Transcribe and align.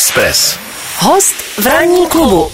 Express. 0.00 0.58
Host 0.98 1.34
v 1.34 1.66
ranní 1.66 2.06
klubu. 2.08 2.48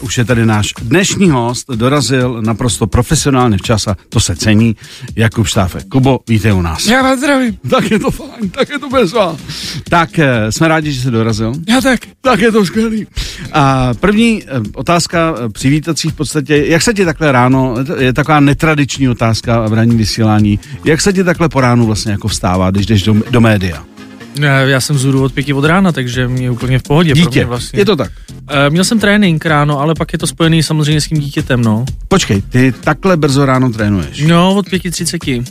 Už 0.00 0.18
je 0.18 0.24
tady 0.24 0.46
náš 0.46 0.66
dnešní 0.82 1.30
host, 1.30 1.70
dorazil 1.70 2.42
naprosto 2.42 2.86
profesionálně 2.86 3.56
včas 3.56 3.88
a 3.88 3.96
to 4.08 4.20
se 4.20 4.36
cení. 4.36 4.76
Jakub 5.16 5.46
Štáfek. 5.46 5.88
Kubo, 5.88 6.20
vítej 6.28 6.52
u 6.52 6.62
nás. 6.62 6.86
Já 6.86 7.02
vás 7.02 7.18
zdravím. 7.18 7.58
Tak 7.70 7.90
je 7.90 7.98
to 7.98 8.10
fajn, 8.10 8.50
tak 8.50 8.68
je 8.68 8.78
to 8.78 8.88
bez 8.88 9.12
vás. 9.12 9.36
Tak 9.88 10.18
eh, 10.18 10.52
jsme 10.52 10.68
rádi, 10.68 10.92
že 10.92 11.02
jsi 11.02 11.10
dorazil. 11.10 11.52
Já 11.68 11.80
tak. 11.80 12.00
Tak 12.20 12.40
je 12.40 12.52
to 12.52 12.66
skvělý. 12.66 13.06
A 13.52 13.94
první 13.94 14.42
eh, 14.42 14.60
otázka 14.74 15.34
eh, 15.36 15.48
přivítací 15.48 16.10
v 16.10 16.14
podstatě, 16.14 16.64
jak 16.66 16.82
se 16.82 16.94
ti 16.94 17.04
takhle 17.04 17.32
ráno, 17.32 17.74
je 17.98 18.12
taková 18.12 18.40
netradiční 18.40 19.08
otázka 19.08 19.66
v 19.68 19.72
ranní 19.72 19.96
vysílání, 19.96 20.60
jak 20.84 21.00
se 21.00 21.12
ti 21.12 21.24
takhle 21.24 21.48
po 21.48 21.60
ránu 21.60 21.86
vlastně 21.86 22.12
jako 22.12 22.28
vstává, 22.28 22.70
když 22.70 22.86
jdeš 22.86 23.02
do, 23.02 23.14
do 23.30 23.40
média? 23.40 23.84
Já, 24.34 24.60
já 24.60 24.80
jsem 24.80 24.98
zůru 24.98 25.22
od 25.22 25.32
pěti 25.32 25.52
od 25.52 25.64
rána, 25.64 25.92
takže 25.92 26.28
mě 26.28 26.50
úplně 26.50 26.78
v 26.78 26.82
pohodě. 26.82 27.14
pro 27.14 27.20
Dítě, 27.20 27.40
mě 27.40 27.46
vlastně. 27.46 27.78
je 27.78 27.84
to 27.84 27.96
tak. 27.96 28.12
Uh, 28.30 28.36
měl 28.68 28.84
jsem 28.84 28.98
trénink 29.00 29.46
ráno, 29.46 29.80
ale 29.80 29.94
pak 29.94 30.12
je 30.12 30.18
to 30.18 30.26
spojený 30.26 30.62
samozřejmě 30.62 31.00
s 31.00 31.06
tím 31.06 31.20
dítětem, 31.20 31.62
no. 31.62 31.84
Počkej, 32.08 32.42
ty 32.42 32.74
takhle 32.80 33.16
brzo 33.16 33.46
ráno 33.46 33.70
trénuješ. 33.70 34.22
No, 34.22 34.54
od 34.54 34.70
pěti 34.70 34.90
třiceti. 34.90 35.42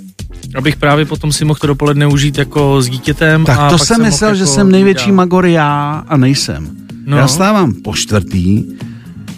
Abych 0.55 0.75
právě 0.75 1.05
potom 1.05 1.31
si 1.31 1.45
mohl 1.45 1.59
to 1.59 1.67
dopoledne 1.67 2.07
užít 2.07 2.37
jako 2.37 2.81
s 2.81 2.89
dítětem. 2.89 3.45
Tak 3.45 3.59
a 3.59 3.69
to 3.69 3.77
pak 3.77 3.87
jsem 3.87 4.01
myslel, 4.01 4.35
že 4.35 4.41
jako 4.41 4.53
jsem 4.53 4.71
největší 4.71 5.11
magor 5.11 5.45
já 5.45 6.03
a 6.07 6.17
nejsem. 6.17 6.69
No. 7.05 7.17
Já 7.17 7.27
stávám 7.27 7.73
po 7.73 7.93
čtvrtý, 7.93 8.63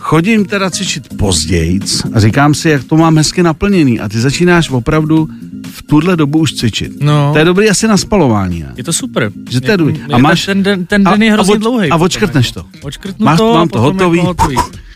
chodím 0.01 0.45
teda 0.45 0.69
cvičit 0.69 1.17
pozdějc 1.17 2.01
a 2.13 2.19
říkám 2.19 2.53
si, 2.53 2.69
jak 2.69 2.83
to 2.83 2.97
mám 2.97 3.17
hezky 3.17 3.43
naplněný 3.43 3.99
a 3.99 4.09
ty 4.09 4.19
začínáš 4.19 4.69
opravdu 4.69 5.29
v 5.71 5.83
tuhle 5.83 6.15
dobu 6.15 6.39
už 6.39 6.53
cvičit. 6.53 6.91
No. 7.01 7.29
To 7.33 7.39
je 7.39 7.45
dobrý 7.45 7.69
asi 7.69 7.87
na 7.87 7.97
spalování, 7.97 8.59
ne? 8.59 8.73
Je 8.77 8.83
to 8.83 8.93
super. 8.93 9.31
Že 9.49 9.61
to 9.61 9.67
je 9.67 9.71
Jako- 9.71 9.83
dobrý. 9.83 10.01
A 10.13 10.17
je- 10.17 10.23
máš- 10.23 10.45
Ten, 10.45 10.63
den, 10.63 10.85
ten 10.85 11.03
den 11.03 11.23
je 11.23 11.31
hrozně 11.33 11.55
a, 11.55 11.57
dlouhý. 11.57 11.89
A 11.89 11.95
odškrtneš 11.95 12.51
to. 12.51 12.65
Odškrtnu 12.81 13.25
Máš- 13.25 13.37
to, 13.37 13.53
mám 13.53 13.67
to 13.69 13.81
hotový. 13.81 14.21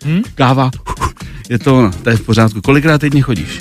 Hm? 0.05 0.21
Káva, 0.35 0.71
je 1.49 1.59
to, 1.59 1.91
to 2.03 2.09
je 2.09 2.17
v 2.17 2.21
pořádku. 2.21 2.61
Kolikrát 2.61 2.97
týdně 3.01 3.21
chodíš? 3.21 3.59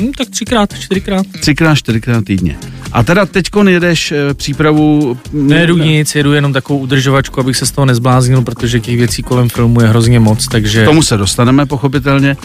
Hm, 0.00 0.12
tak 0.18 0.28
třikrát, 0.30 0.78
čtyřikrát. 0.78 1.26
Třikrát, 1.40 1.74
čtyřikrát 1.74 2.24
týdně. 2.24 2.56
A 2.92 3.02
teda 3.02 3.26
teďkon 3.26 3.68
jedeš 3.68 4.12
eh, 4.12 4.34
přípravu... 4.34 5.18
mm, 5.32 5.48
Nejedu 5.48 5.76
nic, 5.78 6.14
jedu 6.14 6.32
jenom 6.32 6.52
takovou 6.52 6.78
udržovačku, 6.78 7.40
abych 7.40 7.56
se 7.56 7.66
z 7.66 7.70
toho 7.70 7.86
nezbláznil, 7.86 8.42
protože 8.42 8.80
těch 8.80 8.96
věcí 8.96 9.22
kolem 9.22 9.48
filmu 9.48 9.80
je 9.80 9.88
hrozně 9.88 10.20
moc, 10.20 10.46
takže... 10.48 10.82
K 10.82 10.84
tomu 10.84 11.02
se 11.02 11.16
dostaneme, 11.16 11.66
pochopitelně. 11.66 12.36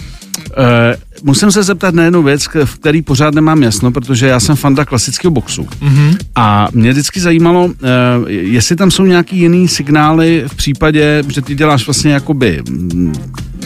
Uh, 0.58 1.24
musím 1.24 1.52
se 1.52 1.64
zeptat 1.64 1.94
na 1.96 2.04
jednu 2.04 2.24
věc, 2.24 2.48
v 2.66 2.76
který 2.80 3.02
pořád 3.02 3.34
nemám 3.34 3.64
jasno, 3.64 3.92
protože 3.92 4.28
já 4.28 4.40
jsem 4.40 4.56
fanda 4.56 4.86
klasického 4.86 5.32
boxu. 5.32 5.68
Mhm. 5.82 6.16
A 6.36 6.68
mě 6.72 6.92
vždycky 6.92 7.20
zajímalo, 7.20 7.66
uh, 7.66 7.72
jestli 8.28 8.76
tam 8.76 8.92
jsou 8.92 9.06
nějaký 9.06 9.38
jiný 9.38 9.68
signály 9.68 10.44
v 10.48 10.56
případě, 10.56 11.24
že 11.28 11.42
ty 11.42 11.56
děláš 11.56 11.86
vlastně 11.88 12.14
jakoby 12.14 12.62
mm, 12.70 13.14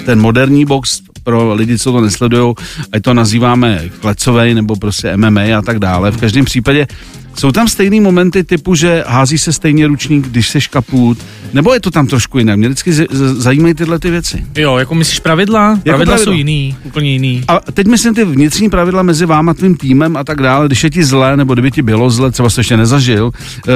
ten 0.06 0.22
moderní 0.22 0.66
box 0.66 1.02
pro 1.26 1.54
lidi, 1.54 1.80
co 1.80 1.92
to 1.92 2.02
nesledují, 2.02 2.56
ať 2.92 3.02
to 3.02 3.14
nazýváme 3.14 3.90
klecovej 4.00 4.54
nebo 4.54 4.76
prostě 4.76 5.18
MMA 5.18 5.42
a 5.58 5.62
tak 5.62 5.80
dále. 5.80 6.12
V 6.12 6.18
každém 6.18 6.46
případě 6.46 6.88
jsou 7.36 7.52
tam 7.52 7.68
stejný 7.68 8.00
momenty 8.00 8.44
typu, 8.44 8.76
že 8.76 9.04
hází 9.08 9.38
se 9.38 9.54
stejně 9.54 9.88
ručník, 9.88 10.28
když 10.28 10.50
se 10.50 10.60
kaput, 10.70 11.18
nebo 11.54 11.74
je 11.74 11.80
to 11.80 11.92
tam 11.92 12.08
trošku 12.08 12.38
jinak? 12.38 12.58
Mě 12.58 12.68
vždycky 12.68 12.94
z- 12.94 13.08
z- 13.12 13.36
zajímají 13.38 13.74
tyhle 13.74 14.00
ty 14.00 14.12
věci. 14.12 14.46
Jo, 14.56 14.78
jako 14.78 14.96
myslíš 14.96 15.20
pravidla? 15.20 15.66
pravidla 15.68 16.06
pravidla. 16.06 16.18
jsou 16.18 16.32
jiný, 16.32 16.76
úplně 16.84 17.12
jiný. 17.12 17.44
A 17.48 17.60
teď 17.72 17.88
myslím 17.88 18.16
ty 18.16 18.26
vnitřní 18.26 18.70
pravidla 18.70 19.04
mezi 19.04 19.26
váma, 19.26 19.54
tvým 19.54 19.78
týmem 19.78 20.18
a 20.18 20.24
tak 20.24 20.42
dále, 20.42 20.68
když 20.68 20.84
je 20.84 20.90
ti 20.90 21.04
zlé, 21.04 21.38
nebo 21.38 21.54
kdyby 21.54 21.72
ti 21.72 21.82
bylo 21.82 22.10
zle, 22.10 22.32
třeba 22.32 22.50
jsi 22.50 22.56
to 22.56 22.60
ještě 22.60 22.78
nezažil, 22.78 23.26
uh, 23.26 23.74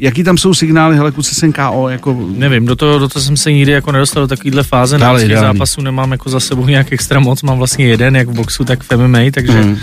jaký 0.00 0.24
tam 0.24 0.38
jsou 0.38 0.54
signály, 0.54 0.96
hele, 0.96 1.12
kluci 1.12 1.34
jsem 1.34 1.52
KO, 1.52 1.88
jako... 1.88 2.26
Nevím, 2.36 2.66
do 2.66 2.76
toho, 2.76 2.98
do 2.98 3.08
toho 3.08 3.22
jsem 3.22 3.36
se 3.36 3.52
nikdy 3.52 3.72
jako 3.72 3.92
nedostal 3.92 4.22
do 4.22 4.28
takovéhle 4.28 4.62
fáze. 4.62 4.98
Na 4.98 5.18
zápasů 5.18 5.80
nemám 5.80 6.12
jako 6.12 6.30
za 6.30 6.40
sebou 6.40 6.66
nějak 6.66 6.92
extra 6.92 7.20
moc, 7.20 7.42
mám 7.42 7.58
vlastně 7.58 7.86
jeden, 7.86 8.16
jak 8.16 8.28
v 8.28 8.32
boxu, 8.32 8.64
tak 8.64 8.82
v 8.82 8.96
MMA, 8.96 9.18
takže 9.32 9.62
mm. 9.62 9.72
uh, 9.72 9.78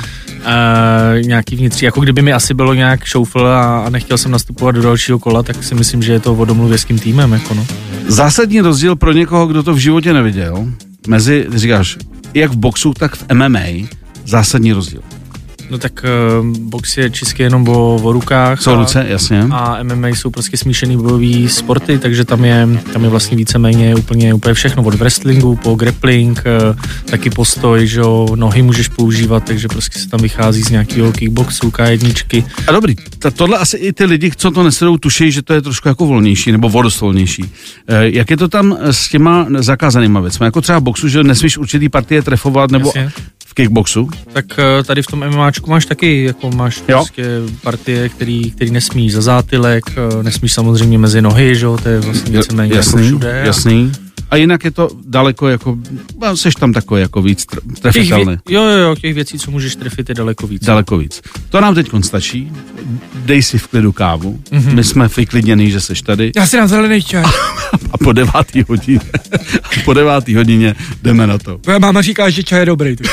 nějaký 1.21 1.55
vnitřní, 1.55 1.85
jako 1.85 2.01
kdyby 2.01 2.21
mi 2.21 2.33
asi 2.33 2.53
bylo 2.53 2.73
nějak 2.73 3.05
šoufl 3.11 3.47
a, 3.47 3.85
a 3.85 3.89
nechtěl 3.89 4.17
jsem 4.17 4.31
nastupovat 4.31 4.75
do 4.75 4.81
dalšího 4.81 5.19
kola, 5.19 5.43
tak 5.43 5.63
si 5.63 5.75
myslím, 5.75 6.03
že 6.03 6.13
je 6.13 6.19
to 6.19 6.33
o 6.33 6.45
domluvě 6.45 6.77
s 6.77 6.85
tím 6.85 6.99
týmem, 6.99 7.31
jako 7.31 7.53
no. 7.53 7.67
Zásadní 8.07 8.61
rozdíl 8.61 8.95
pro 8.95 9.11
někoho, 9.11 9.47
kdo 9.47 9.63
to 9.63 9.73
v 9.73 9.77
životě 9.77 10.13
neviděl, 10.13 10.67
mezi, 11.07 11.47
ty 11.51 11.59
říkáš, 11.59 11.97
jak 12.33 12.51
v 12.51 12.55
boxu, 12.55 12.93
tak 12.93 13.15
v 13.15 13.25
MMA, 13.33 13.87
zásadní 14.25 14.73
rozdíl. 14.73 15.01
No 15.71 15.77
tak 15.77 16.05
uh, 16.39 16.57
box 16.57 16.97
je 16.97 17.09
čistě 17.09 17.43
jenom 17.43 17.67
o, 17.67 17.95
o 17.95 18.11
rukách. 18.11 18.61
Jsou 18.61 18.71
a, 18.71 18.75
ruce, 18.75 19.05
jasně. 19.09 19.43
a 19.51 19.83
MMA 19.83 20.07
jsou 20.07 20.29
prostě 20.29 20.57
smíšený 20.57 20.97
bojový 20.97 21.49
sporty, 21.49 21.99
takže 21.99 22.25
tam 22.25 22.45
je, 22.45 22.67
tam 22.93 23.03
je 23.03 23.09
vlastně 23.09 23.37
víceméně 23.37 23.95
úplně, 23.95 24.33
úplně 24.33 24.53
všechno, 24.53 24.83
od 24.83 24.93
wrestlingu 24.93 25.55
po 25.55 25.75
grappling, 25.75 26.43
eh, 26.45 26.75
taky 27.05 27.29
postoj, 27.29 27.87
že 27.87 27.99
jo, 27.99 28.27
nohy 28.35 28.61
můžeš 28.61 28.87
používat, 28.87 29.43
takže 29.43 29.67
prostě 29.67 29.99
se 29.99 30.09
tam 30.09 30.19
vychází 30.19 30.63
z 30.63 30.69
nějakého 30.69 31.11
kickboxu, 31.11 31.69
K1. 31.69 32.45
A 32.67 32.71
dobrý, 32.71 32.95
ta, 33.19 33.31
tohle 33.31 33.57
asi 33.57 33.77
i 33.77 33.93
ty 33.93 34.05
lidi, 34.05 34.31
co 34.37 34.51
to 34.51 34.63
nesledou, 34.63 34.97
tuší, 34.97 35.31
že 35.31 35.41
to 35.41 35.53
je 35.53 35.61
trošku 35.61 35.87
jako 35.87 36.05
volnější, 36.05 36.51
nebo 36.51 36.67
o 36.67 36.81
dost 36.81 37.01
volnější. 37.01 37.43
E, 37.87 38.09
jak 38.09 38.29
je 38.29 38.37
to 38.37 38.47
tam 38.47 38.77
s 38.81 39.09
těma 39.09 39.47
zakázanýma 39.59 40.19
věcmi? 40.19 40.45
Jako 40.45 40.61
třeba 40.61 40.79
boxu, 40.79 41.07
že 41.07 41.23
nesmíš 41.23 41.57
určitý 41.57 41.89
partie 41.89 42.21
trefovat, 42.21 42.71
nebo 42.71 42.87
Jasně. 42.95 43.11
V 43.51 43.53
kickboxu? 43.53 44.09
Tak 44.33 44.45
eh, 44.59 44.83
tady 44.83 45.01
v 45.01 45.07
tom 45.07 45.19
MMAčku 45.29 45.69
máš 45.69 45.85
taky, 45.85 46.23
jako 46.23 46.51
máš 46.51 46.77
Jo. 46.87 46.97
prostě 46.97 47.25
partie, 47.61 48.09
který, 48.09 48.51
který 48.51 48.71
nesmíš 48.71 49.13
za 49.13 49.21
zátylek, 49.21 49.83
eh, 50.19 50.23
nesmíš 50.23 50.53
samozřejmě 50.53 50.97
mezi 50.97 51.21
nohy, 51.21 51.55
že 51.55 51.65
jo, 51.65 51.77
to 51.83 51.89
je 51.89 51.99
vlastně 51.99 52.37
víceméně 52.37 52.73
jako 52.73 52.77
jasný, 52.77 53.07
všude. 53.07 53.41
a- 53.41 53.45
jasný. 53.45 53.91
A 54.29 54.35
jinak 54.35 54.63
je 54.65 54.71
to 54.71 54.89
daleko 55.07 55.47
jako, 55.47 55.77
no, 56.21 56.37
seš 56.37 56.55
tam 56.55 56.73
takový 56.73 57.01
jako 57.01 57.21
víc 57.21 57.45
trefitelný. 57.81 58.25
vě- 58.33 58.39
jo, 58.49 58.63
jo, 58.63 58.77
jo, 58.77 58.95
těch 58.95 59.13
věcí, 59.13 59.39
co 59.39 59.51
můžeš 59.51 59.75
trefit, 59.75 60.09
je 60.09 60.15
daleko 60.15 60.47
víc. 60.47 60.65
Daleko 60.65 60.97
víc. 60.97 61.21
To 61.49 61.61
nám 61.61 61.75
teď 61.75 61.89
stačí. 62.01 62.51
Dej 63.15 63.43
si 63.43 63.57
v 63.57 63.67
klidu 63.67 63.91
kávu. 63.91 64.39
Mhm. 64.51 64.61
Mm-hmm. 64.61 64.75
My 64.75 64.83
jsme 64.83 65.07
vyklidněný, 65.17 65.71
že 65.71 65.81
seš 65.81 66.01
tady. 66.01 66.31
Já 66.35 66.45
si 66.47 66.57
dám 66.57 66.67
zelený 66.67 67.01
čaj. 67.03 67.23
A 67.91 67.97
po 67.97 68.13
devátý 68.13 68.63
hodině, 68.69 68.99
po 69.85 69.93
devátý 69.93 70.35
hodině 70.35 70.75
jdeme 71.03 71.27
na 71.27 71.37
to. 71.37 71.59
Moje 71.67 71.79
máma 71.79 72.01
říká, 72.01 72.29
že 72.29 72.43
čaj 72.43 72.59
je 72.59 72.65
dobrý. 72.65 72.95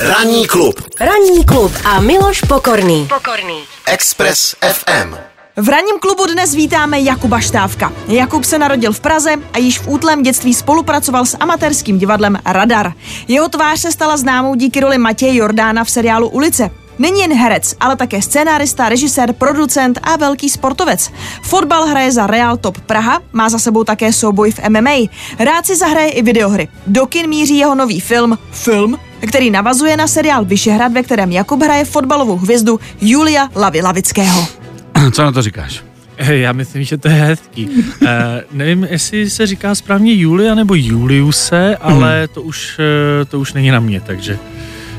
Ranní 0.00 0.46
klub. 0.46 0.82
Ranní 1.00 1.44
klub 1.44 1.72
a 1.84 2.00
Miloš 2.00 2.40
Pokorný. 2.40 3.08
Pokorný. 3.08 3.62
Express 3.86 4.56
FM. 4.72 5.14
V 5.56 5.68
ranním 5.68 5.98
klubu 6.00 6.26
dnes 6.26 6.54
vítáme 6.54 7.00
Jakuba 7.00 7.40
Štávka. 7.40 7.92
Jakub 8.08 8.44
se 8.44 8.58
narodil 8.58 8.92
v 8.92 9.00
Praze 9.00 9.34
a 9.52 9.58
již 9.58 9.78
v 9.78 9.88
útlém 9.88 10.22
dětství 10.22 10.54
spolupracoval 10.54 11.26
s 11.26 11.36
amatérským 11.40 11.98
divadlem 11.98 12.38
Radar. 12.46 12.92
Jeho 13.28 13.48
tvář 13.48 13.80
se 13.80 13.92
stala 13.92 14.16
známou 14.16 14.54
díky 14.54 14.80
roli 14.80 14.98
Matěje 14.98 15.34
Jordána 15.34 15.84
v 15.84 15.90
seriálu 15.90 16.28
Ulice. 16.28 16.70
Není 16.98 17.20
jen 17.20 17.34
herec, 17.34 17.74
ale 17.80 17.96
také 17.96 18.22
scénárista, 18.22 18.88
režisér, 18.88 19.32
producent 19.32 19.98
a 20.02 20.16
velký 20.16 20.48
sportovec. 20.48 21.10
Fotbal 21.42 21.86
hraje 21.86 22.12
za 22.12 22.26
Real 22.26 22.56
Top 22.56 22.80
Praha, 22.80 23.22
má 23.32 23.48
za 23.48 23.58
sebou 23.58 23.84
také 23.84 24.12
souboj 24.12 24.50
v 24.50 24.68
MMA. 24.68 24.96
Rád 25.38 25.66
si 25.66 25.76
zahraje 25.76 26.10
i 26.10 26.22
videohry. 26.22 26.68
Do 26.86 27.06
kin 27.06 27.28
míří 27.28 27.58
jeho 27.58 27.74
nový 27.74 28.00
film 28.00 28.38
Film, 28.50 28.98
který 29.28 29.50
navazuje 29.50 29.96
na 29.96 30.06
seriál 30.06 30.44
Vyšehrad, 30.44 30.92
ve 30.92 31.02
kterém 31.02 31.32
Jakub 31.32 31.62
hraje 31.62 31.84
fotbalovou 31.84 32.36
hvězdu 32.36 32.80
Julia 33.00 33.48
Lavy 33.54 33.82
Lavického. 33.82 34.48
Co 35.12 35.22
na 35.22 35.32
to 35.32 35.42
říkáš? 35.42 35.82
Já 36.18 36.52
myslím, 36.52 36.84
že 36.84 36.98
to 36.98 37.08
je 37.08 37.14
hezký. 37.14 37.66
uh, 37.68 38.08
nevím, 38.52 38.86
jestli 38.90 39.30
se 39.30 39.46
říká 39.46 39.74
správně 39.74 40.14
Julia 40.14 40.54
nebo 40.54 40.74
Juliuse, 40.74 41.76
ale 41.76 42.28
to 42.28 42.42
už, 42.42 42.78
uh, 42.78 43.24
to 43.28 43.40
už 43.40 43.52
není 43.52 43.70
na 43.70 43.80
mě, 43.80 44.00
takže 44.00 44.38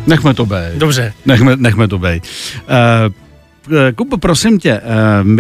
Nechme 0.08 0.34
to 0.34 0.46
být. 0.46 0.76
dobře. 0.78 1.14
Nechme, 1.26 1.56
nechme 1.56 1.88
to 1.88 2.00
být. 2.00 2.24
Uh, 3.08 3.14
Kubo, 3.96 4.18
prosím 4.18 4.60
tě, 4.60 4.72
eh, 4.72 4.82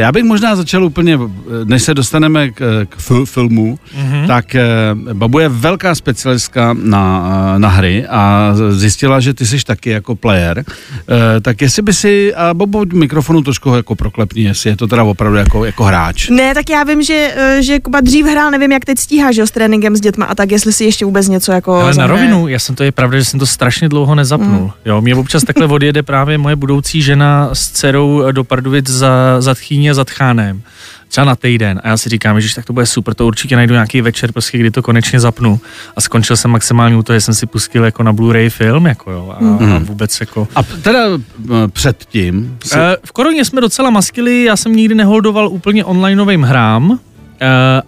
já 0.01 0.11
bych 0.11 0.23
možná 0.23 0.55
začal 0.55 0.83
úplně, 0.85 1.13
eh, 1.15 1.65
než 1.65 1.83
se 1.83 1.93
dostaneme 1.93 2.49
k, 2.51 2.85
k 2.89 2.97
fil- 2.97 3.25
filmu, 3.25 3.79
mm-hmm. 4.01 4.27
tak 4.27 4.55
eh, 4.55 4.65
Babu 5.13 5.39
je 5.39 5.49
velká 5.49 5.95
specialistka 5.95 6.75
na, 6.83 7.29
eh, 7.55 7.59
na 7.59 7.69
hry 7.69 8.05
a 8.09 8.53
zjistila, 8.69 9.19
že 9.19 9.33
ty 9.33 9.45
jsi 9.45 9.57
taky 9.65 9.89
jako 9.89 10.15
player. 10.15 10.63
Eh, 10.67 11.41
Tak 11.41 11.61
jestli 11.61 11.81
by 11.81 11.93
si, 11.93 12.35
a 12.35 12.53
Babu, 12.53 12.79
od 12.79 12.93
mikrofonu 12.93 13.41
trošku 13.41 13.69
jako 13.75 13.95
proklepni, 13.95 14.43
jestli 14.43 14.69
je 14.69 14.75
to 14.77 14.87
teda 14.87 15.03
opravdu 15.03 15.37
jako, 15.37 15.65
jako 15.65 15.83
hráč. 15.83 16.29
Ne, 16.29 16.53
tak 16.53 16.69
já 16.69 16.83
vím, 16.83 17.03
že, 17.03 17.33
eh, 17.35 17.61
že 17.63 17.79
Kuba 17.79 18.01
dřív 18.01 18.25
hrál, 18.25 18.51
nevím, 18.51 18.71
jak 18.71 18.85
teď 18.85 18.99
stíhá, 18.99 19.31
že 19.31 19.41
jo, 19.41 19.47
s 19.47 19.51
tréninkem 19.51 19.95
s 19.95 20.01
dětma 20.01 20.25
a 20.25 20.35
tak, 20.35 20.51
jestli 20.51 20.73
si 20.73 20.83
ještě 20.85 21.05
vůbec 21.05 21.27
něco 21.27 21.51
jako 21.51 21.73
Ale 21.73 21.85
na 21.85 21.93
zahraje. 21.93 22.21
rovinu, 22.21 22.47
já 22.47 22.59
jsem 22.59 22.75
to 22.75 22.83
je 22.83 22.91
pravda, 22.91 23.17
že 23.19 23.25
jsem 23.25 23.39
to 23.39 23.45
strašně 23.45 23.89
dlouho 23.89 24.15
nezapnul. 24.15 24.61
Mm. 24.63 24.69
Jo, 24.85 25.01
mě 25.01 25.15
občas 25.15 25.43
takhle 25.43 25.65
odjede 25.67 26.03
právě 26.03 26.37
moje 26.37 26.55
budoucí 26.55 27.01
žena 27.01 27.49
s 27.53 27.71
dcerou 27.71 28.18
do 28.31 28.43
Pardubic 28.43 28.89
za, 28.89 29.41
za 29.41 29.55
Tchýní 29.55 29.89
a 29.89 29.93
za 29.93 30.05
Tchánem. 30.05 30.61
Třeba 31.07 31.25
na 31.25 31.35
týden. 31.35 31.81
A 31.83 31.87
já 31.87 31.97
si 31.97 32.09
říkám, 32.09 32.41
že 32.41 32.55
tak 32.55 32.65
to 32.65 32.73
bude 32.73 32.85
super, 32.85 33.13
to 33.13 33.27
určitě 33.27 33.55
najdu 33.55 33.73
nějaký 33.73 34.01
večer, 34.01 34.31
prostě, 34.31 34.57
kdy 34.57 34.71
to 34.71 34.81
konečně 34.81 35.19
zapnu. 35.19 35.59
A 35.95 36.01
skončil 36.01 36.37
jsem 36.37 36.51
maximálně 36.51 36.95
u 36.95 37.03
toho, 37.03 37.17
že 37.17 37.21
jsem 37.21 37.33
si 37.33 37.45
pustil 37.45 37.85
jako 37.85 38.03
na 38.03 38.13
Blu-ray 38.13 38.49
film, 38.49 38.85
jako 38.85 39.11
jo, 39.11 39.35
a, 39.37 39.43
mm. 39.43 39.73
a 39.73 39.79
vůbec 39.79 40.19
jako... 40.19 40.47
A 40.55 40.63
teda 40.63 40.99
eh, 41.15 41.67
předtím, 41.67 42.57
si, 42.65 42.75
Eh, 42.77 42.97
V 43.05 43.11
koroně 43.11 43.45
jsme 43.45 43.61
docela 43.61 43.89
maskili, 43.89 44.43
já 44.43 44.55
jsem 44.55 44.75
nikdy 44.75 44.95
neholdoval 44.95 45.47
úplně 45.47 45.85
onlineovým 45.85 46.43
hrám, 46.43 46.99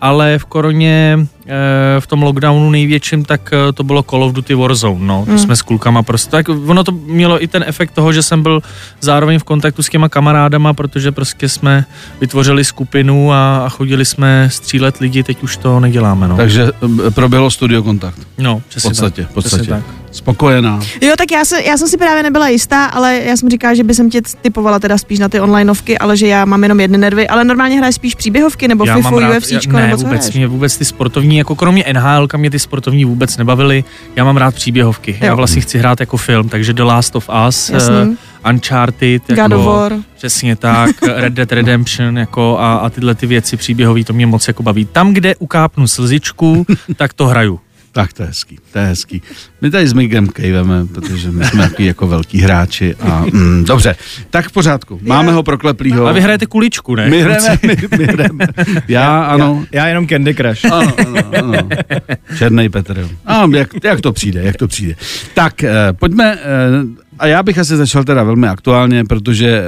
ale 0.02 0.38
v 0.38 0.46
koroně, 0.46 1.20
eh, 1.46 1.50
v 2.00 2.08
tom 2.08 2.24
lockdownu 2.24 2.70
největším, 2.70 3.26
tak 3.26 3.54
eh, 3.54 3.72
to 3.74 3.84
bylo 3.84 4.04
Call 4.04 4.24
of 4.24 4.34
Duty 4.34 4.54
Warzone, 4.56 5.06
no, 5.06 5.22
to 5.26 5.32
Hmm. 5.32 5.40
jsme 5.40 5.56
s 5.56 5.62
klukama 5.62 6.04
prostě, 6.04 6.32
tak 6.32 6.50
ono 6.50 6.84
to 6.84 6.92
mělo 6.92 7.44
i 7.44 7.48
ten 7.48 7.64
efekt 7.68 7.92
toho, 7.92 8.14
že 8.14 8.24
jsem 8.24 8.44
byl 8.44 8.62
zároveň 9.02 9.40
v 9.40 9.44
kontaktu 9.44 9.84
s 9.84 9.90
těma 9.90 10.10
kamarádama, 10.10 10.74
protože 10.74 11.12
prostě 11.12 11.50
jsme 11.50 11.86
vytvořili 12.22 12.64
skupinu 12.64 13.34
a, 13.34 13.58
a 13.66 13.70
chodili 13.70 14.06
jsme 14.06 14.50
střílet 14.52 14.98
lidi, 14.98 15.24
teď 15.24 15.44
už 15.44 15.58
to 15.58 15.80
neděláme, 15.80 16.28
no. 16.28 16.38
Takže 16.38 16.64
eh, 17.08 17.12
proběhlo 17.12 17.52
studio 17.52 17.84
kontakt. 17.84 18.20
no, 18.38 18.60
V 18.60 18.70
přesně 18.70 18.90
podstatě, 18.90 19.22
tak. 19.22 19.32
v 19.32 19.34
podstatě. 19.34 19.84
Spokojená. 20.12 20.80
Jo, 21.02 21.14
tak 21.18 21.32
já, 21.32 21.46
se, 21.46 21.62
já 21.64 21.78
jsem 21.78 21.88
si 21.88 21.98
právě 21.98 22.24
nebyla 22.24 22.48
jistá, 22.48 22.86
ale 22.86 23.22
já 23.26 23.38
jsem 23.38 23.50
říkala, 23.50 23.74
že 23.74 23.84
by 23.84 23.94
jsem 23.94 24.10
tě 24.10 24.22
typovala 24.42 24.80
teda 24.80 24.98
spíš 24.98 25.20
na 25.20 25.30
ty 25.30 25.40
onlineovky, 25.40 25.98
ale 25.98 26.18
že 26.18 26.28
já 26.28 26.46
mám 26.46 26.64
jenom 26.64 26.80
jedny 26.80 26.98
nervy, 26.98 27.28
ale 27.28 27.44
normálně 27.44 27.78
hraješ 27.78 27.96
spíš 27.96 28.16
příběhovky 28.16 28.68
nebo 28.68 28.86
Já 28.86 28.96
FIFU, 28.96 29.10
mám 29.10 29.20
rád, 29.20 29.38
UFCčko, 29.38 29.72
ne, 29.74 29.82
nebo 29.88 29.98
co 29.98 30.04
vůbec, 30.04 30.20
hraješ? 30.22 30.36
mě 30.36 30.48
vůbec 30.48 30.78
ty 30.78 30.86
sportovní, 30.86 31.38
jako 31.38 31.56
kromě 31.56 31.86
NHL, 31.94 32.28
mě 32.38 32.50
ty 32.50 32.60
sportovní 32.60 33.06
vůbec 33.06 33.38
nebavily, 33.38 33.84
já 34.16 34.24
mám 34.24 34.38
rád 34.38 34.56
příběhovky, 34.56 35.18
já 35.22 35.28
Jo. 35.28 35.36
vlastně 35.36 35.62
chci 35.62 35.78
hrát 35.78 36.00
jako 36.00 36.18
film, 36.18 36.50
takže 36.50 36.74
The 36.74 36.84
Last 36.84 37.16
of 37.16 37.30
Us, 37.48 37.70
Jasný. 37.70 37.96
uh, 37.96 38.16
Uncharted, 38.52 39.22
God 39.28 39.38
jako, 39.38 39.56
of 39.60 39.66
War. 39.66 39.94
přesně 40.18 40.56
tak, 40.56 40.90
Red 41.16 41.34
Dead 41.34 41.52
Redemption 41.52 42.18
jako 42.18 42.58
a, 42.60 42.76
a 42.76 42.90
tyhle 42.90 43.16
ty 43.16 43.26
věci 43.28 43.58
příběhové, 43.58 44.04
to 44.04 44.14
mě 44.14 44.26
moc 44.26 44.48
jako 44.48 44.64
baví. 44.64 44.86
Tam, 44.86 45.14
kde 45.14 45.36
ukápnu 45.36 45.88
slzičku, 45.88 46.66
tak 46.96 47.14
to 47.14 47.28
hraju. 47.28 47.60
Tak 47.92 48.14
to 48.14 48.24
je 48.24 48.28
hezký, 48.28 48.60
to 48.72 48.80
je 48.80 48.86
hezký. 48.86 49.22
My 49.62 49.72
tady 49.72 49.88
s 49.88 49.94
Migem 49.94 50.28
kejveme, 50.28 50.86
protože 50.86 51.32
my 51.32 51.46
jsme 51.46 51.70
taky 51.70 51.86
jako 51.86 52.08
velkí 52.08 52.42
hráči. 52.42 52.96
A, 52.96 53.26
mm, 53.34 53.64
dobře, 53.64 53.96
tak 54.30 54.50
v 54.50 54.52
pořádku. 54.52 55.00
Máme 55.04 55.32
ho 55.32 55.44
prokleplýho. 55.44 56.08
A 56.08 56.12
vy 56.12 56.22
hrajete 56.22 56.46
kuličku, 56.46 56.96
ne? 56.96 57.10
my 57.10 57.22
hrajeme, 57.22 57.58
my, 57.64 57.76
my 57.98 58.06
hrajeme. 58.06 58.46
Já, 58.88 59.24
ano. 59.24 59.66
Já, 59.72 59.82
já 59.82 59.88
jenom 59.88 60.08
Candy 60.08 60.36
Crush. 60.36 60.66
Ano, 60.66 60.94
ano, 61.08 61.24
ano. 61.38 61.70
Černý 62.38 62.70
Petr. 62.70 63.10
A 63.26 63.48
jak, 63.56 63.70
jak 63.84 64.02
to 64.02 64.12
přijde, 64.12 64.44
jak 64.44 64.56
to 64.56 64.68
přijde. 64.68 64.96
Tak, 65.34 65.64
eh, 65.64 65.74
pojďme, 65.92 66.36
eh, 66.36 67.02
a 67.20 67.28
já 67.28 67.44
bych 67.44 67.58
asi 67.58 67.78
začal 67.78 68.04
teda 68.04 68.24
velmi 68.24 68.48
aktuálně, 68.48 69.04
protože 69.06 69.48
eh, 69.48 69.64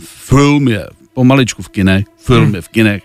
film 0.00 0.68
je 0.68 0.86
pomaličku 1.14 1.62
v 1.62 1.68
kinech, 1.68 2.04
film 2.18 2.54
je 2.54 2.62
v 2.62 2.68
kinech. 2.68 3.02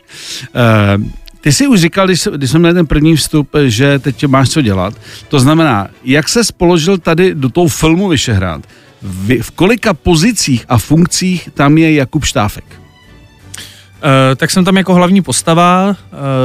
Eh, 0.55 1.20
ty 1.41 1.51
jsi 1.51 1.67
už 1.67 1.79
říkal, 1.79 2.05
když, 2.05 2.27
když 2.35 2.49
jsme 2.49 2.59
měli 2.59 2.73
ten 2.73 2.85
první 2.87 3.15
vstup, 3.15 3.49
že 3.65 3.99
teď 3.99 4.25
máš 4.25 4.49
co 4.49 4.61
dělat. 4.61 4.93
To 5.27 5.39
znamená, 5.39 5.87
jak 6.03 6.29
se 6.29 6.43
spoložil 6.43 6.97
tady 6.97 7.35
do 7.35 7.49
toho 7.49 7.67
filmu 7.67 8.07
Vyšehrad? 8.07 8.61
V, 9.01 9.41
v 9.41 9.51
kolika 9.51 9.93
pozicích 9.93 10.65
a 10.69 10.77
funkcích 10.77 11.49
tam 11.53 11.77
je 11.77 11.93
Jakub 11.93 12.25
Štáfek? 12.25 12.65
Uh, 12.69 14.35
tak 14.35 14.51
jsem 14.51 14.65
tam 14.65 14.77
jako 14.77 14.93
hlavní 14.93 15.21
postava, 15.21 15.89
uh, 15.89 15.95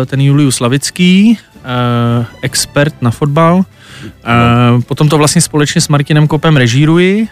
ten 0.07 0.21
Julius 0.21 0.61
Lavický, 0.61 1.39
uh, 2.19 2.25
expert 2.43 2.95
na 3.03 3.11
fotbal. 3.11 3.57
Uh, 3.57 4.83
potom 4.83 5.09
to 5.09 5.19
vlastně 5.19 5.41
společně 5.41 5.81
s 5.81 5.89
Martinem 5.89 6.27
Kopem 6.27 6.57
režíruji. 6.57 7.29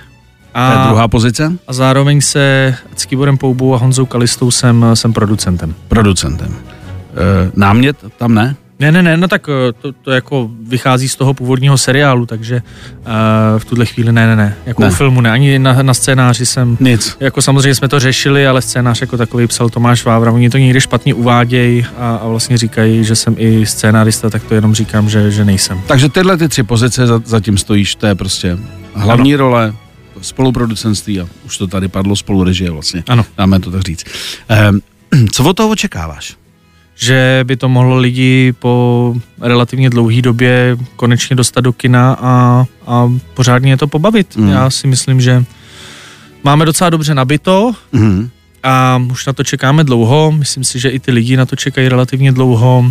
To 0.52 0.60
je 0.60 0.76
A, 0.76 0.86
druhá 0.86 1.08
pozice? 1.08 1.52
a 1.68 1.72
zároveň 1.72 2.20
se 2.20 2.74
s 2.96 3.04
Kiborem 3.04 3.38
Poubou 3.38 3.74
a 3.74 3.78
Honzou 3.78 4.06
Kalistou 4.06 4.50
jsem, 4.50 4.86
jsem 4.94 5.12
producentem. 5.12 5.74
Producentem. 5.88 6.56
Eh, 7.14 7.50
námět 7.54 7.96
tam 8.18 8.34
ne? 8.34 8.56
Ne, 8.80 8.92
ne, 8.92 9.02
ne, 9.02 9.16
no 9.16 9.28
tak 9.28 9.48
eh, 9.48 9.72
to, 9.72 9.92
to 9.92 10.10
jako 10.10 10.50
vychází 10.62 11.08
z 11.08 11.16
toho 11.16 11.34
původního 11.34 11.78
seriálu, 11.78 12.26
takže 12.26 12.62
uh, 12.98 13.58
v 13.58 13.64
tuhle 13.64 13.86
chvíli 13.86 14.12
ne, 14.12 14.26
ne, 14.26 14.36
ne, 14.36 14.56
jako 14.66 14.82
Ne. 14.82 14.88
u 14.88 14.90
filmu 14.90 15.20
ne, 15.20 15.30
ani 15.30 15.58
na, 15.58 15.82
na 15.82 15.94
scénáři 15.94 16.46
jsem, 16.46 16.76
Nic. 16.80 17.16
jako 17.20 17.42
samozřejmě 17.42 17.74
jsme 17.74 17.88
to 17.88 18.00
řešili, 18.00 18.46
ale 18.46 18.62
scénář 18.62 19.00
jako 19.00 19.16
takový 19.16 19.46
psal 19.46 19.68
Tomáš 19.68 20.04
Vávra, 20.04 20.32
oni 20.32 20.50
to 20.50 20.58
někdy 20.58 20.80
špatně 20.80 21.14
uvádějí 21.14 21.86
a, 21.98 22.16
a 22.16 22.28
vlastně 22.28 22.58
říkají, 22.58 23.04
že 23.04 23.16
jsem 23.16 23.34
i 23.38 23.66
scénárista, 23.66 24.30
tak 24.30 24.44
to 24.44 24.54
jenom 24.54 24.74
říkám, 24.74 25.08
že, 25.08 25.30
že 25.30 25.44
nejsem. 25.44 25.80
Takže 25.86 26.08
tyhle 26.08 26.36
ty 26.36 26.48
tři 26.48 26.62
pozice 26.62 27.06
za, 27.06 27.20
zatím 27.24 27.58
stojíš, 27.58 27.94
to 27.94 28.06
je 28.06 28.14
prostě 28.14 28.58
hlavní 28.94 29.34
ano. 29.34 29.44
role, 29.44 29.74
spoluproducenství 30.20 31.20
a 31.20 31.26
už 31.46 31.58
to 31.58 31.66
tady 31.66 31.88
padlo 31.88 32.16
spolurežie 32.16 32.70
vlastně. 32.70 33.04
Ano. 33.08 33.24
Dáme 33.38 33.60
to 33.60 33.70
tak 33.70 33.82
říct. 33.82 34.04
Ehm, 34.48 34.80
co 35.32 35.44
od 35.44 35.56
toho 35.56 35.68
očekáváš? 35.68 36.36
Že 36.94 37.40
by 37.44 37.56
to 37.56 37.68
mohlo 37.68 37.96
lidi 37.96 38.54
po 38.58 39.14
relativně 39.40 39.90
dlouhé 39.90 40.22
době 40.22 40.76
konečně 40.96 41.36
dostat 41.36 41.60
do 41.60 41.72
kina 41.72 42.16
a, 42.20 42.64
a 42.86 43.12
pořádně 43.34 43.72
je 43.72 43.76
to 43.76 43.86
pobavit. 43.86 44.36
Mm. 44.36 44.44
Mm. 44.44 44.50
Já 44.50 44.70
si 44.70 44.86
myslím, 44.86 45.20
že 45.20 45.44
máme 46.44 46.64
docela 46.64 46.90
dobře 46.90 47.14
nabito 47.14 47.72
Mhm. 47.92 48.30
a 48.62 49.02
už 49.10 49.26
na 49.26 49.32
to 49.32 49.44
čekáme 49.44 49.84
dlouho. 49.84 50.32
Myslím 50.32 50.64
si, 50.64 50.78
že 50.78 50.88
i 50.88 50.98
ty 50.98 51.12
lidi 51.12 51.36
na 51.36 51.46
to 51.46 51.56
čekají 51.56 51.88
relativně 51.88 52.32
dlouho 52.32 52.84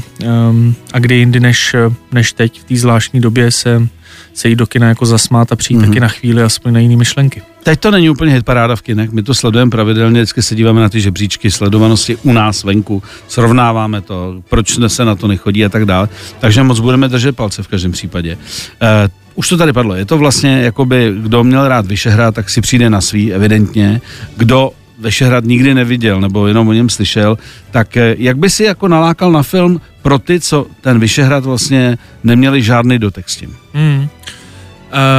um, 0.50 0.75
a 0.94 1.00
kdy 1.00 1.15
jindy 1.15 1.39
než, 1.39 1.75
než 2.11 2.33
teď 2.33 2.61
v 2.61 2.63
té 2.63 2.75
zvláštní 2.75 3.21
době 3.21 3.51
se, 3.51 3.88
se 4.33 4.50
jít 4.50 4.56
do 4.56 4.68
kina 4.68 4.88
jako 4.88 5.06
zasmát 5.06 5.51
a 5.51 5.56
přijít 5.56 5.77
Mhm. 5.77 5.85
mm. 5.85 5.91
taky 5.91 6.00
na 6.00 6.07
chvíli 6.07 6.44
aspoň 6.44 6.74
na 6.74 6.80
jiné 6.80 6.95
myšlenky. 6.95 7.41
Teď 7.63 7.80
to 7.80 7.91
není 7.91 8.09
úplně 8.09 8.33
hitparáda 8.33 8.75
v 8.75 8.81
kinech, 8.81 9.12
my 9.12 9.24
to 9.24 9.33
sledujeme 9.33 9.71
pravidelně, 9.71 10.21
vždycky 10.21 10.41
se 10.41 10.56
díváme 10.56 10.81
na 10.81 10.89
ty 10.89 11.01
žebříčky 11.01 11.51
sledovanosti 11.51 12.15
u 12.24 12.33
nás 12.33 12.63
venku, 12.63 13.03
srovnáváme 13.27 14.01
to, 14.01 14.41
proč 14.50 14.80
se 14.88 15.06
na 15.06 15.15
to 15.15 15.27
nechodí 15.27 15.65
a 15.65 15.69
tak 15.69 15.85
dále. 15.85 16.09
Takže 16.39 16.63
moc 16.63 16.80
budeme 16.80 17.07
držet 17.07 17.35
palce 17.35 17.63
v 17.63 17.68
každém 17.68 17.91
případě. 17.91 18.35
Uh, 18.35 18.88
už 19.35 19.50
to 19.50 19.57
tady 19.57 19.74
padlo, 19.74 19.95
je 19.95 20.06
to 20.06 20.18
vlastně, 20.18 20.62
jakoby, 20.62 21.13
kdo 21.18 21.44
měl 21.44 21.68
rád 21.68 21.86
Vyšehrad, 21.86 22.36
tak 22.36 22.50
si 22.50 22.62
přijde 22.62 22.89
na 22.89 23.01
svý, 23.01 23.33
evidentně. 23.33 24.01
Kdo 24.38 24.71
Vyšehrad 25.03 25.44
nikdy 25.45 25.73
neviděl, 25.73 26.21
nebo 26.21 26.47
jenom 26.47 26.67
o 26.67 26.73
něm 26.73 26.89
slyšel, 26.89 27.38
tak 27.71 27.97
eh, 27.97 28.15
jak 28.17 28.38
by 28.38 28.50
si 28.50 28.63
jako 28.63 28.88
nalákal 28.88 29.31
na 29.31 29.44
film 29.44 29.81
pro 30.01 30.19
ty, 30.19 30.39
co 30.39 30.65
ten 30.81 31.00
Vyšehrad 31.00 31.45
vlastně 31.45 31.97
neměli 32.23 32.61
žádný 32.63 33.00
dotek 33.00 33.29
s 33.29 33.35
tím? 33.38 33.55
Hmm. 33.73 34.07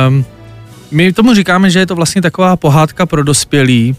Um, 0.08 0.24
my 0.90 1.12
tomu 1.12 1.34
říkáme, 1.34 1.70
že 1.70 1.78
je 1.78 1.86
to 1.86 1.94
vlastně 1.94 2.22
taková 2.22 2.56
pohádka 2.56 3.06
pro 3.06 3.24
dospělí, 3.24 3.96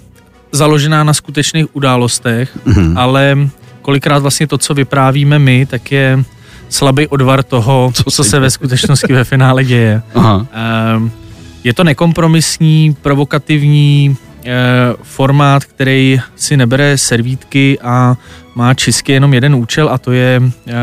založená 0.52 1.04
na 1.04 1.14
skutečných 1.14 1.76
událostech, 1.76 2.58
Mhm. 2.66 2.98
ale 2.98 3.38
kolikrát 3.82 4.20
vlastně 4.20 4.48
to, 4.48 4.58
co 4.58 4.74
vyprávíme 4.74 5.40
my, 5.40 5.66
tak 5.66 5.92
je 5.92 6.24
slabý 6.70 7.08
odvar 7.08 7.44
toho, 7.44 7.92
Co 7.94 8.04
co, 8.12 8.24
se 8.24 8.40
ve 8.40 8.50
skutečnosti 8.50 9.14
ve 9.14 9.24
finále 9.24 9.64
děje. 9.64 10.02
Aha. 10.16 10.46
Um, 10.98 11.12
je 11.64 11.74
to 11.74 11.84
nekompromisní, 11.84 12.96
provokativní 13.02 14.18
formát, 15.04 15.66
který 15.66 16.20
si 16.36 16.58
nebere 16.58 16.98
servítky 16.98 17.80
a 17.80 18.18
má 18.56 18.74
čistě 18.74 19.14
jenom 19.14 19.34
jeden 19.34 19.56
účel 19.56 19.90
a 19.90 19.98
to 19.98 20.12
je 20.12 20.42
eh, 20.68 20.74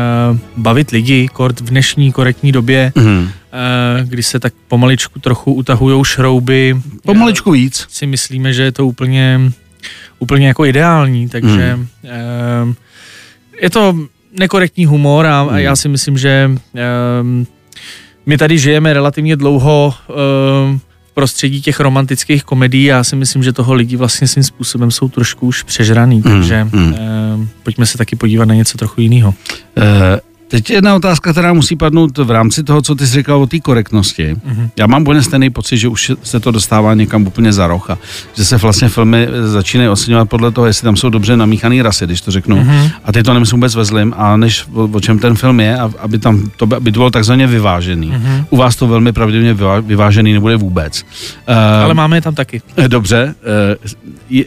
bavit 0.57 0.89
lidi 0.91 1.27
kort 1.33 1.59
v 1.61 1.69
dnešní 1.69 2.11
korektní 2.11 2.51
době, 2.51 2.91
eh, 2.97 4.05
kdy 4.05 4.23
se 4.23 4.39
tak 4.39 4.53
pomaličku 4.67 5.19
trochu 5.19 5.53
utahujou 5.53 6.03
šrouby. 6.03 6.75
Pomaličku 7.05 7.51
víc. 7.51 7.81
Eh, 7.81 7.85
Si 7.89 8.05
myslíme, 8.07 8.53
že 8.53 8.63
je 8.63 8.71
to 8.71 8.87
úplně, 8.87 9.39
úplně 10.19 10.47
jako 10.47 10.65
ideální, 10.65 11.29
takže 11.29 11.79
eh, 12.05 12.09
je 13.61 13.69
to 13.69 13.97
nekorektní 14.39 14.85
humor 14.85 15.25
a, 15.25 15.41
a 15.41 15.57
já 15.57 15.75
si 15.75 15.87
myslím, 15.89 16.17
že 16.17 16.51
eh, 16.75 16.79
my 18.25 18.37
tady 18.37 18.57
žijeme 18.57 18.93
relativně 18.93 19.35
dlouho 19.35 19.93
eh, 20.09 20.79
prostředí 21.13 21.61
těch 21.61 21.79
romantických 21.79 22.43
komedií 22.43 22.83
já 22.83 23.03
si 23.03 23.15
myslím, 23.15 23.43
že 23.43 23.53
toho 23.53 23.73
lidi 23.73 23.95
vlastně 23.95 24.27
svým 24.27 24.43
způsobem 24.43 24.91
jsou 24.91 25.09
trošku 25.09 25.47
už 25.47 25.63
přežraný, 25.63 26.21
takže 26.21 26.63
mm. 26.63 26.95
eh, 26.97 27.47
pojďme 27.63 27.85
se 27.85 27.97
taky 27.97 28.15
podívat 28.15 28.45
na 28.45 28.55
něco 28.55 28.77
trochu 28.77 29.01
jiného. 29.01 29.33
Eh, 29.77 30.19
Teď 30.53 30.69
jedna 30.69 30.95
otázka, 30.95 31.31
která 31.31 31.53
musí 31.53 31.75
padnout 31.75 32.17
v 32.17 32.31
rámci 32.31 32.63
toho, 32.63 32.81
co 32.81 32.95
ty 32.95 33.07
jsi 33.07 33.13
říkal 33.17 33.41
o 33.41 33.47
té 33.47 33.59
korektnosti. 33.59 34.35
Mhm. 34.45 34.69
Já 34.79 34.87
mám 34.87 35.01
úplně 35.01 35.21
stejný 35.21 35.49
pocit, 35.49 35.77
že 35.77 35.87
už 35.87 36.11
se 36.23 36.39
to 36.39 36.51
dostává 36.51 36.93
někam 36.93 37.27
úplně 37.27 37.53
za 37.53 37.67
roh 37.67 37.89
a 37.89 37.97
že 38.37 38.45
se 38.45 38.57
vlastně 38.57 38.89
filmy 38.89 39.27
začínají 39.45 39.89
oceňovat 39.89 40.29
podle 40.29 40.51
toho, 40.51 40.67
jestli 40.67 40.85
tam 40.85 40.95
jsou 40.95 41.09
dobře 41.09 41.37
namíchaný 41.37 41.81
rasy, 41.81 42.05
když 42.05 42.21
to 42.21 42.31
řeknu. 42.31 42.55
Mhm. 42.57 42.89
A 43.05 43.11
ty 43.11 43.23
to 43.23 43.33
nemyslím 43.33 43.57
vůbec 43.57 43.75
ve 43.75 43.85
zlým, 43.85 44.13
a 44.17 44.37
než 44.37 44.65
o, 44.73 44.83
o 44.93 44.99
čem 44.99 45.19
ten 45.19 45.35
film 45.35 45.59
je, 45.59 45.79
a- 45.79 45.91
aby 45.99 46.19
tam 46.19 46.51
to, 46.57 46.67
aby 46.75 46.91
to 46.91 46.99
bylo 46.99 47.09
takzvaně 47.11 47.47
vyvážený. 47.47 48.07
Mhm. 48.11 48.45
U 48.49 48.57
vás 48.57 48.75
to 48.75 48.87
velmi 48.87 49.13
pravděpodobně 49.13 49.53
vyvá- 49.53 49.81
vyvážený 49.81 50.33
nebude 50.33 50.55
vůbec. 50.55 51.03
Uh, 51.49 51.55
Ale 51.83 51.93
máme 51.93 52.17
je 52.17 52.21
tam 52.21 52.35
taky. 52.35 52.61
Dobře. 52.87 53.35
Uh, 54.31 54.39
uh, 54.39 54.43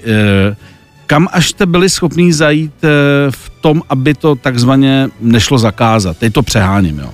kam 1.06 1.28
až 1.32 1.48
jste 1.48 1.66
byli 1.66 1.90
schopní 1.90 2.32
zajít 2.32 2.72
uh, 2.84 2.90
v 3.30 3.50
tom, 3.60 3.82
aby 3.88 4.14
to 4.14 4.34
takzvaně 4.34 5.08
nešlo 5.20 5.58
zakázat? 5.58 6.16
Teď 6.18 6.32
to 6.32 6.42
přeháním, 6.42 6.98
jo. 6.98 7.10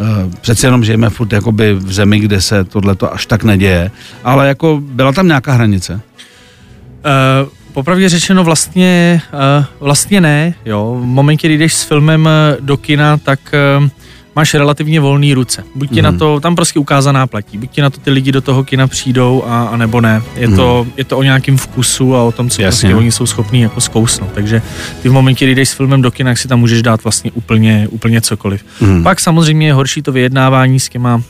Uh, 0.00 0.32
přece 0.40 0.66
jenom 0.66 0.84
žijeme 0.84 1.10
furt 1.10 1.32
jakoby 1.32 1.74
v 1.74 1.92
zemi, 1.92 2.18
kde 2.18 2.40
se 2.40 2.64
tohleto 2.64 3.12
až 3.12 3.26
tak 3.26 3.44
neděje, 3.44 3.90
ale 4.24 4.48
jako 4.48 4.80
byla 4.82 5.12
tam 5.12 5.26
nějaká 5.26 5.52
hranice? 5.52 5.94
Uh, 5.94 6.00
popravdě 7.72 8.08
řečeno 8.08 8.44
vlastně, 8.44 9.22
uh, 9.32 9.64
vlastně 9.80 10.20
ne, 10.20 10.54
jo. 10.64 10.98
V 11.00 11.04
momentě, 11.04 11.48
kdy 11.48 11.58
jdeš 11.58 11.74
s 11.74 11.82
filmem 11.82 12.28
eh, 12.28 12.56
do 12.60 12.76
kina, 12.76 13.16
tak 13.16 13.40
uh, 13.80 13.88
máš 14.36 14.54
relativně 14.54 15.00
volné 15.00 15.34
ruce. 15.34 15.64
Buď 15.74 15.88
ti 15.90 16.02
Mhm. 16.02 16.12
na 16.12 16.18
to, 16.18 16.40
tam 16.40 16.54
prostě 16.56 16.78
ukázaná 16.78 17.26
platí, 17.26 17.58
buď 17.58 17.70
ti 17.70 17.80
na 17.82 17.90
to 17.90 18.00
ty 18.00 18.10
lidi 18.10 18.32
do 18.32 18.40
toho 18.40 18.64
kina 18.64 18.86
přijdou 18.86 19.44
a, 19.46 19.64
a 19.64 19.76
nebo 19.76 20.00
ne. 20.00 20.22
Je, 20.36 20.48
to, 20.48 20.86
je 20.96 21.04
to 21.04 21.18
o 21.18 21.22
nějakém 21.22 21.56
vkusu 21.56 22.16
a 22.16 22.22
o 22.22 22.32
tom, 22.32 22.50
co 22.50 22.62
Mhm. 22.62 22.64
Jasně. 22.66 22.88
prostě 22.88 22.94
oni 22.98 23.12
jsou 23.12 23.26
schopní 23.26 23.60
jako 23.60 23.80
zkousnout. 23.80 24.30
Takže 24.34 24.62
ty 25.02 25.08
v 25.08 25.12
momentě, 25.12 25.44
kdy 25.44 25.54
jdeš 25.54 25.68
s 25.68 25.72
filmem 25.72 26.02
do 26.02 26.10
kina, 26.10 26.30
tak 26.30 26.38
si 26.38 26.48
tam 26.48 26.60
můžeš 26.60 26.82
dát 26.82 27.04
vlastně 27.04 27.30
úplně, 27.32 27.88
úplně 27.90 28.20
cokoliv. 28.20 28.64
Mhm. 28.80 29.02
Pak 29.02 29.20
samozřejmě 29.20 29.66
je 29.66 29.72
horší 29.74 30.02
to 30.02 30.12
vyjednávání 30.12 30.80
s 30.80 30.88
těma 30.88 31.14
uh, 31.16 31.22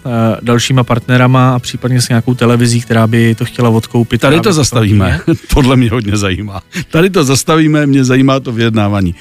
dalšíma 0.42 0.84
partnerama 0.84 1.54
a 1.54 1.58
případně 1.58 2.00
s 2.02 2.08
nějakou 2.08 2.34
televizí, 2.34 2.80
která 2.80 3.06
by 3.06 3.34
to 3.34 3.44
chtěla 3.44 3.68
odkoupit. 3.68 4.20
Tady 4.20 4.40
to 4.40 4.52
zastavíme. 4.52 5.20
kině. 5.24 5.36
Podle 5.54 5.76
mě 5.76 5.90
hodně 5.90 6.16
zajímá. 6.16 6.62
Tady 6.90 7.10
to 7.10 7.24
zastavíme, 7.24 7.86
mě 7.86 8.04
zajímá 8.04 8.40
to 8.40 8.52
vyjednávání. 8.52 9.14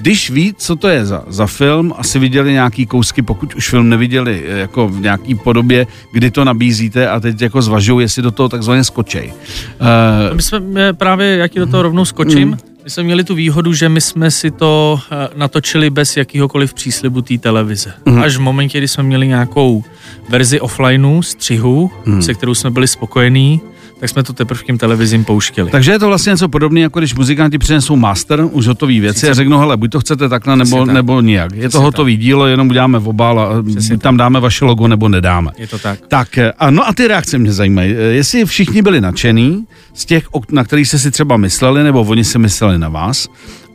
Když 0.00 0.30
ví, 0.30 0.54
co 0.58 0.76
to 0.76 0.88
je 0.88 1.06
za, 1.06 1.24
za 1.28 1.46
film, 1.46 1.94
asi 1.96 2.18
viděli 2.18 2.52
nějaký 2.52 2.86
kousky, 2.86 3.22
pokud 3.22 3.54
už 3.54 3.70
film 3.70 3.88
neviděli 3.88 4.44
eh, 4.46 4.58
jako 4.58 4.88
v 4.88 5.00
nějaký 5.00 5.34
podobě, 5.34 5.86
kdy 6.12 6.30
to 6.30 6.44
nabízíte 6.44 7.08
a 7.08 7.20
teď 7.20 7.40
jako 7.42 7.62
zvažují, 7.62 8.04
jestli 8.04 8.22
do 8.22 8.30
toho 8.30 8.48
takzvaně 8.48 8.84
skočej. 8.84 9.32
Uh, 9.80 10.36
My 10.36 10.42
jsme 10.42 10.60
eh, 10.76 10.92
právě, 10.92 11.36
jak 11.36 11.54
do 11.54 11.66
toho 11.66 11.82
rovnou 11.82 12.04
skočím, 12.04 12.58
my 12.84 12.90
jsme 12.90 13.02
měli 13.02 13.24
tu 13.24 13.34
výhodu, 13.34 13.72
že 13.72 13.88
my 13.88 14.00
jsme 14.00 14.30
si 14.30 14.50
to 14.50 15.00
natočili 15.36 15.90
bez 15.90 16.16
jakýhokoliv 16.16 16.74
příslibu 16.74 17.22
té 17.22 17.38
televize. 17.38 17.92
Až 18.22 18.36
v 18.36 18.40
momentě, 18.40 18.78
kdy 18.78 18.88
jsme 18.88 19.02
měli 19.02 19.26
nějakou 19.28 19.84
verzi 20.28 20.60
offlineu, 20.60 21.22
střihu, 21.22 21.90
se 22.20 22.34
kterou 22.34 22.54
jsme 22.54 22.70
byli 22.70 22.88
spokojení, 22.88 23.60
tak 24.00 24.08
jsme 24.10 24.22
to 24.22 24.32
teprve 24.32 24.62
těm 24.62 24.78
televizím 24.78 25.24
pouštěli. 25.24 25.70
takže 25.70 25.92
je 25.92 25.98
to 25.98 26.06
vlastně 26.06 26.30
něco 26.30 26.48
podobné, 26.48 26.80
jako 26.80 26.98
když 26.98 27.14
muzikanti 27.14 27.58
přinesou 27.58 27.96
master, 27.96 28.44
už 28.52 28.66
hotový 28.66 29.00
věci 29.00 29.30
a 29.30 29.34
řeknou, 29.34 29.58
hele, 29.58 29.76
buď 29.76 29.90
to 29.90 30.00
chcete 30.00 30.28
takhle, 30.28 30.56
nebo, 30.56 30.68
Přesně 30.76 30.86
tak. 30.86 30.94
nebo 30.94 31.20
nijak. 31.20 31.52
Je 31.54 31.62
to 31.62 31.68
Přesně 31.68 31.84
hotový 31.84 32.16
dílo, 32.16 32.46
jenom 32.46 32.68
uděláme 32.70 32.98
v 32.98 33.08
obal 33.08 33.40
a 33.40 33.62
Přesně 33.62 33.98
tam 33.98 34.16
dáme 34.16 34.40
vaše 34.40 34.64
logo, 34.64 34.88
nebo 34.88 35.08
nedáme. 35.08 35.50
Je 35.58 35.66
to 35.66 35.78
tak. 35.78 35.98
Tak, 36.08 36.38
eh, 36.38 36.52
a 36.58 36.70
no 36.70 36.88
a 36.88 36.92
ty 36.92 37.08
reakce 37.08 37.38
mě 37.38 37.52
zajímají. 37.52 37.92
Eh, 37.94 38.02
Jestli 38.02 38.44
všichni 38.44 38.82
byli 38.82 39.00
nadšený 39.00 39.66
z 39.94 40.04
těch, 40.04 40.24
na 40.52 40.64
kterých 40.64 40.88
jste 40.88 40.98
si 40.98 41.10
třeba 41.10 41.36
mysleli, 41.36 41.84
nebo 41.84 42.00
oni 42.00 42.24
si 42.24 42.38
mysleli 42.38 42.78
na 42.78 42.88
vás, 42.88 43.28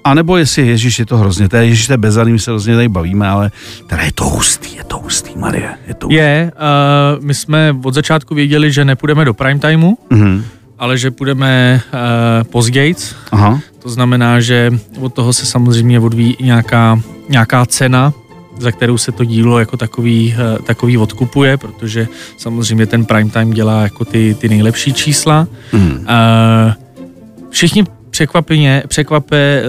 a 0.03 0.13
nebo 0.13 0.37
jestli 0.37 0.67
Ježíš 0.67 0.99
je 0.99 1.05
to 1.05 1.17
hrozně, 1.17 1.49
to 1.49 1.55
je 1.57 1.65
Ježíš, 1.65 1.87
to 1.87 1.93
je 1.93 1.97
bezadný, 1.97 2.33
my 2.33 2.39
se 2.39 2.51
hrozně 2.51 2.75
tady 2.75 2.89
bavíme, 2.89 3.27
ale 3.27 3.51
teda 3.87 4.01
je 4.03 4.11
to 4.11 4.23
hustý, 4.25 4.75
je 4.75 4.83
to 4.83 4.97
hustý, 4.97 5.31
Marie, 5.37 5.69
je 5.87 5.93
to 5.93 6.05
hustý. 6.05 6.15
Je, 6.15 6.51
uh, 7.17 7.25
my 7.25 7.33
jsme 7.33 7.75
od 7.83 7.93
začátku 7.93 8.35
věděli, 8.35 8.71
že 8.71 8.85
nepůjdeme 8.85 9.25
do 9.25 9.33
prime 9.33 9.59
timeu, 9.59 9.97
Mhm. 10.09 10.43
ale 10.79 10.97
že 10.97 11.11
půjdeme 11.11 11.81
uh, 11.93 12.43
později. 12.43 12.95
Aha, 13.31 13.59
To 13.79 13.89
znamená, 13.89 14.39
že 14.39 14.71
od 14.99 15.13
toho 15.13 15.33
se 15.33 15.45
samozřejmě 15.45 15.99
odvíjí 15.99 16.37
nějaká, 16.41 16.99
nějaká 17.29 17.65
cena, 17.65 18.13
za 18.59 18.71
kterou 18.71 18.97
se 18.97 19.11
to 19.11 19.23
dílo 19.23 19.59
jako 19.59 19.77
takový, 19.77 20.35
eh, 20.37 20.61
takový 20.63 20.97
odkupuje, 20.97 21.57
protože 21.57 22.07
samozřejmě 22.37 22.85
ten 22.85 23.05
prime 23.05 23.29
time 23.29 23.51
dělá 23.51 23.81
jako 23.81 24.05
ty, 24.05 24.35
ty 24.39 24.49
nejlepší 24.49 24.93
čísla. 24.93 25.47
Mhm. 25.73 26.05
Eh, 26.07 26.73
Všichni 27.49 27.83
překvapivě, 28.13 28.83
překvape, 28.87 29.63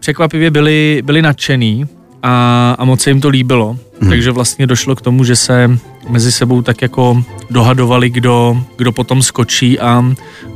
překvapivě 0.00 0.50
byli, 0.50 1.02
byli 1.04 1.22
nadšený 1.22 1.86
a, 2.22 2.74
a 2.78 2.84
moc 2.84 3.00
se 3.00 3.10
jim 3.10 3.20
to 3.20 3.28
líbilo. 3.28 3.76
Mhm. 4.00 4.10
Takže 4.10 4.30
vlastně 4.30 4.66
došlo 4.66 4.96
k 4.96 5.00
tomu, 5.00 5.24
že 5.24 5.36
se 5.36 5.78
mezi 6.08 6.32
sebou 6.32 6.62
tak 6.62 6.82
jako 6.82 7.22
dohadovali, 7.50 8.10
kdo, 8.10 8.62
kdo 8.76 8.92
potom 8.92 9.22
skočí 9.22 9.78
a 9.78 10.04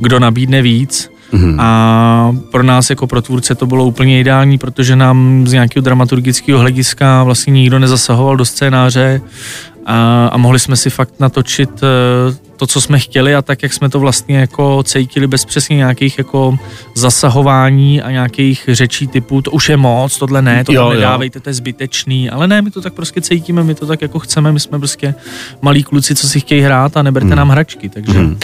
kdo 0.00 0.18
nabídne 0.18 0.62
víc. 0.62 1.11
Mhm. 1.32 1.60
A 1.60 2.36
pro 2.50 2.62
nás 2.62 2.90
jako 2.90 3.06
pro 3.06 3.22
tvůrce 3.22 3.54
to 3.54 3.66
bylo 3.66 3.84
úplně 3.84 4.20
ideální, 4.20 4.58
protože 4.58 4.96
nám 4.96 5.46
z 5.46 5.52
nějakého 5.52 5.82
dramaturgického 5.82 6.58
hlediska 6.60 7.22
vlastně 7.22 7.50
nikdo 7.52 7.78
nezasahoval 7.78 8.36
do 8.36 8.44
scénáře 8.44 9.20
a, 9.86 10.26
a 10.32 10.36
mohli 10.36 10.58
jsme 10.58 10.76
si 10.76 10.90
fakt 10.90 11.14
natočit 11.20 11.70
eh, 11.82 12.36
to, 12.56 12.66
co 12.66 12.80
jsme 12.80 12.98
chtěli 12.98 13.34
a 13.34 13.42
tak, 13.42 13.62
jak 13.62 13.72
jsme 13.72 13.88
to 13.88 14.00
vlastně 14.00 14.38
jako 14.38 14.82
cítili 14.82 15.26
bez 15.26 15.44
přesně 15.44 15.76
nějakých 15.76 16.18
jako 16.18 16.58
zasahování 16.94 18.02
a 18.02 18.10
nějakých 18.10 18.64
řečí 18.72 19.06
typu 19.06 19.42
to 19.42 19.50
už 19.50 19.68
je 19.68 19.76
moc, 19.76 20.18
tohle 20.18 20.42
ne, 20.42 20.64
to 20.64 20.72
nedávejte, 20.94 21.40
to 21.40 21.48
je 21.50 21.54
zbytečný, 21.54 22.30
ale 22.30 22.48
ne, 22.48 22.62
my 22.62 22.70
to 22.70 22.80
tak 22.80 22.92
prostě 22.94 23.20
cítíme, 23.20 23.62
my 23.64 23.74
to 23.74 23.86
tak 23.86 24.02
jako 24.02 24.18
chceme, 24.18 24.52
my 24.52 24.60
jsme 24.60 24.78
prostě 24.78 25.14
malí 25.62 25.82
kluci, 25.82 26.14
co 26.14 26.28
si 26.28 26.40
chtějí 26.40 26.60
hrát 26.62 26.96
a 26.96 27.02
neberte 27.02 27.36
nám 27.36 27.48
hračky, 27.48 27.88
takže 27.88 28.18
Mhm. 28.18 28.36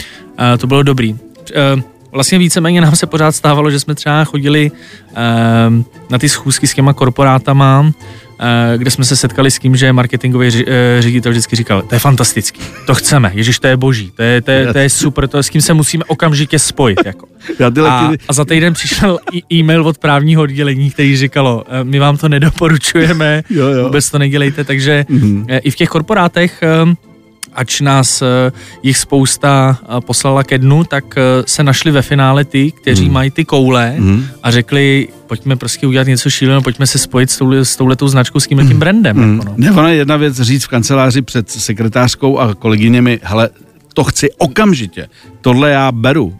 eh, 0.53 0.57
to 0.57 0.67
bylo 0.67 0.83
dobrý. 0.83 1.15
Eh, 1.55 1.81
Vlastně 2.11 2.37
víceméně 2.39 2.81
nám 2.81 2.95
se 2.95 3.05
pořád 3.07 3.31
stávalo, 3.31 3.71
že 3.71 3.79
jsme 3.79 3.95
třeba 3.95 4.23
chodili 4.23 4.71
ehm, 5.15 5.85
na 6.09 6.17
ty 6.17 6.29
schůzky 6.29 6.67
s 6.67 6.73
těma 6.73 6.93
korporátama, 6.93 7.91
eh, 8.39 8.77
kde 8.77 8.91
jsme 8.91 9.05
se 9.05 9.15
setkali 9.15 9.51
s 9.51 9.59
tím, 9.59 9.75
že 9.75 9.93
marketingový 9.93 10.47
eh, 10.47 11.01
ředitel 11.01 11.31
vždycky 11.31 11.55
říkal, 11.55 11.81
to 11.81 11.95
je 11.95 11.99
fantastický, 11.99 12.61
to 12.87 12.95
chceme, 12.95 13.31
ježiš, 13.33 13.59
to 13.59 13.67
je 13.67 13.77
boží, 13.77 14.11
to 14.15 14.21
je, 14.23 14.41
to 14.41 14.51
je, 14.51 14.73
to 14.73 14.77
je 14.79 14.89
super, 14.89 15.27
to 15.27 15.37
je, 15.37 15.43
s 15.43 15.49
kým 15.49 15.61
se 15.61 15.73
musíme 15.73 16.03
okamžitě 16.07 16.59
spojit. 16.59 16.99
Jako. 17.05 17.25
A, 17.89 18.11
a 18.27 18.33
za 18.33 18.45
týden 18.45 18.73
přišel 18.73 19.19
e-mail 19.53 19.87
od 19.87 19.97
právního 19.97 20.41
oddělení, 20.41 20.91
který 20.91 21.17
říkalo, 21.17 21.63
eh, 21.67 21.83
my 21.83 21.99
vám 21.99 22.17
to 22.17 22.29
nedoporučujeme, 22.29 23.43
vůbec 23.83 24.09
to 24.09 24.19
nedělejte, 24.19 24.63
takže 24.63 25.05
Mhm. 25.09 25.45
i 25.49 25.71
v 25.71 25.75
těch 25.75 25.89
korporátech 25.89 26.63
eh, 26.63 26.95
ač 27.53 27.81
nás 27.81 28.21
eh, 28.21 28.51
jich 28.83 28.97
spousta 28.97 29.79
eh, 29.81 30.01
poslala 30.01 30.43
ke 30.43 30.57
dnu, 30.57 30.83
tak 30.83 31.05
eh, 31.17 31.21
se 31.47 31.63
našli 31.63 31.91
ve 31.91 32.01
finále 32.01 32.45
ty, 32.45 32.71
kteří 32.71 33.03
Hmm. 33.03 33.13
mají 33.13 33.31
ty 33.31 33.45
koule 33.45 33.93
Mhm. 33.97 34.25
a 34.43 34.51
řekli, 34.51 35.07
pojďme 35.27 35.55
prostě 35.55 35.87
udělat 35.87 36.07
něco 36.07 36.29
šíleného, 36.29 36.61
pojďme 36.61 36.87
se 36.87 36.97
spojit 36.97 37.31
s, 37.31 37.37
touhle, 37.37 37.65
s 37.65 37.75
touhletou 37.75 38.07
značkou, 38.07 38.39
s 38.39 38.47
tím 38.47 38.57
Hmm. 38.59 38.67
tím 38.67 38.79
brandem. 38.79 39.17
Mm. 39.17 39.33
Jako 39.37 39.45
no. 39.49 39.53
Ne, 39.57 39.71
ona 39.71 39.89
je 39.89 39.95
jedna 39.97 40.17
věc 40.17 40.41
říct 40.41 40.63
v 40.63 40.67
kanceláři 40.67 41.21
před 41.21 41.49
sekretářkou 41.49 42.37
a 42.39 42.55
kolegyněmi, 42.55 43.19
hele, 43.23 43.49
to 43.93 44.03
chci 44.03 44.29
okamžitě, 44.37 45.07
tohle 45.41 45.69
já 45.71 45.91
beru, 45.91 46.33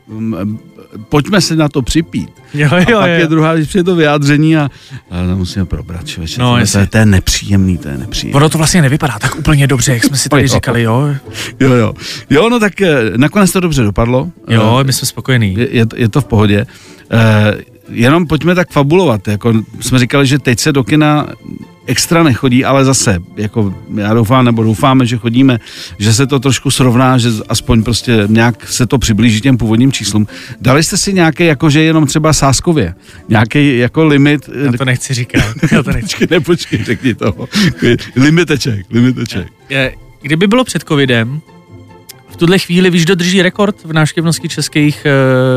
pojďme 1.10 1.42
si 1.42 1.56
na 1.56 1.70
to 1.70 1.82
připít. 1.82 2.30
Jo, 2.54 2.68
A 2.72 2.78
jo, 2.80 3.00
pak 3.00 3.10
jo. 3.10 3.16
je 3.20 3.28
druhá, 3.28 3.56
když 3.56 3.68
přijde 3.68 3.84
to 3.84 3.96
vyjádření 3.96 4.58
a 4.58 4.70
ale 5.12 5.28
to 5.28 5.36
musíme 5.36 5.66
probrat, 5.66 6.08
člověče, 6.08 6.42
No, 6.42 6.58
to, 6.72 6.78
je, 6.80 6.88
to 6.88 6.98
je 6.98 7.06
nepříjemný, 7.06 7.78
to 7.78 7.88
je 7.90 7.98
nepříjemný. 7.98 8.36
Ono 8.36 8.50
to 8.50 8.58
vlastně 8.58 8.82
nevypadá 8.82 9.20
tak 9.20 9.36
úplně 9.36 9.68
dobře, 9.68 9.94
jak 9.94 10.04
jsme 10.04 10.18
si 10.18 10.30
tady 10.30 10.42
Jo. 10.42 10.48
říkali, 10.48 10.84
jo. 10.84 11.16
Jo, 11.60 11.74
jo. 11.74 11.94
Jo, 12.30 12.50
no 12.50 12.60
tak 12.60 12.82
eh, 12.82 12.98
nakonec 13.18 13.52
to 13.52 13.60
dobře 13.60 13.84
dopadlo. 13.84 14.30
Jo, 14.50 14.78
Eh, 14.82 14.84
my 14.84 14.94
jsme 14.94 15.06
spokojení. 15.08 15.54
je, 15.58 15.68
je, 15.72 15.86
to- 15.86 15.96
je 15.96 16.10
to 16.10 16.22
v 16.22 16.26
pohodě. 16.26 16.66
Eh, 17.12 17.58
jenom 17.90 18.28
pojďme 18.28 18.56
tak 18.56 18.70
fabulovat. 18.72 19.28
Jako 19.28 19.54
jsme 19.80 20.00
říkali, 20.00 20.28
že 20.28 20.40
teď 20.40 20.60
se 20.60 20.72
do 20.72 20.84
kina 20.84 21.28
extra 21.90 22.24
nechodí, 22.24 22.66
ale 22.66 22.86
zase, 22.86 23.20
jako 23.38 23.74
já 23.96 24.14
doufám, 24.14 24.46
nebo 24.46 24.64
doufáme, 24.64 25.06
že 25.06 25.18
chodíme, 25.18 25.60
že 25.98 26.14
se 26.14 26.28
to 26.28 26.40
trošku 26.40 26.72
srovná, 26.72 27.18
že 27.18 27.30
aspoň 27.50 27.84
prostě 27.84 28.24
nějak 28.28 28.68
se 28.70 28.86
to 28.86 28.98
přiblíží 28.98 29.42
těm 29.42 29.58
původním 29.58 29.92
číslům. 29.92 30.28
Dali 30.62 30.84
jste 30.84 30.98
si 30.98 31.14
nějaký, 31.14 31.46
jako 31.46 31.70
že 31.70 31.82
jenom 31.82 32.08
třeba 32.08 32.34
sáskově, 32.34 32.94
nějaký 33.30 33.78
jako 33.78 34.06
limit, 34.06 34.50
Já 34.66 34.72
to 34.72 34.86
nechci 34.86 35.14
říkat. 35.14 35.44
Já 35.72 35.84
to 35.84 35.92
nechci. 35.92 36.28
ne, 36.30 36.40
počkej, 36.50 36.84
řekni 36.84 37.16
to. 37.16 37.34
Limiteček, 38.16 38.86
limiteček. 38.90 39.48
Je, 39.70 39.94
Kdyby 40.22 40.48
bylo 40.48 40.64
před 40.64 40.84
covidem, 40.84 41.42
tuhle 42.40 42.60
chvíli 42.60 42.90
víš, 42.90 43.06
kdo 43.06 43.16
drží 43.16 43.42
rekord 43.42 43.76
v 43.84 43.94
návštěvnosti 43.94 44.50
českých, 44.50 45.06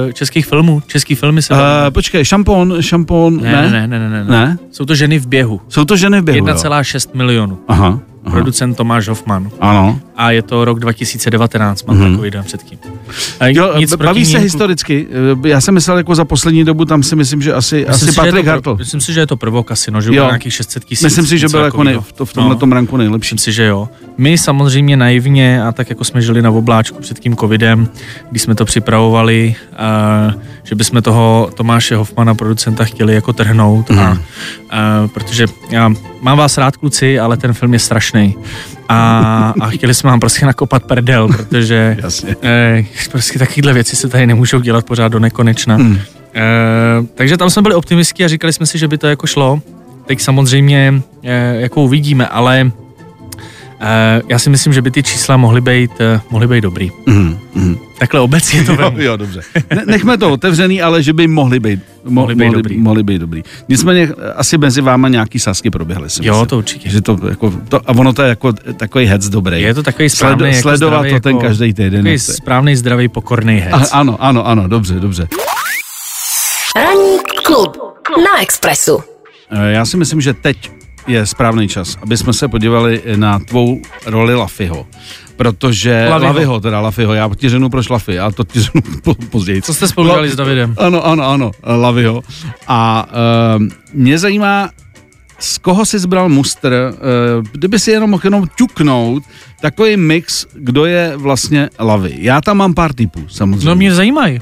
eh, 0.09 0.13
českých 0.13 0.47
filmů? 0.47 0.83
Český 0.87 1.15
filmy 1.15 1.43
se 1.43 1.55
Uh, 1.55 1.61
počkej, 1.91 2.25
šampon, 2.25 2.77
šampon, 2.81 3.41
ne, 3.43 3.53
ne, 3.53 3.71
ne, 3.71 3.87
ne, 3.87 3.99
ne, 3.99 4.25
ne, 4.25 4.31
ne? 4.31 4.59
Jsou 4.71 4.85
to 4.85 4.95
ženy 4.95 5.19
v 5.19 5.27
běhu. 5.27 5.61
Jsou 5.69 5.85
to 5.85 5.97
ženy 5.97 6.21
v 6.21 6.25
běhu, 6.25 6.49
jo? 6.49 6.55
1,6 6.55 7.11
milionů. 7.15 7.59
Aha, 7.69 8.01
aha. 8.25 8.35
Producent 8.37 8.77
Tomáš 8.77 9.09
Hoffman. 9.09 9.51
Ano. 9.61 10.01
A 10.17 10.31
je 10.31 10.43
to 10.43 10.65
rok 10.65 10.79
2019, 10.81 11.85
mám 11.85 11.97
mm-hmm. 11.99 12.11
takový 12.11 12.31
den 12.31 12.45
předtím. 12.45 12.79
A 13.41 13.47
Jo, 13.47 13.73
nic 13.79 13.95
baví 13.95 14.25
se 14.25 14.33
ním, 14.33 14.43
historicky. 14.43 15.07
Eh, 15.45 15.49
Já 15.49 15.61
jsem 15.61 15.75
myslel 15.75 15.97
jako 15.97 16.15
za 16.15 16.25
poslední 16.25 16.65
dobu, 16.65 16.85
tam 16.85 17.03
si 17.03 17.17
myslím, 17.17 17.43
že 17.43 17.53
asi, 17.55 17.75
Myslím 17.77 17.91
asi 17.95 18.07
si, 18.07 18.13
Patrik 18.21 18.47
Hartl. 18.47 18.77
Myslím 18.79 19.01
si, 19.01 19.13
že 19.13 19.21
je 19.21 19.27
to 19.27 19.37
prvok 19.37 19.71
asi, 19.71 19.91
no, 19.91 20.01
že 20.01 20.11
bylo 20.11 20.27
nějakých 20.27 20.53
600 20.55 20.85
tisíc. 20.85 21.03
Myslím 21.05 21.27
si, 21.27 21.39
že 21.39 21.49
byl 21.49 21.61
jako 21.61 21.85
nej, 21.85 21.99
v, 22.01 22.13
to, 22.13 22.25
v 22.27 22.33
tomhle 22.33 22.57
No. 22.67 22.75
ranku 22.75 22.97
nejlepší. 22.97 23.35
Myslím 23.35 23.39
si, 23.39 23.53
že 23.53 23.65
jo. 23.65 23.89
My 24.17 24.39
samozřejmě 24.39 24.97
naivně 24.97 25.63
a 25.63 25.73
tak 25.73 25.91
jako 25.91 26.05
jsme 26.05 26.23
žili 26.23 26.43
na 26.43 26.51
obláčku 26.51 27.01
před 27.01 27.19
tím 27.19 27.37
covidem, 27.37 27.89
když 28.31 28.43
jsme 28.43 28.55
to 28.55 28.65
připravovali, 28.65 29.55
uh, 30.35 30.41
že 30.65 30.75
bychom 30.75 31.03
toho 31.03 31.51
Tomáše 31.55 31.97
Hoffmana, 31.97 32.35
producenta, 32.35 32.85
chtěli 32.85 33.15
jako 33.15 33.33
trhnout. 33.33 33.91
Mm. 33.91 33.99
A, 33.99 34.11
Mhm. 34.11 34.19
uh, 35.03 35.11
protože 35.11 35.47
já 35.71 35.91
mám 36.21 36.39
vás 36.39 36.59
rád, 36.59 36.77
kluci, 36.77 37.19
ale 37.19 37.37
ten 37.37 37.53
film 37.53 37.73
je 37.73 37.79
strašný. 37.79 38.12
A, 38.89 39.55
a 39.61 39.69
chtěli 39.69 39.95
jsme 39.95 40.11
vám 40.11 40.21
prostě 40.21 40.47
nakopat 40.47 40.85
prdel, 40.85 41.29
protože 41.29 41.97
Jasně. 42.03 42.37
eh, 42.43 42.85
prostě 43.11 43.39
takovéhle 43.39 43.73
věci 43.73 43.97
se 43.97 44.09
tady 44.09 44.27
nemůžou 44.27 44.61
dělat 44.61 44.87
pořád 44.87 45.09
do 45.09 45.19
nekonečna. 45.19 45.77
Mm. 45.77 45.99
Eh, 46.35 46.43
takže 47.15 47.37
tam 47.37 47.51
jsme 47.51 47.63
byli 47.63 47.75
optimisti 47.75 48.25
a 48.25 48.29
říkali 48.29 48.53
jsme 48.53 48.67
si, 48.67 48.79
že 48.79 48.89
by 48.89 48.99
to 48.99 49.07
jako 49.07 49.27
šlo. 49.27 49.61
Teď 50.07 50.21
samozřejmě 50.21 51.03
eh, 51.23 51.55
jako 51.61 51.83
uvidíme, 51.83 52.27
ale 52.27 52.71
já 54.29 54.39
si 54.39 54.51
myslím, 54.51 54.73
že 54.73 54.83
by 54.83 54.91
ty 54.91 55.03
čísla 55.03 55.37
mohly 55.37 55.61
být, 55.61 55.91
eh, 56.01 56.21
mohly 56.31 56.47
být 56.47 56.61
dobrý. 56.61 56.91
Mhm, 57.07 57.39
mhm. 57.55 57.79
Takhle 57.99 58.21
obecně 58.21 58.65
to 58.65 58.73
Jo, 58.73 58.79
vemu. 58.79 59.01
jo, 59.03 59.17
dobře. 59.17 59.41
Ne, 59.75 59.83
nechme 59.87 60.19
to 60.19 60.31
otevřený, 60.33 60.83
ale 60.83 61.03
že 61.03 61.13
by 61.13 61.27
mohli 61.29 61.61
být, 61.61 61.81
mo, 62.05 62.11
Mohli 62.21 62.35
být 62.35 62.53
dobrý. 62.53 62.77
mohli 62.79 63.03
být 63.03 63.19
dobrý. 63.19 63.43
Nicméně 63.69 64.09
eh, 64.19 64.33
asi 64.33 64.59
mezi 64.59 64.81
váma 64.81 65.09
nějaký 65.09 65.39
sásky 65.39 65.71
proběhly. 65.71 66.11
Si 66.11 66.27
Jo, 66.27 66.33
myslím. 66.35 66.47
to 66.49 66.59
určitě. 66.59 66.91
Že 66.91 67.01
to, 67.01 67.19
jako, 67.29 67.53
to, 67.69 67.77
a 67.87 67.89
ono 67.89 68.13
to 68.13 68.23
je 68.23 68.29
jako 68.29 68.53
takový 68.53 69.07
hec 69.07 69.29
dobrý. 69.29 69.63
Je 69.63 69.75
to 69.75 69.83
takový 69.83 70.09
správný, 70.11 70.37
Sledo- 70.45 70.47
jako 70.47 70.63
sledovat 70.63 70.99
zdravý, 70.99 71.13
to 71.15 71.21
ten 71.21 71.33
jako, 71.37 71.47
každý 71.47 71.75
týden. 71.75 71.91
Takový 71.93 72.11
je. 72.13 72.19
správný, 72.19 72.77
zdravý, 72.77 73.09
pokorný 73.09 73.55
hec. 73.59 73.73
A, 73.93 73.99
ano, 73.99 74.17
ano, 74.21 74.47
ano, 74.47 74.69
dobře, 74.69 74.95
dobře. 74.95 75.29
Ranní 76.77 77.19
klub 77.45 77.77
na 78.17 78.43
Expressu. 78.43 79.01
Eh, 79.51 79.73
Já 79.73 79.85
si 79.85 79.97
myslím, 79.97 80.21
že 80.21 80.35
teď 80.35 80.71
je 81.07 81.27
správný 81.27 81.69
čas, 81.69 81.99
aby 82.03 82.17
jsme 82.17 82.33
se 82.33 82.49
podívali 82.49 83.03
na 83.17 83.39
tvou 83.39 83.83
roli 84.07 84.35
Lafiho. 84.35 84.87
Protože 85.37 86.07
Laviho. 86.11 86.33
Laviho, 86.33 86.61
teda 86.61 86.81
Lafiho, 86.81 87.15
já 87.15 87.31
ti 87.37 87.49
řeknu 87.49 87.71
proč 87.71 87.89
Lafy, 87.89 88.19
a 88.19 88.31
to 88.31 88.45
ti 88.45 88.61
řeknu 88.61 88.83
po, 89.03 89.15
později. 89.15 89.63
Co 89.63 89.75
jste 89.75 89.89
spolu 89.89 90.09
dělali 90.09 90.31
s 90.31 90.37
Davidem? 90.37 90.75
Ano, 90.79 91.07
ano, 91.07 91.25
ano, 91.25 91.51
Laviho. 91.65 92.23
A 92.69 93.07
uh, 93.57 93.67
mě 93.93 94.19
zajímá, 94.19 94.71
z 95.39 95.59
koho 95.59 95.85
jsi 95.87 95.99
zbral 95.99 96.29
mustr, 96.29 96.93
uh, 96.93 97.47
kdyby 97.53 97.79
si 97.79 97.91
jenom 97.91 98.11
mohl 98.11 98.23
jenom 98.25 98.47
ťuknout, 98.57 99.23
takový 99.61 99.97
mix, 99.97 100.47
kdo 100.55 100.87
je 100.87 101.13
vlastně 101.17 101.71
Lavy. 101.79 102.15
Já 102.17 102.41
tam 102.41 102.57
mám 102.57 102.75
pár 102.75 102.93
typů, 102.93 103.25
samozřejmě. 103.29 103.67
No 103.67 103.75
mě 103.75 103.95
zajímají. 103.95 104.39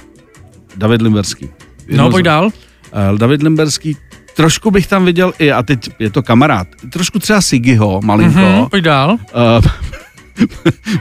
David 0.77 1.03
Limberský. 1.03 1.49
No, 1.91 2.11
pojď 2.11 2.25
dál. 2.25 2.47
Uh, 2.47 3.19
David 3.19 3.43
Limberský, 3.43 3.97
trošku 4.41 4.71
bych 4.71 4.87
tam 4.87 5.05
viděl 5.05 5.33
i, 5.39 5.53
a 5.53 5.63
teď 5.63 5.91
je 5.99 6.11
to 6.11 6.23
kamarád, 6.23 6.69
trošku 6.91 7.19
třeba 7.19 7.41
Sigiho, 7.41 8.01
malinko. 8.05 8.39
Mhm, 8.39 8.67
pojď 8.71 8.85
dál. 8.85 9.17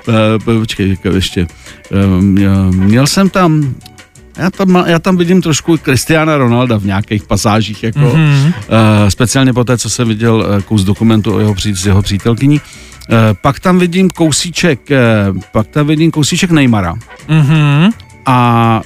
Uh, 0.07 0.59
počkej, 0.59 0.89
jako 0.89 1.07
ještě. 1.07 1.47
Uh, 1.91 2.23
měl- 2.73 3.07
jsem 3.07 3.29
tam, 3.29 3.75
já 4.37 4.49
tam, 4.51 4.83
já 4.87 4.99
tam 4.99 5.17
vidím 5.17 5.41
trošku 5.41 5.77
Cristiana 5.77 6.37
Ronalda 6.37 6.77
v 6.77 6.85
nějakých 6.85 7.23
pasážích, 7.23 7.83
jako 7.83 7.99
Mhm. 7.99 8.45
uh, 8.45 8.53
speciálně 9.09 9.53
po 9.53 9.63
té, 9.63 9.77
co 9.77 9.89
jsem 9.89 10.07
viděl 10.07 10.35
uh, 10.35 10.61
kus 10.61 10.83
dokumentu 10.83 11.33
o 11.35 11.39
jeho, 11.39 11.55
s 11.73 11.85
jeho 11.85 12.01
přítelkyní. 12.01 12.55
Uh, 12.59 13.15
pak 13.41 13.59
tam 13.59 13.79
vidím 13.79 14.09
kousíček, 14.09 14.79
uh, 14.91 15.37
pak 15.51 15.67
tam 15.67 15.87
vidím 15.87 16.11
kousíček 16.11 16.51
Neymara 16.51 16.95
Mhm. 17.27 17.91
a 18.25 18.81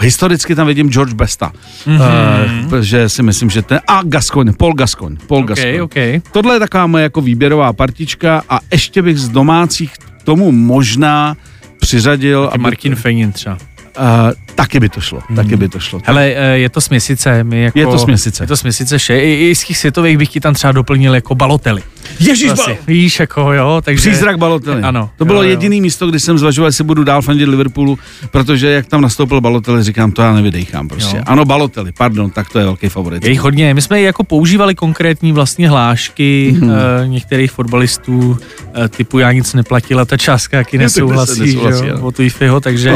historicky 0.00 0.54
tam 0.54 0.66
vidím 0.66 0.90
George 0.90 1.12
Besta, 1.12 1.52
Mhm. 1.86 2.00
uh, 2.72 2.78
že 2.80 3.08
si 3.08 3.22
myslím, 3.22 3.50
že 3.50 3.62
ten, 3.62 3.80
a 3.88 4.00
Gascoigne, 4.04 4.52
Paul 4.52 4.74
Gascoigne, 4.74 5.18
Paul 5.26 5.38
OK, 5.42 5.48
Gascoigne. 5.48 5.82
OK. 5.82 5.94
Tohle 6.32 6.54
je 6.54 6.58
taková 6.60 6.86
moje 6.86 7.02
jako 7.02 7.20
výběrová 7.20 7.72
partička 7.72 8.42
a 8.48 8.58
ještě 8.72 9.02
bych 9.02 9.18
z 9.18 9.28
domácích 9.28 9.92
tomu 10.24 10.52
možná 10.52 11.36
přiřadil, 11.80 12.46
Taky 12.46 12.58
Martin 12.58 12.94
Fenin 12.94 13.32
třeba. 13.32 13.54
uh, 13.98 14.02
taky 14.54 14.80
by 14.80 14.88
to 14.88 15.00
šlo, 15.00 15.20
taky 15.36 15.56
by 15.56 15.68
to 15.68 15.80
šlo. 15.80 16.00
Hele, 16.04 16.24
eh, 16.36 16.58
je 16.58 16.68
to 16.68 16.80
směsice. 16.80 17.44
My 17.44 17.62
jako, 17.62 17.78
Je 17.78 17.86
to 17.86 17.98
směsice. 17.98 18.42
Je 18.42 18.46
to 18.46 18.56
směsice 18.56 18.98
vše. 18.98 19.20
I, 19.20 19.48
i 19.50 19.54
z 19.54 19.64
těch 19.64 19.78
světových 19.78 20.18
bych 20.18 20.28
ti 20.28 20.40
tam 20.40 20.54
třeba 20.54 20.72
doplnil 20.72 21.14
jako 21.14 21.34
Balotely. 21.34 21.82
Ježíš, 22.20 22.50
Asi, 22.50 22.78
víš, 22.86 23.20
jako 23.20 23.52
jo, 23.52 23.80
takže... 23.84 24.10
Přízrak 24.10 24.38
Balotelli. 24.38 24.82
Ano. 24.82 25.10
To 25.16 25.24
bylo 25.24 25.38
jo, 25.42 25.44
jo. 25.44 25.50
jediný 25.50 25.80
místo, 25.80 26.06
kdy 26.06 26.20
jsem 26.20 26.38
zvažoval, 26.38 26.68
jestli 26.68 26.84
budu 26.84 27.04
dál 27.04 27.22
fandit 27.22 27.48
Liverpoolu, 27.48 27.98
protože 28.30 28.68
jak 28.70 28.86
tam 28.86 29.00
nastoupil 29.00 29.40
Balotelli, 29.40 29.82
říkám, 29.82 30.12
to 30.12 30.22
já 30.22 30.32
nevydejchám 30.32 30.88
prostě. 30.88 31.16
Jo. 31.16 31.22
Ano, 31.26 31.44
Balotelli, 31.44 31.92
pardon, 31.92 32.30
tak 32.30 32.48
to 32.50 32.58
je 32.58 32.64
velký 32.64 32.88
favorit. 32.88 33.24
Je 33.24 33.30
jich 33.30 33.40
hodně. 33.40 33.74
My 33.74 33.82
jsme 33.82 34.00
jako 34.00 34.24
používali 34.24 34.74
konkrétní 34.74 35.32
vlastně 35.32 35.68
hlášky 35.68 36.52
Mhm. 36.56 36.70
mm-hmm. 36.70 36.76
e, 37.04 37.08
některých 37.08 37.50
fotbalistů 37.52 38.38
e, 38.84 38.88
typu 38.88 39.18
já 39.18 39.32
nic 39.32 39.54
neplatila, 39.54 40.04
ta 40.04 40.16
částka 40.16 40.56
jaký 40.56 40.78
nesouhlasí, 40.78 41.40
nesouhlasí, 41.40 41.86
jo, 41.86 42.00
od 42.00 42.18
Wi-Fiho, 42.18 42.60
takže 42.60 42.94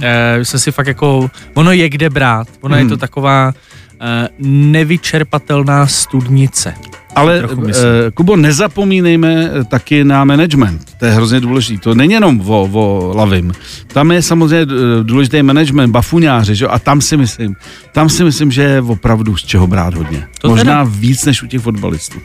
e, 0.00 0.44
jsme 0.44 0.58
si 0.58 0.72
fakt 0.72 0.86
jako, 0.86 1.30
ono 1.54 1.72
je 1.72 1.88
kde 1.88 2.10
brát, 2.10 2.48
ono 2.60 2.76
je 2.76 2.82
Mhm. 2.82 2.88
to 2.90 2.96
taková 2.96 3.52
e, 4.00 4.28
nevyčerpatelná 4.38 5.86
studnice. 5.86 6.74
Ale 7.14 7.42
uh. 7.42 7.70
Kubo, 8.14 8.36
nezapomínejme 8.36 9.50
taky 9.68 10.04
na 10.04 10.24
management. 10.24 10.94
To 10.98 11.04
je 11.04 11.12
hrozně 11.12 11.40
důležité. 11.40 11.82
To 11.82 11.94
není 11.94 12.12
jenom 12.12 12.40
o, 12.40 12.68
o 12.72 13.12
Lavim. 13.16 13.52
Tam 13.86 14.12
je 14.12 14.22
samozřejmě 14.22 14.72
eh, 14.72 15.04
důležitý 15.04 15.42
management, 15.42 15.90
bafuňáři, 15.90 16.54
že? 16.54 16.66
a 16.66 16.78
tam 16.78 17.00
si 17.00 17.16
myslím, 17.16 17.56
tam 17.92 18.08
si 18.08 18.24
myslím, 18.24 18.50
že 18.50 18.62
je 18.62 18.82
opravdu 18.82 19.36
z 19.36 19.44
čeho 19.44 19.66
brát 19.66 19.94
hodně. 19.94 20.26
To 20.40 20.48
Možná 20.48 20.82
víc 20.82 21.24
než 21.24 21.42
u 21.42 21.46
těch 21.46 21.60
fotbalistů. 21.60 22.18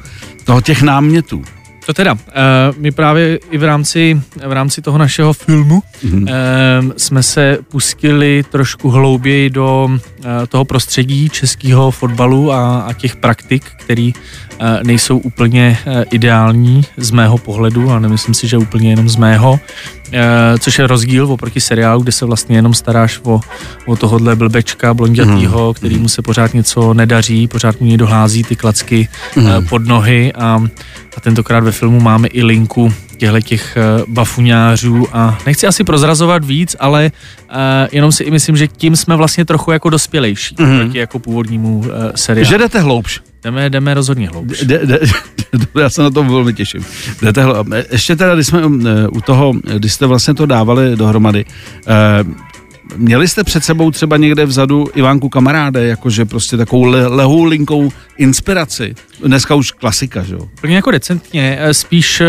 Toho 0.43 0.61
těch 0.61 0.81
námětů. 0.81 1.43
To 1.85 1.93
teda, 1.93 2.13
uh, 2.13 2.19
my 2.77 2.91
právě 2.91 3.39
i 3.51 3.57
v 3.57 3.63
rámci, 3.63 4.21
v 4.47 4.51
rámci 4.51 4.81
toho 4.81 4.97
našeho 4.97 5.33
filmu 5.33 5.83
Mhm. 6.03 6.21
uh, 6.23 6.27
jsme 6.97 7.23
se 7.23 7.57
pustili 7.71 8.43
trošku 8.51 8.89
hlouběji 8.89 9.49
do 9.49 9.89
uh, 9.89 10.25
toho 10.49 10.65
prostředí 10.65 11.29
českého 11.29 11.91
fotbalu 11.91 12.51
a, 12.51 12.79
a 12.79 12.93
těch 12.93 13.15
praktik, 13.15 13.63
které 13.79 14.11
uh, 14.15 14.21
nejsou 14.83 15.17
úplně 15.17 15.77
uh, 15.87 15.93
ideální 16.11 16.81
z 16.97 17.11
mého 17.11 17.37
pohledu 17.37 17.91
a 17.91 17.99
nemyslím 17.99 18.33
si, 18.33 18.47
že 18.47 18.57
úplně 18.57 18.89
jenom 18.89 19.09
z 19.09 19.15
mého, 19.15 19.51
uh, 19.51 19.59
což 20.59 20.79
je 20.79 20.87
rozdíl 20.87 21.25
oproti 21.31 21.61
seriálu, 21.61 22.01
kde 22.01 22.11
se 22.11 22.25
vlastně 22.25 22.55
jenom 22.55 22.73
staráš 22.73 23.19
o, 23.23 23.39
o 23.85 23.95
tohohle 23.95 24.35
blbečka 24.35 24.93
blondětýho, 24.93 25.65
Mhm. 25.65 25.73
kterýmu 25.73 26.07
se 26.09 26.21
pořád 26.21 26.53
něco 26.53 26.93
nedaří, 26.93 27.47
pořád 27.47 27.79
mu 27.81 27.87
někdo 27.87 28.07
hází 28.07 28.43
ty 28.43 28.55
klacky 28.55 29.07
Mhm. 29.35 29.65
pod 29.67 29.85
nohy 29.87 30.33
a, 30.33 30.63
a 31.17 31.19
tentokrát 31.21 31.63
ve 31.63 31.71
filmu 31.71 31.99
máme 31.99 32.27
i 32.27 32.43
linku 32.43 32.93
těchto 33.17 33.41
těch 33.41 33.77
bafuňářů 34.07 35.07
a 35.13 35.37
nechci 35.45 35.67
asi 35.67 35.83
prozrazovat 35.83 36.45
víc, 36.45 36.75
ale 36.79 37.11
uh, 37.49 37.55
jenom 37.91 38.11
si 38.11 38.23
i 38.23 38.31
myslím, 38.31 38.57
že 38.57 38.67
tím 38.67 38.95
jsme 38.95 39.15
vlastně 39.15 39.45
trochu 39.45 39.71
jako 39.71 39.89
dospělejší 39.89 40.55
Mhm. 40.59 40.79
proti 40.79 40.97
jako 40.97 41.19
původnímu 41.19 41.77
uh, 41.79 41.85
seriálu. 42.15 42.49
Že 42.49 42.57
jdete 42.57 42.79
hloubš. 42.79 43.21
Jdeme, 43.43 43.69
jdeme 43.69 43.93
rozhodně 43.93 44.29
hloubš. 44.29 44.63
De, 44.63 44.85
de, 44.85 44.99
já 45.81 45.89
se 45.89 46.03
na 46.03 46.09
to 46.09 46.23
velmi 46.23 46.53
těším. 46.53 46.85
Jdete 47.21 47.41
Ještě 47.91 48.15
teda, 48.15 48.35
když 48.35 48.47
jsme 48.47 48.61
eh, 48.61 49.07
u 49.07 49.21
toho, 49.21 49.53
když 49.77 49.93
jste 49.93 50.05
vlastně 50.05 50.33
to 50.33 50.45
dávali 50.45 50.95
dohromady, 50.95 51.45
eh, 51.87 52.47
Měli 52.95 53.27
jste 53.27 53.43
před 53.43 53.63
sebou 53.63 53.91
třeba 53.91 54.17
někde 54.17 54.45
vzadu 54.45 54.87
Ivánku 54.95 55.29
kamaráde, 55.29 55.87
jakože 55.87 56.25
prostě 56.25 56.57
takovou 56.57 56.83
le, 56.83 57.07
lehou 57.07 57.43
linkou 57.43 57.91
inspiraci. 58.17 58.95
Dneska 59.23 59.55
už 59.55 59.71
klasika, 59.71 60.23
že 60.23 60.33
jo? 60.33 60.39
Úplně 60.39 60.75
jako 60.75 60.91
decentně, 60.91 61.57
eh, 61.59 61.73
spíš 61.73 62.21
eh, 62.21 62.25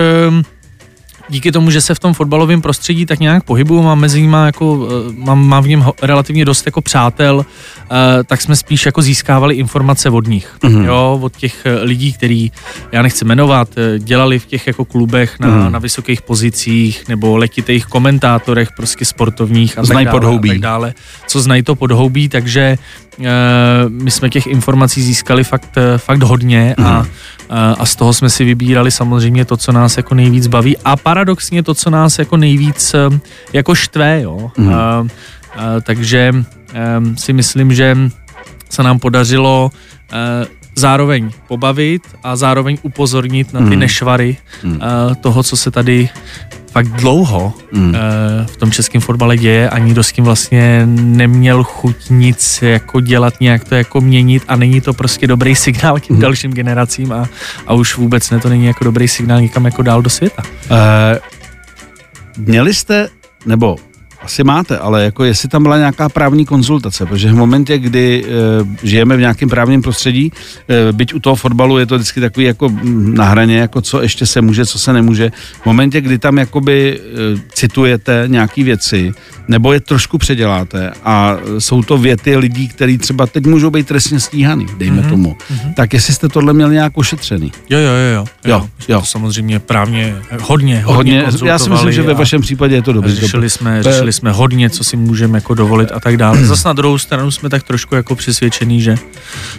díky 1.29 1.53
tomu, 1.53 1.71
že 1.71 1.81
se 1.81 1.95
v 1.95 1.99
tom 1.99 2.15
fotbalovém 2.15 2.63
prostředí 2.63 3.07
tak 3.07 3.21
nějak 3.21 3.45
pohybuju, 3.45 3.83
mám 3.83 3.99
mezi 4.01 4.23
nimi 4.23 4.37
jako, 4.47 4.89
eh, 5.11 5.13
mám, 5.19 5.47
mám 5.49 5.63
v 5.63 5.69
něm 5.69 5.85
relativně 6.03 6.45
dost 6.45 6.67
jako 6.67 6.81
přátel, 6.81 7.47
eh, 7.91 8.25
tak 8.25 8.41
jsme 8.41 8.57
spíš 8.57 8.87
jako 8.87 9.03
získávali 9.03 9.55
informace 9.55 10.11
od 10.11 10.27
nich, 10.27 10.57
Mhm. 10.65 10.85
jo, 10.85 11.19
od 11.23 11.37
těch 11.37 11.67
eh, 11.67 11.75
lidí, 11.85 12.13
který, 12.13 12.53
já 12.93 13.03
nechci 13.03 13.25
jmenovat, 13.25 13.69
dělali 13.99 14.39
v 14.39 14.47
těch 14.47 14.67
jako 14.67 14.85
klubech 14.85 15.41
na, 15.41 15.49
Mhm. 15.49 15.73
na 15.73 15.79
vysokých 15.79 16.23
pozicích 16.23 17.09
nebo 17.09 17.37
letitých 17.37 17.87
komentátorech 17.87 18.69
prostě 18.77 19.05
sportovních 19.05 19.79
a 19.79 19.85
Znají 19.85 20.07
tak 20.07 20.13
dále, 20.13 20.21
podhoubí. 20.21 20.51
a 20.51 20.53
tak 20.53 20.61
dále, 20.61 20.95
co 21.27 21.41
znají 21.41 21.63
to 21.63 21.75
podhoubí, 21.75 22.29
takže 22.29 22.79
my 23.89 24.11
jsme 24.11 24.31
těch 24.31 24.47
informací 24.47 25.03
získali 25.03 25.45
fakt, 25.45 25.75
fakt 25.97 26.23
hodně 26.23 26.75
a 26.79 26.81
Mhm. 26.83 26.91
a 27.51 27.73
a 27.79 27.87
z 27.87 27.97
toho 27.97 28.13
jsme 28.13 28.31
si 28.31 28.45
vybírali 28.45 28.91
samozřejmě 28.91 29.45
to, 29.45 29.57
co 29.57 29.73
nás 29.73 29.97
jako 29.97 30.15
nejvíc 30.15 30.47
baví 30.47 30.77
a 30.85 30.97
paradoxně 31.19 31.63
to, 31.63 31.75
co 31.75 31.91
nás 31.91 32.19
jako 32.19 32.37
nejvíc 32.37 32.95
eh, 32.95 33.19
jako 33.53 33.75
štve, 33.75 34.23
jo. 34.23 34.51
Mhm. 34.57 34.75
A, 34.75 34.79
a, 34.79 35.07
takže 35.83 36.35
em, 36.73 37.17
si 37.17 37.33
myslím, 37.33 37.75
že 37.75 37.97
se 38.71 38.83
nám 38.83 38.99
podařilo 38.99 39.71
eh, 40.13 40.47
zároveň 40.79 41.31
pobavit 41.49 42.03
a 42.23 42.37
zároveň 42.37 42.79
upozornit 42.83 43.53
na 43.53 43.61
ty 43.61 43.67
Mhm. 43.67 43.79
nešvary 43.79 44.37
Mhm. 44.65 44.81
eh, 44.83 45.15
toho, 45.15 45.43
co 45.43 45.57
se 45.57 45.71
tady 45.71 46.09
fakt 46.73 46.89
dlouho 46.89 47.53
Mm. 47.73 47.95
eh, 47.95 48.47
v 48.47 48.57
tom 48.57 48.71
českém 48.71 49.01
fotbale 49.01 49.37
děje 49.37 49.71
a 49.71 49.79
nikdo 49.79 50.03
s 50.03 50.13
tím 50.13 50.25
vlastně 50.25 50.83
neměl 50.95 51.65
chuť 51.65 51.97
nic 52.11 52.63
jako 52.63 53.01
dělat, 53.01 53.35
nějak 53.41 53.65
to 53.65 53.75
jako 53.75 54.01
měnit 54.01 54.43
a 54.49 54.57
není 54.57 54.81
to 54.81 54.93
prostě 54.93 55.27
dobrý 55.27 55.55
signál 55.55 55.97
k 56.01 56.03
těm 56.07 56.17
Mhm. 56.17 56.23
dalším 56.23 56.53
generacím 56.53 57.13
a, 57.13 57.29
a 57.67 57.75
už 57.75 57.97
vůbec 57.97 58.31
ne, 58.31 58.41
to 58.41 58.49
není 58.49 58.65
jako 58.67 58.85
dobrý 58.85 59.09
signál 59.09 59.41
někam 59.41 59.65
jako 59.65 59.83
dál 59.83 60.03
do 60.03 60.11
světa. 60.11 60.43
Eh, 60.71 61.19
měli 62.37 62.75
jste, 62.75 63.09
nebo 63.47 63.77
asi 64.23 64.45
máte, 64.45 64.79
ale 64.79 65.05
jako 65.05 65.25
jestli 65.25 65.49
tam 65.49 65.63
byla 65.63 65.79
nějaká 65.79 66.09
právní 66.09 66.47
konzultace, 66.47 67.07
protože 67.07 67.33
v 67.33 67.35
momentě, 67.35 67.79
kdy 67.79 68.25
e, 68.25 68.87
žijeme 68.87 69.17
v 69.17 69.21
nějakém 69.21 69.49
právním 69.49 69.83
prostředí, 69.83 70.33
e, 70.69 70.93
byť 70.93 71.15
u 71.15 71.21
toho 71.21 71.37
fotbalu 71.37 71.79
je 71.79 71.87
to 71.87 71.95
vždycky 71.95 72.21
takový 72.21 72.47
jako 72.47 72.73
na 72.95 73.25
hraně, 73.25 73.59
jako 73.59 73.81
co 73.81 74.03
ještě 74.03 74.27
se 74.27 74.41
může, 74.41 74.67
co 74.67 74.79
se 74.79 74.93
nemůže. 74.93 75.31
V 75.63 75.67
momentě, 75.67 76.01
kdy 76.01 76.19
tam 76.19 76.39
jakoby 76.39 77.01
e, 77.01 77.41
citujete 77.55 78.25
nějaký 78.27 78.63
věci, 78.63 79.13
nebo 79.49 79.73
je 79.73 79.81
trošku 79.81 80.19
předěláte 80.19 80.93
a 81.05 81.37
jsou 81.59 81.83
to 81.83 81.99
věty 81.99 82.37
lidí, 82.37 82.69
kteří 82.69 82.99
třeba 82.99 83.27
teď 83.27 83.47
můžou 83.47 83.71
být 83.71 83.87
trestně 83.87 84.21
stíhaný, 84.21 84.67
dejme 84.79 85.03
mm-hmm. 85.03 85.09
tomu, 85.09 85.37
mm-hmm. 85.53 85.75
tak 85.75 85.93
jestli 85.95 86.15
jste 86.15 86.29
tohle 86.29 86.53
měl 86.53 86.71
nějak 86.71 86.93
ošetřený. 86.99 87.53
Jo, 87.71 87.79
jo, 87.79 87.87
jo. 87.87 88.15
jo. 88.15 88.27
Jo, 88.45 88.69
jo. 88.89 89.01
To 89.01 89.07
samozřejmě 89.07 89.59
právně 89.59 90.17
hodně, 90.41 90.83
hodně, 90.85 91.23
Hodně, 91.23 91.49
já 91.49 91.59
si 91.59 91.71
myslím, 91.71 91.93
že 91.93 92.03
ve 92.03 92.15
vašem 92.15 92.41
případě 92.41 92.75
je 92.75 92.83
to 92.83 92.93
dobrý. 92.93 93.15
Řešili 93.15 93.51
jsme, 93.51 93.83
řešili 93.83 94.08
jsme 94.13 94.33
hodně, 94.33 94.71
co 94.71 94.85
si 94.85 94.97
můžeme 94.97 95.39
jako 95.39 95.55
dovolit 95.55 95.93
a 95.93 96.01
tak 96.01 96.17
dále. 96.17 96.45
Zas 96.47 96.65
na 96.65 96.73
druhou 96.73 96.99
stranu 96.99 97.31
jsme 97.31 97.49
tak 97.49 97.63
trošku 97.63 97.95
jako 97.95 98.15
přesvědčení, 98.15 98.81
že 98.81 98.97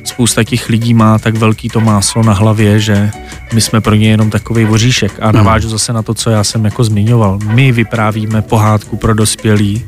spousta 0.04 0.44
těch 0.44 0.70
lidí 0.70 0.94
má 0.94 1.20
tak 1.20 1.36
velký 1.36 1.70
to 1.70 1.80
máslo 1.80 2.24
na 2.24 2.34
hlavě, 2.34 2.80
že 2.80 3.12
my 3.54 3.62
jsme 3.62 3.82
pro 3.82 3.96
ně 3.96 4.10
jenom 4.10 4.30
takový 4.30 4.66
voříšek. 4.66 5.12
A 5.22 5.32
navážu 5.32 5.70
zase 5.70 5.94
na 5.94 6.02
to, 6.02 6.14
co 6.14 6.30
já 6.30 6.44
jsem 6.44 6.66
jako 6.66 6.84
zmiňoval. 6.84 7.40
My 7.46 7.72
vyprávíme 7.72 8.42
pohádku 8.42 8.98
pro 8.98 9.14
dospělí 9.14 9.84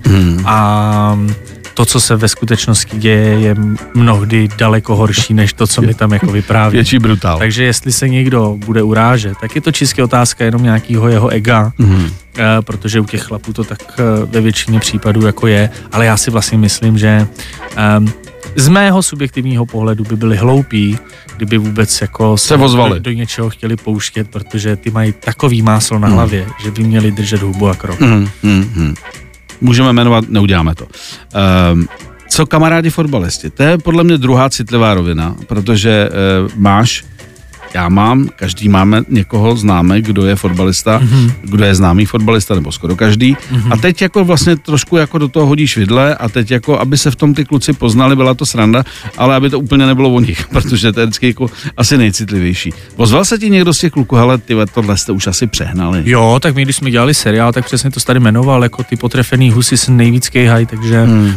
a 0.45 1.19
to, 1.81 1.85
co 1.85 2.01
se 2.01 2.15
ve 2.15 2.27
skutečnosti 2.27 2.97
děje, 2.97 3.39
je 3.39 3.55
mnohdy 3.93 4.47
daleko 4.57 4.95
horší, 4.95 5.33
než 5.33 5.53
to, 5.53 5.67
co 5.67 5.81
my 5.81 5.93
tam 5.93 6.11
jako 6.13 6.31
vyprávíme. 6.31 6.71
Větší 6.77 6.99
brutál. 6.99 7.37
Takže 7.37 7.63
jestli 7.63 7.91
se 7.91 8.09
někdo 8.09 8.57
bude 8.65 8.83
urážet, 8.83 9.33
tak 9.41 9.55
je 9.55 9.61
to 9.61 9.71
čistě 9.71 10.03
otázka 10.03 10.45
jenom 10.45 10.63
nějakého 10.63 11.07
jeho 11.07 11.27
ega, 11.29 11.71
Mhm. 11.77 12.09
eh, 12.37 12.43
protože 12.61 12.99
u 12.99 13.05
těch 13.05 13.21
chlapů 13.23 13.53
to 13.53 13.63
tak 13.63 13.79
eh, 13.99 14.03
ve 14.25 14.41
většině 14.41 14.79
případů 14.79 15.25
jako 15.25 15.47
je, 15.47 15.69
ale 15.91 16.05
já 16.05 16.17
si 16.17 16.31
vlastně 16.31 16.57
myslím, 16.57 16.97
že 16.97 17.27
ehm, 17.75 18.13
z 18.55 18.67
mého 18.67 19.03
subjektivního 19.03 19.65
pohledu 19.65 20.03
by 20.03 20.15
byli 20.15 20.37
hloupí, 20.37 20.97
kdyby 21.37 21.57
vůbec 21.57 22.01
jako 22.01 22.37
Se 22.37 22.55
ozvali. 22.55 22.93
do, 22.93 22.99
do 22.99 23.11
něčeho 23.11 23.49
chtěli 23.49 23.75
pouštět, 23.75 24.27
protože 24.29 24.75
ty 24.75 24.91
mají 24.91 25.13
takový 25.19 25.61
máslo 25.61 25.99
na 25.99 26.07
hlavě, 26.07 26.45
že 26.63 26.71
by 26.71 26.83
měli 26.83 27.11
držet 27.11 27.41
hubu 27.41 27.67
a 27.69 27.75
krok. 27.75 27.99
Mm, 27.99 28.29
mm, 28.43 28.71
mm. 28.75 28.95
Můžeme 29.61 29.93
jmenovat, 29.93 30.29
neuděláme 30.29 30.75
to. 30.75 30.87
Um, 31.73 31.87
co 32.29 32.45
kamarádi 32.45 32.89
fotbalisti? 32.89 33.49
To 33.49 33.63
je 33.63 33.77
podle 33.77 34.03
mě 34.03 34.17
druhá 34.17 34.49
citlivá 34.49 34.93
rovina, 34.93 35.35
protože 35.47 36.09
uh, 36.09 36.51
máš, 36.55 37.05
já 37.73 37.89
mám, 37.89 38.29
každý 38.35 38.69
máme 38.69 39.01
někoho 39.09 39.55
známe, 39.55 40.01
kdo 40.01 40.25
je 40.25 40.35
fotbalista, 40.35 40.99
mm-hmm. 40.99 41.31
kdo 41.41 41.63
je 41.65 41.75
známý 41.75 42.05
fotbalista, 42.05 42.55
nebo 42.55 42.71
skoro 42.71 42.95
každý. 42.95 43.35
Mm-hmm. 43.35 43.73
A 43.73 43.77
teď 43.77 44.01
jako 44.01 44.25
vlastně 44.25 44.55
trošku 44.55 44.97
jako 44.97 45.17
do 45.17 45.27
toho 45.27 45.45
hodíš 45.45 45.77
vidle 45.77 46.15
a 46.15 46.29
teď 46.29 46.51
jako, 46.51 46.79
aby 46.79 46.97
se 46.97 47.11
v 47.11 47.15
tom 47.15 47.33
ty 47.33 47.45
kluci 47.45 47.73
poznali, 47.73 48.15
byla 48.15 48.33
to 48.33 48.45
sranda, 48.45 48.83
ale 49.17 49.35
aby 49.35 49.49
to 49.49 49.59
úplně 49.59 49.85
nebylo 49.85 50.13
o 50.13 50.19
nich, 50.19 50.47
protože 50.51 50.91
to 50.91 50.99
je 50.99 51.05
vždycky 51.05 51.27
jako 51.27 51.47
asi 51.77 51.97
nejcitlivější. 51.97 52.73
Pozval 52.95 53.25
se 53.25 53.37
ti 53.37 53.49
někdo 53.49 53.73
z 53.73 53.79
těch 53.79 53.91
kluků, 53.91 54.15
hele, 54.15 54.37
ty 54.37 54.55
tohle 54.73 54.97
jste 54.97 55.11
už 55.11 55.27
asi 55.27 55.47
přehnali. 55.47 56.03
Jo, 56.05 56.39
tak 56.41 56.55
my, 56.55 56.61
když 56.61 56.75
jsme 56.75 56.91
dělali 56.91 57.13
seriál, 57.13 57.53
tak 57.53 57.65
přesně 57.65 57.91
to 57.91 57.99
tady 57.99 58.19
jmenoval, 58.19 58.63
jako 58.63 58.83
ty 58.83 58.95
potrefený 58.95 59.51
husy 59.51 59.77
se 59.77 59.91
nejvíc 59.91 60.29
kejhají, 60.29 60.65
takže 60.65 61.03
hmm. 61.03 61.33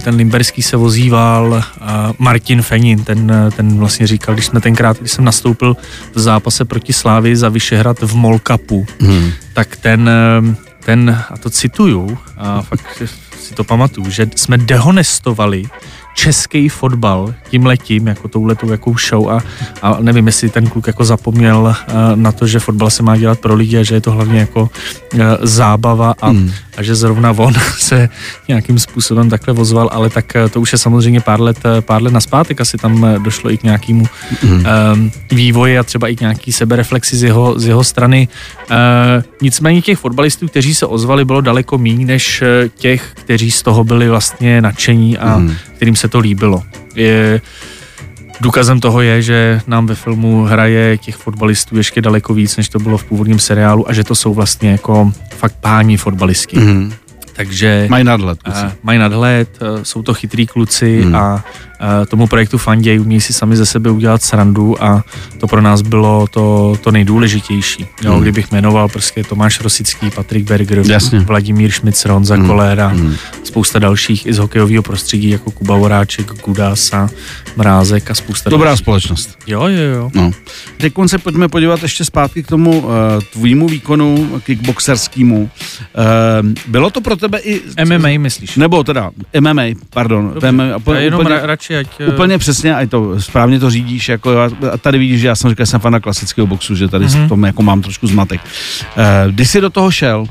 ten 0.00 0.14
Limberský 0.14 0.62
se 0.62 0.76
vozíval, 0.76 1.62
a 1.80 2.12
Martin 2.18 2.62
Fenin, 2.62 3.04
ten, 3.04 3.30
eh, 3.30 3.50
ten 3.50 3.78
vlastně 3.78 4.06
říkal, 4.06 4.34
když 4.34 4.46
jsme 4.46 4.60
tenkrát, 4.60 4.98
když 4.98 5.12
jsem 5.12 5.24
nastoupil 5.24 5.71
v 6.14 6.18
zápase 6.18 6.64
proti 6.64 6.92
Slávy 6.92 7.36
za 7.36 7.48
Vyšehrad 7.48 8.00
v 8.02 8.14
Molkapu, 8.14 8.86
hmm. 9.00 9.32
tak 9.52 9.76
ten, 9.76 10.08
eh, 10.08 10.54
ten, 10.84 11.10
a 11.30 11.36
to 11.36 11.50
cituju, 11.50 12.18
a 12.36 12.62
fakt 12.62 13.02
si 13.42 13.54
to 13.54 13.64
pamatuju, 13.64 14.10
že 14.10 14.26
jsme 14.36 14.58
dehonestovali 14.58 15.66
český 16.14 16.68
fotbal 16.68 17.34
tím 17.50 17.66
letím, 17.66 18.06
jako 18.06 18.28
touhletou 18.28 18.70
jakou 18.70 18.94
show 19.08 19.30
a, 19.30 19.40
a 19.82 19.96
nevím, 20.00 20.26
jestli 20.26 20.48
ten 20.48 20.66
kluk 20.66 20.86
jako 20.86 21.04
zapomněl 21.04 21.58
uh, 21.58 21.94
na 22.14 22.32
to, 22.32 22.46
že 22.46 22.58
fotbal 22.58 22.90
se 22.90 23.02
má 23.02 23.16
dělat 23.16 23.40
pro 23.40 23.54
lidi 23.54 23.78
a 23.78 23.82
že 23.82 23.94
je 23.94 24.00
to 24.00 24.10
hlavně 24.10 24.40
jako 24.40 24.62
uh, 24.62 25.20
zábava 25.42 26.14
a, 26.20 26.28
hmm. 26.28 26.52
a 26.76 26.82
že 26.82 26.94
zrovna 26.94 27.30
on 27.30 27.54
se 27.78 28.08
nějakým 28.48 28.78
způsobem 28.78 29.30
takhle 29.30 29.54
vozval, 29.54 29.88
ale 29.92 30.10
tak 30.10 30.32
uh, 30.44 30.48
to 30.48 30.60
už 30.60 30.72
je 30.72 30.78
samozřejmě 30.78 31.20
pár 31.20 31.40
let, 31.40 31.58
pár 31.80 32.02
let 32.02 32.12
naspátek, 32.12 32.60
asi 32.60 32.78
tam 32.78 33.06
došlo 33.18 33.50
i 33.50 33.58
k 33.58 33.62
nějakému 33.62 34.06
hmm. 34.42 34.58
uh, 34.58 34.64
vývoji 35.30 35.78
a 35.78 35.82
třeba 35.82 36.08
i 36.08 36.16
k 36.16 36.20
nějaký 36.20 36.52
sebereflexi 36.52 37.16
z 37.16 37.22
jeho, 37.22 37.58
z 37.58 37.66
jeho 37.66 37.84
strany. 37.84 38.28
Uh, 38.70 38.76
nicméně 39.42 39.82
těch 39.82 39.98
fotbalistů, 39.98 40.48
kteří 40.48 40.74
se 40.74 40.86
ozvali, 40.86 41.24
bylo 41.24 41.40
daleko 41.40 41.78
méně 41.78 42.06
než 42.06 42.42
těch, 42.76 43.12
kteří 43.14 43.50
z 43.50 43.62
toho 43.62 43.84
byli 43.84 44.08
vlastně 44.08 44.60
nadšení 44.60 45.18
a 45.18 45.34
hmm. 45.34 45.54
Kterým 45.82 45.96
se 45.96 46.08
to 46.08 46.18
líbilo. 46.18 46.62
Je, 46.94 47.40
důkazem 48.40 48.80
toho 48.80 49.00
je, 49.00 49.22
že 49.22 49.60
nám 49.66 49.86
ve 49.86 49.94
filmu 49.94 50.44
hraje 50.44 50.98
těch 50.98 51.16
fotbalistů 51.16 51.76
ještě 51.76 52.00
daleko 52.00 52.34
víc, 52.34 52.56
než 52.56 52.68
to 52.68 52.78
bylo 52.78 52.98
v 52.98 53.04
původním 53.04 53.38
seriálu 53.38 53.88
a 53.88 53.92
že 53.92 54.04
to 54.04 54.14
jsou 54.14 54.34
vlastně 54.34 54.70
jako 54.70 55.12
fakt 55.36 55.56
páni 55.60 55.96
fotbalistky. 55.96 56.58
Mm. 56.58 56.92
Takže 57.32 57.86
Mají 57.90 58.04
nadhled. 58.04 58.42
kluci. 58.42 58.64
uh, 58.64 58.72
mají 58.82 58.98
nadhled, 58.98 59.58
uh, 59.62 59.82
jsou 59.82 60.02
to 60.02 60.14
chytrý 60.14 60.46
kluci 60.46 61.02
hmm. 61.02 61.14
a 61.14 61.44
tomu 62.08 62.26
projektu 62.26 62.58
fanděj, 62.58 63.00
umí 63.00 63.20
si 63.20 63.32
sami 63.32 63.56
ze 63.56 63.66
sebe 63.66 63.90
udělat 63.90 64.22
srandu 64.22 64.84
a 64.84 65.04
to 65.40 65.46
pro 65.46 65.60
nás 65.60 65.82
bylo 65.82 66.26
to, 66.26 66.76
to 66.80 66.90
nejdůležitější. 66.90 67.86
Jo, 68.04 68.12
Hmm. 68.12 68.22
Kdybych 68.22 68.52
jmenoval 68.52 68.88
prostě 68.88 69.24
Tomáš 69.24 69.60
Rosický, 69.60 70.10
Patrik 70.10 70.44
Berger, 70.48 70.82
Jasně. 70.86 71.20
Vladimír 71.20 71.70
Šmic, 71.70 72.04
Honza 72.04 72.34
Hmm. 72.34 72.46
Koléra, 72.46 72.88
Hmm. 72.88 73.14
spousta 73.44 73.78
dalších 73.78 74.26
i 74.26 74.32
z 74.32 74.38
hokejového 74.38 74.82
prostředí, 74.82 75.30
jako 75.30 75.50
Kuba 75.50 75.76
Voráček, 75.76 76.26
Gudasa, 76.44 77.08
Mrázek 77.56 78.10
a 78.10 78.14
spousta 78.14 78.50
Dobrá 78.50 78.66
dalších. 78.70 78.84
společnost. 78.84 79.38
Jo, 79.46 79.62
jo, 79.68 79.82
jo. 79.94 80.10
No. 80.14 80.30
Teď 80.76 80.92
se 81.06 81.18
pojďme 81.18 81.48
podívat 81.48 81.82
ještě 81.82 82.04
zpátky 82.04 82.42
k 82.42 82.46
tomu 82.46 82.78
uh, 82.80 82.90
tvýmu 83.32 83.68
výkonu 83.68 84.40
kickboxerskému. 84.44 85.42
Uh, 85.42 86.48
bylo 86.66 86.90
to 86.90 87.00
pro 87.00 87.16
tebe 87.16 87.38
i... 87.38 87.60
MMA 87.84 88.08
myslíš? 88.18 88.56
Nebo 88.56 88.84
teda 88.84 89.10
MMA, 89.40 89.62
pardon. 89.90 90.30
Dobře. 90.34 90.52
MMA, 90.52 90.64
Já 90.86 90.98
jenom 91.00 91.20
úplně, 91.20 91.34
ra, 91.40 91.46
radši, 91.74 91.90
ať... 91.90 92.00
eh, 92.00 92.06
úplně 92.06 92.38
přesně, 92.38 92.76
a 92.76 92.86
to 92.86 93.20
správně 93.20 93.58
to 93.58 93.70
řídíš. 93.70 94.08
Jako, 94.08 94.40
a 94.72 94.76
tady 94.78 94.98
vidíš, 94.98 95.20
že 95.20 95.28
já 95.28 95.36
jsem 95.36 95.50
říkal, 95.50 95.66
že 95.66 95.70
jsem 95.70 95.80
fan 95.80 96.00
klasického 96.00 96.46
boxu, 96.46 96.74
že 96.74 96.88
tady 96.88 97.06
mm-hmm. 97.06 97.26
v 97.26 97.28
tom 97.28 97.44
jako 97.44 97.62
mám 97.62 97.82
trošku 97.82 98.06
zmatek. 98.06 98.40
Uh, 98.96 99.32
když 99.32 99.50
jsi 99.50 99.60
do 99.60 99.70
toho 99.70 99.90
šel, 99.90 100.26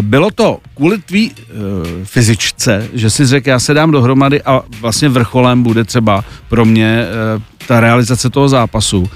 bylo 0.00 0.28
to 0.34 0.58
kvůli 0.76 0.98
tvý 0.98 1.30
uh, 1.30 1.36
fyzičce, 2.04 2.88
že 2.92 3.10
si 3.10 3.26
řekl, 3.26 3.48
já 3.48 3.58
se 3.58 3.74
dám 3.74 3.90
dohromady 3.90 4.42
a 4.42 4.62
vlastně 4.80 5.08
vrcholem 5.08 5.62
bude 5.62 5.84
třeba 5.84 6.24
pro 6.48 6.64
mě 6.64 7.06
uh, 7.36 7.42
ta 7.66 7.80
realizace 7.80 8.30
toho 8.30 8.48
zápasu. 8.48 9.00
Uh, 9.00 9.08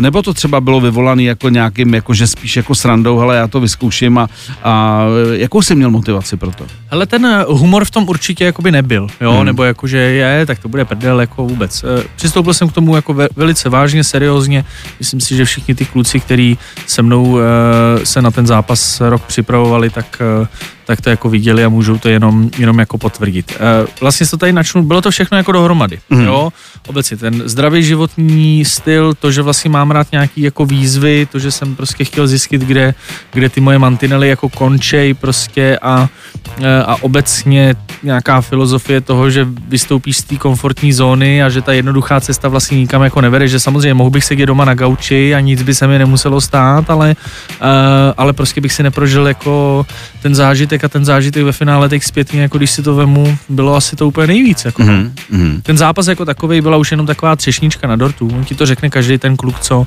nebo 0.00 0.22
to 0.22 0.34
třeba 0.34 0.60
bylo 0.60 0.80
vyvolané 0.80 1.22
jako 1.22 1.48
nějakým, 1.48 1.94
jako 1.94 2.14
že 2.14 2.26
spíš 2.26 2.56
jako 2.56 2.74
srandou, 2.74 3.20
ale 3.20 3.36
já 3.36 3.48
to 3.48 3.60
vyzkouším 3.60 4.18
a, 4.18 4.28
a 4.64 5.02
jakou 5.32 5.62
jsi 5.62 5.74
měl 5.74 5.90
motivaci 5.90 6.36
pro 6.36 6.50
to? 6.50 6.66
Hele, 6.90 7.06
ten 7.06 7.26
eh, 7.26 7.44
humor 7.48 7.84
v 7.84 7.90
tom 7.90 8.08
určitě 8.08 8.44
jakoby 8.44 8.72
nebyl, 8.72 9.06
jo, 9.20 9.32
Hmm. 9.32 9.44
nebo 9.46 9.64
jako, 9.64 9.86
že 9.86 9.98
je, 9.98 10.46
tak 10.46 10.58
to 10.58 10.68
bude 10.68 10.84
prdel, 10.84 11.20
jako 11.20 11.44
vůbec. 11.46 11.84
Eh, 11.84 12.04
Přistoupil 12.16 12.54
jsem 12.54 12.68
k 12.68 12.72
tomu 12.72 12.96
jako 12.96 13.14
ve, 13.14 13.28
velice 13.36 13.68
vážně, 13.68 14.04
seriózně. 14.04 14.64
Myslím 14.98 15.20
si, 15.20 15.36
že 15.36 15.44
všichni 15.44 15.74
ty 15.74 15.84
kluci, 15.84 16.20
kteří 16.20 16.58
se 16.86 17.02
mnou 17.02 17.38
eh, 17.38 18.06
se 18.06 18.22
na 18.22 18.30
ten 18.30 18.46
zápas 18.46 19.00
rok 19.00 19.24
připravovali, 19.54 19.90
tak, 19.90 20.18
eh, 20.20 20.46
tak 20.86 21.00
to 21.00 21.10
jako 21.10 21.28
viděli 21.28 21.64
a 21.64 21.68
můžou 21.68 21.98
to 21.98 22.08
jenom, 22.08 22.50
jenom 22.58 22.78
jako 22.78 22.98
potvrdit. 22.98 23.56
Eh, 23.56 23.86
Vlastně 24.00 24.26
se 24.26 24.30
to 24.30 24.36
tady 24.36 24.52
načnu, 24.52 24.82
bylo 24.82 25.00
to 25.00 25.10
všechno 25.10 25.36
jako 25.36 25.52
dohromady, 25.52 25.98
mm. 26.10 26.20
jo, 26.20 26.52
obecně 26.86 27.16
ten 27.16 27.42
zdravý 27.46 27.82
životní 27.82 28.64
styl, 28.64 29.14
to, 29.14 29.30
že 29.30 29.42
vlastně 29.42 29.70
mám 29.70 29.90
rád 29.90 30.12
nějaký 30.12 30.42
jako 30.42 30.66
výzvy, 30.66 31.28
to, 31.32 31.38
že 31.38 31.50
jsem 31.50 31.76
prostě 31.76 32.04
chtěl 32.04 32.26
zjistit, 32.26 32.60
kde, 32.60 32.94
kde 33.32 33.48
ty 33.48 33.60
moje 33.60 33.78
mantinely 33.78 34.28
jako 34.28 34.48
končej 34.48 35.14
prostě 35.14 35.78
a, 35.82 36.08
eh, 36.60 36.82
a 36.82 36.96
obecně 37.02 37.74
nějaká 38.02 38.40
filozofie 38.40 39.00
toho, 39.00 39.30
že 39.30 39.46
vystoupíš 39.68 40.16
z 40.16 40.22
té 40.24 40.36
komfortní 40.36 40.92
zóny 40.92 41.42
a 41.42 41.48
že 41.48 41.62
ta 41.62 41.72
jednoduchá 41.72 42.20
cesta 42.20 42.48
vlastně 42.48 42.78
nikam 42.78 43.02
jako 43.02 43.20
nevede, 43.20 43.48
že 43.48 43.60
samozřejmě 43.60 43.94
mohl 43.94 44.10
bych 44.10 44.24
sedět 44.24 44.46
doma 44.46 44.64
na 44.64 44.74
gauči 44.74 45.34
a 45.34 45.40
nic 45.40 45.62
by 45.62 45.74
se 45.74 45.86
mi 45.86 45.98
nemuselo 45.98 46.40
stát, 46.40 46.90
ale, 46.90 47.16
uh, 47.60 47.66
ale 48.16 48.32
prostě 48.32 48.60
bych 48.60 48.72
si 48.72 48.82
neprožil 48.82 49.28
jako 49.28 49.86
ten 50.22 50.34
zážitek 50.34 50.73
a 50.84 50.88
ten 50.88 51.04
zážitek 51.04 51.44
ve 51.44 51.52
finále 51.52 51.88
teď 51.88 52.02
zpětně, 52.02 52.42
jako 52.42 52.58
když 52.58 52.70
si 52.70 52.82
to 52.82 52.94
vemu, 52.94 53.38
bylo 53.48 53.76
asi 53.76 53.96
to 53.96 54.08
úplně 54.08 54.26
nejvíc. 54.26 54.64
Jako. 54.64 54.82
Mm-hmm. 54.82 55.10
Mm-hmm. 55.32 55.62
Ten 55.62 55.78
zápas 55.78 56.06
jako 56.06 56.24
takový 56.24 56.60
byla 56.60 56.76
už 56.76 56.90
jenom 56.90 57.06
taková 57.06 57.36
třešnička 57.36 57.86
na 57.86 57.96
dortu. 57.96 58.30
On 58.36 58.44
ti 58.44 58.54
to 58.54 58.66
řekne 58.66 58.90
každý 58.90 59.18
ten 59.18 59.36
kluk, 59.36 59.60
co, 59.60 59.78
uh, 59.80 59.86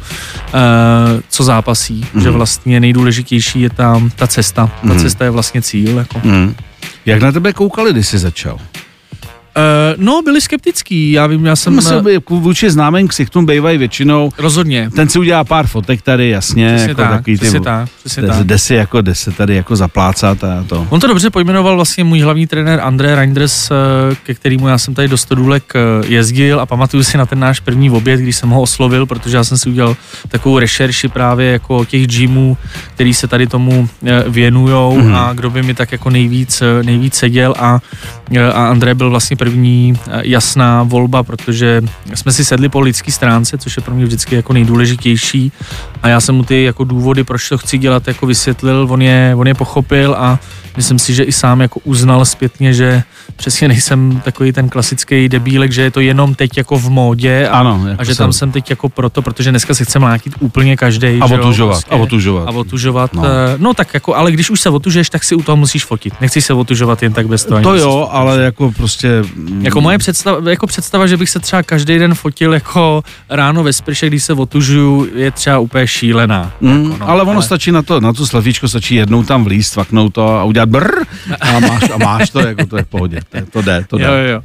co 1.30 1.44
zápasí, 1.44 1.94
Mhm. 2.00 2.08
mm. 2.14 2.22
že 2.22 2.30
vlastně 2.32 2.80
nejdůležitější 2.80 3.62
je 3.62 3.70
tam 3.70 4.10
ta 4.16 4.28
cesta. 4.28 4.68
Ta 4.82 4.88
Mhm. 4.88 5.00
cesta 5.00 5.26
je 5.26 5.32
vlastně 5.32 5.62
cíl. 5.62 5.98
Jako. 5.98 6.22
Mm. 6.24 6.56
Jak 7.06 7.22
na 7.22 7.32
tebe 7.32 7.54
koukali, 7.54 7.94
když 7.94 8.08
jsi 8.08 8.18
začal? 8.18 8.58
Uh, 9.58 10.04
no, 10.04 10.22
byli 10.22 10.42
skeptický, 10.42 11.12
já 11.12 11.28
vím, 11.28 11.46
já 11.46 11.56
jsem... 11.56 11.76
Myslím, 11.76 12.08
eh, 12.08 12.12
jako 12.12 12.36
vůči 12.40 12.70
známým 12.72 13.08
ksichtům 13.08 13.46
bývají 13.46 13.78
většinou. 13.78 14.32
rozhodně. 14.38 14.90
Ten 14.96 15.10
si 15.10 15.20
udělá 15.20 15.44
pár 15.44 15.68
fotek 15.68 16.02
tady, 16.02 16.30
jasně. 16.30 16.68
Přesně 16.74 16.90
jako 16.90 17.02
tak, 17.02 17.12
takový 17.12 17.38
přesně 17.38 17.62
tak, 17.62 17.90
přesně 18.00 18.22
jde, 18.22 18.28
tak. 18.28 18.44
jde 18.44 18.58
si 18.60 18.74
jako, 18.74 19.02
jde 19.02 19.16
se 19.16 19.32
tady 19.32 19.56
jako 19.56 19.76
zaplácat 19.76 20.44
a 20.44 20.64
to. 20.68 20.88
On 20.90 21.00
to 21.00 21.08
dobře 21.08 21.30
pojmenoval 21.30 21.76
vlastně 21.76 22.04
můj 22.04 22.20
hlavní 22.20 22.48
trenér 22.48 22.80
André 22.84 23.16
Reinders, 23.16 23.72
eh, 23.72 24.16
ke 24.24 24.34
kterému 24.34 24.68
já 24.68 24.78
jsem 24.78 24.94
tady 24.94 25.08
do 25.08 25.18
Stodůlek 25.18 25.74
eh, 25.76 25.80
jezdil 26.08 26.60
a 26.60 26.66
pamatuju 26.66 27.04
si 27.04 27.18
na 27.18 27.26
ten 27.26 27.40
náš 27.40 27.60
první 27.60 27.90
oběd, 27.92 28.20
když 28.20 28.36
jsem 28.36 28.50
ho 28.50 28.62
oslovil, 28.62 29.06
protože 29.06 29.38
já 29.38 29.44
jsem 29.44 29.58
si 29.58 29.70
udělal 29.70 29.96
takovou 30.28 30.60
rešerši 30.60 31.08
právě 31.08 31.52
jako 31.52 31.86
těch 31.86 32.08
gymů, 32.08 32.58
který 32.94 33.14
se 33.14 33.28
tady 33.28 33.48
tomu 33.48 33.90
eh, 34.06 34.24
věnujou 34.28 34.98
Mhm. 34.98 35.16
a 35.16 35.34
kdo 35.34 35.50
by 35.50 35.64
mi 35.64 35.74
tak 35.74 35.92
jako 35.92 36.10
nejvíc, 36.10 36.62
eh, 36.62 36.84
nejvíc 36.84 37.14
seděl 37.16 37.54
a, 37.60 37.80
eh, 37.94 38.17
a 38.54 38.68
André 38.68 38.96
byl 38.96 39.10
vlastně 39.10 39.36
první 39.36 39.94
eh, 40.08 40.22
jasná 40.24 40.84
volba, 40.84 41.24
protože 41.24 41.82
jsme 42.14 42.32
si 42.32 42.46
sedli 42.46 42.70
po 42.70 42.80
lidské 42.80 43.12
stránce, 43.12 43.58
což 43.58 43.78
je 43.78 43.84
pro 43.84 43.96
mě 43.96 44.06
vždycky 44.06 44.36
jako 44.36 44.54
nejdůležitější 44.54 45.52
a 46.04 46.08
já 46.08 46.22
jsem 46.22 46.36
mu 46.36 46.44
ty 46.44 46.64
jako 46.64 46.84
důvody, 46.84 47.24
proč 47.24 47.50
to 47.50 47.58
chci 47.58 47.78
dělat, 47.78 48.08
jako 48.08 48.26
vysvětlil, 48.26 48.88
on 48.90 49.02
je, 49.02 49.34
on 49.38 49.48
je 49.48 49.54
pochopil 49.54 50.16
a 50.20 50.40
myslím 50.78 51.00
si, 51.00 51.14
že 51.14 51.24
i 51.24 51.32
sám 51.32 51.62
jako 51.62 51.80
uznal 51.84 52.26
zpětně, 52.26 52.74
že 52.74 53.04
přesně 53.36 53.68
nejsem 53.68 54.22
takový 54.26 54.52
ten 54.54 54.70
klasický 54.70 55.30
debílek, 55.30 55.72
že 55.72 55.82
je 55.82 55.92
to 55.92 56.00
jenom 56.00 56.36
teď 56.36 56.58
jako 56.58 56.78
v 56.80 56.90
módě 56.90 57.48
a, 57.48 57.60
Ano, 57.60 57.82
jako 57.88 58.02
a 58.02 58.04
že 58.04 58.16
jsem- 58.16 58.24
tam 58.24 58.34
jsem 58.34 58.52
teď 58.52 58.70
jako 58.70 58.90
proto, 58.90 59.22
protože 59.22 59.50
dneska 59.50 59.74
se 59.74 59.86
chce 59.86 60.00
mlátit 60.00 60.34
úplně 60.40 60.78
každý. 60.78 61.08
A 61.22 61.26
otužovat, 61.26 61.84
a 61.90 61.96
otužovat. 61.96 62.48
A 62.48 62.52
otužovat, 62.52 63.14
No. 63.14 63.22
no. 63.22 63.28
no 63.58 63.74
tak 63.74 63.94
jako, 63.94 64.16
ale 64.16 64.32
když 64.32 64.50
už 64.50 64.62
se 64.62 64.70
otužeš, 64.70 65.10
tak 65.10 65.24
si 65.24 65.36
u 65.36 65.42
toho 65.44 65.56
musíš 65.56 65.86
fotit. 65.86 66.14
Nechci 66.22 66.42
se 66.42 66.54
otužovat 66.54 67.04
jen 67.04 67.14
tak 67.14 67.28
bez 67.28 67.46
toho. 67.46 67.62
To 67.62 67.76
jo, 67.76 68.08
ale 68.12 68.42
jako 68.42 68.72
prostě... 68.72 69.10
Jako 69.62 69.82
moje 69.82 69.98
představa, 69.98 70.50
jako 70.50 70.68
představa, 70.68 71.08
že 71.08 71.18
bych 71.18 71.30
se 71.30 71.40
třeba 71.40 71.64
každý 71.64 71.98
den 72.00 72.16
fotil 72.16 72.54
jako 72.54 73.04
ráno 73.30 73.64
ve 73.64 73.74
sprše, 73.74 74.08
když 74.08 74.24
se 74.24 74.34
otužuju, 74.34 75.08
je 75.16 75.32
třeba 75.32 75.60
úplně 75.60 75.87
šílená. 75.88 76.52
Mm, 76.62 76.92
jako, 76.92 76.98
no, 77.00 77.10
ale 77.10 77.24
ono 77.24 77.42
stačí 77.42 77.72
na 77.72 77.82
to, 77.82 78.00
na 78.00 78.14
to 78.14 78.28
slavíčko 78.28 78.68
stačí 78.68 78.96
jednou 78.96 79.24
tam 79.24 79.44
vlíst, 79.44 79.74
tvaknout 79.74 80.14
to 80.14 80.28
a 80.28 80.44
udělat 80.44 80.70
brr 80.70 80.92
a 81.42 81.60
máš, 81.60 81.84
a 81.94 81.98
máš 81.98 82.30
to, 82.30 82.40
jako 82.40 82.66
to 82.66 82.78
je 82.78 82.84
v 82.84 82.88
pohodě, 82.88 83.20
to, 83.30 83.38
to 83.52 83.62
jde, 83.62 83.86
to 83.90 83.98
jde. 83.98 84.06
Jo, 84.06 84.14
jo. 84.14 84.42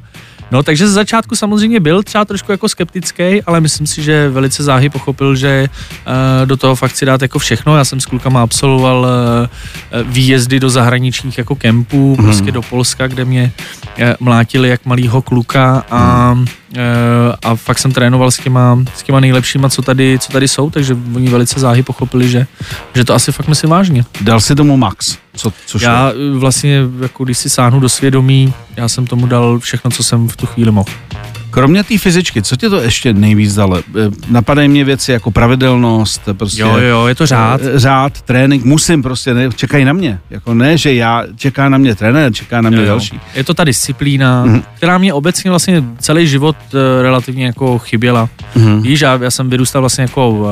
No, 0.53 0.62
takže 0.62 0.87
ze 0.87 0.93
začátku 0.93 1.37
samozřejmě 1.37 1.81
byl 1.81 2.03
třeba 2.03 2.25
trošku 2.25 2.53
jako 2.53 2.69
skeptický, 2.69 3.43
ale 3.43 3.61
myslím 3.61 3.87
si, 3.87 4.03
že 4.03 4.29
velice 4.29 4.62
záhy 4.62 4.88
pochopil, 4.88 5.37
že 5.37 5.69
uh, 5.71 6.47
do 6.47 6.57
toho 6.57 6.75
fakt 6.77 6.91
chci 6.91 7.07
dát 7.07 7.23
jako 7.23 7.38
všechno. 7.38 7.77
Já 7.77 7.85
jsem 7.85 8.01
s 8.01 8.07
klukama 8.07 8.43
absolvoval 8.43 9.07
uh, 9.95 10.03
výjezdy 10.12 10.61
do 10.61 10.71
zahraničních 10.71 11.38
jako 11.38 11.55
kempů, 11.55 12.17
Mhm. 12.17 12.25
prostě 12.25 12.53
do 12.53 12.62
Polska, 12.62 13.07
kde 13.07 13.25
mě 13.25 13.53
uh, 13.99 14.05
mlátili 14.21 14.69
jak 14.69 14.87
malýho 14.87 15.23
kluka 15.23 15.85
a, 15.91 16.35
a 17.43 17.55
fakt 17.57 17.79
jsem 17.79 17.93
trénoval 17.93 18.31
s 18.31 18.37
těma, 18.38 18.79
s 18.97 19.03
těma 19.03 19.21
nejlepšíma, 19.21 19.69
co 19.69 19.83
tady, 19.83 20.19
co 20.21 20.33
tady 20.33 20.49
jsou, 20.49 20.71
takže 20.71 20.97
oni 21.15 21.29
velice 21.29 21.61
záhy 21.61 21.83
pochopili, 21.83 22.29
že, 22.29 22.47
že 22.95 23.05
to 23.05 23.15
asi 23.15 23.33
fakt 23.33 23.49
myslím 23.49 23.71
vážně. 23.71 24.05
Dal 24.21 24.41
si 24.41 24.55
tomu 24.55 24.77
max, 24.77 25.19
co, 25.37 25.53
co 25.66 25.79
šlo? 25.79 25.88
Já 25.88 26.11
eh, 26.11 26.38
vlastně, 26.38 26.81
jako 27.01 27.25
když 27.25 27.38
si 27.38 27.51
sáhnu 27.51 27.81
do 27.81 27.88
svědomí, 27.88 28.55
já 28.77 28.88
jsem 28.88 29.07
tomu 29.07 29.27
dal 29.27 29.59
všechno, 29.59 29.90
co 29.90 30.03
jsem 30.03 30.29
v 30.29 30.37
tu 30.37 30.47
chvíli 30.47 30.71
mohl. 30.71 30.90
Kromě 31.53 31.85
té 31.85 31.99
fyzičky, 31.99 32.43
co 32.43 32.57
tě 32.57 32.71
to 32.71 32.81
ještě 32.81 33.12
nejvíc 33.15 33.55
dalo? 33.55 33.77
Eh, 33.79 33.83
Napadají 34.29 34.69
mě 34.69 34.85
věci 34.85 35.12
jako 35.12 35.31
pravidelnost, 35.31 36.23
prostě... 36.33 36.62
Jo, 36.62 36.77
jo, 36.79 37.07
je 37.07 37.15
to 37.15 37.27
řád. 37.27 37.61
eh, 37.65 37.79
Řád, 37.79 38.23
trénink, 38.23 38.65
musím 38.65 39.03
prostě, 39.03 39.35
ne, 39.35 39.49
čekají 39.57 39.85
na 39.85 39.93
mě. 39.93 40.19
Jako 40.31 40.55
ne, 40.55 40.79
že 40.79 40.95
já, 40.95 41.25
čeká 41.37 41.69
na 41.69 41.79
mě 41.79 41.95
trenér, 41.95 42.33
čeká 42.33 42.61
na 42.61 42.71
mě 42.71 42.79
Jo, 42.79 42.83
jo. 42.85 42.88
další. 42.88 43.21
Je 43.35 43.45
to 43.45 43.55
ta 43.55 43.65
disciplína, 43.65 44.45
Mhm. 44.45 44.55
mm. 44.55 44.62
která 44.77 44.99
mě 44.99 45.15
obecně 45.15 45.51
vlastně 45.51 45.85
celý 45.99 46.27
život 46.27 46.57
relativně 47.03 47.47
jako 47.47 47.79
chyběla. 47.79 48.29
Mhm. 48.55 48.83
Víš, 48.83 49.01
já, 49.01 49.19
já 49.23 49.31
jsem 49.31 49.51
vyrůstal 49.51 49.83
vlastně 49.83 50.03
jako, 50.03 50.49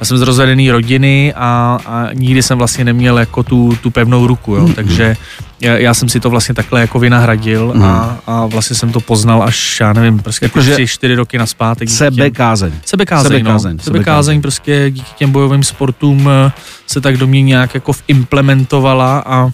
já 0.00 0.06
jsem 0.06 0.18
z 0.18 0.22
rozvedený 0.22 0.70
rodiny 0.70 1.34
a, 1.36 1.78
a 1.86 2.06
nikdy 2.12 2.42
jsem 2.42 2.58
vlastně 2.58 2.84
neměl 2.84 3.18
jako 3.18 3.42
tu, 3.42 3.78
tu 3.82 3.90
pevnou 3.90 4.26
ruku, 4.26 4.54
jo, 4.54 4.68
takže 4.74 5.16
já, 5.60 5.94
jsem 5.94 6.08
si 6.08 6.20
to 6.20 6.30
vlastně 6.30 6.54
takhle 6.54 6.80
jako 6.80 6.98
vynahradil 6.98 7.72
Mhm. 7.74 7.84
a, 7.84 8.18
a 8.26 8.46
vlastně 8.46 8.76
jsem 8.76 8.92
to 8.92 9.00
poznal 9.00 9.42
až, 9.42 9.80
já 9.80 9.92
nevím, 9.92 10.18
prostě 10.18 10.44
jako 10.44 10.60
tři, 10.60 10.86
čtyři 10.86 11.14
roky 11.14 11.38
naspátek. 11.38 11.88
Sebekázeň. 11.88 12.72
Sebekázeň, 12.84 13.30
Sebekázeň, 13.32 13.76
no. 13.76 13.82
Sebekázeň 13.82 14.42
prostě 14.42 14.90
díky 14.90 15.10
těm 15.16 15.30
bojovým 15.32 15.62
sportům 15.62 16.30
eh, 16.46 16.52
se 16.86 17.00
tak 17.00 17.16
do 17.16 17.26
mě 17.26 17.42
nějak 17.42 17.74
jako 17.74 17.92
implementovala 18.08 19.22
a 19.26 19.50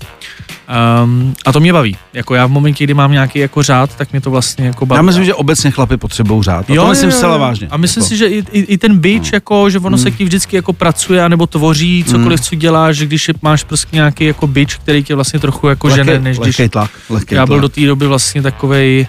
Um, 1.04 1.34
a 1.46 1.52
to 1.52 1.60
mě 1.60 1.72
baví. 1.72 1.96
Jako 2.12 2.34
já 2.34 2.46
v 2.46 2.50
momentě, 2.50 2.84
kdy 2.84 2.94
mám 2.94 3.12
nějaký 3.12 3.38
jako 3.38 3.62
řád, 3.62 3.96
tak 3.96 4.12
mě 4.12 4.20
to 4.20 4.30
vlastně 4.30 4.66
jako 4.66 4.86
baví. 4.86 4.98
Já 4.98 5.02
myslím, 5.02 5.24
že 5.24 5.34
obecně 5.34 5.70
chlapy 5.70 5.96
potřebují 5.96 6.42
řád. 6.42 6.70
A 6.70 6.74
to 6.74 6.88
myslím 6.88 7.12
zcela 7.12 7.36
vážně. 7.36 7.68
A 7.70 7.76
myslím 7.76 8.00
jako. 8.02 8.08
si, 8.08 8.16
že 8.16 8.26
i, 8.26 8.44
i, 8.52 8.60
i 8.60 8.78
ten 8.78 8.98
bitch, 8.98 9.32
No. 9.32 9.36
jako, 9.36 9.70
že 9.70 9.78
ono 9.78 9.98
se 9.98 10.10
ti 10.10 10.24
vždycky 10.24 10.56
jako 10.56 10.72
pracuje, 10.72 11.28
nebo 11.28 11.46
tvoří 11.46 12.04
cokoliv, 12.08 12.40
co 12.40 12.54
děláš, 12.54 12.96
že 12.96 13.06
když 13.06 13.30
máš 13.42 13.64
prostě 13.64 13.96
nějaký 13.96 14.24
jako 14.24 14.46
bitch, 14.46 14.74
který 14.78 15.02
tě 15.04 15.14
vlastně 15.14 15.40
trochu 15.40 15.68
jako 15.68 15.90
žene, 15.90 16.18
než 16.18 16.38
když 16.38 16.46
lehkej 16.46 16.68
tlak, 16.68 16.90
lehkej 17.10 17.36
já 17.36 17.46
byl 17.46 17.54
tlak. 17.56 17.62
do 17.62 17.68
té 17.68 17.86
doby 17.86 18.06
vlastně 18.06 18.42
takovej 18.42 19.06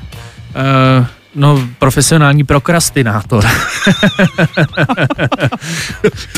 uh, 0.99 1.05
no, 1.35 1.67
profesionální 1.79 2.43
prokrastinátor. 2.43 3.45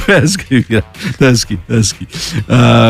To 0.05 0.11
je 0.11 0.19
hezký, 0.19 0.63
to 1.17 1.23
je 1.23 1.29
hezký, 1.31 1.57
to 1.67 1.73
je 1.73 1.79
hezký. 1.79 2.07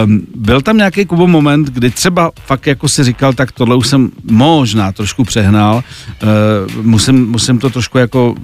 Um, 0.04 0.22
byl 0.36 0.62
tam 0.62 0.78
nějaký 0.78 1.06
Kubo 1.06 1.28
moment, 1.28 1.70
kdy 1.70 1.92
třeba 1.92 2.32
fakt 2.46 2.68
jako 2.68 2.88
si 2.88 3.04
říkal, 3.04 3.34
tak 3.34 3.52
tohle 3.52 3.76
už 3.76 3.88
jsem 3.88 4.12
možná 4.24 4.92
trošku 4.92 5.24
přehnal, 5.24 5.84
uh, 6.76 6.84
musím, 6.84 7.28
musím 7.28 7.60
to 7.60 7.70
trošku 7.70 7.98
jako 7.98 8.36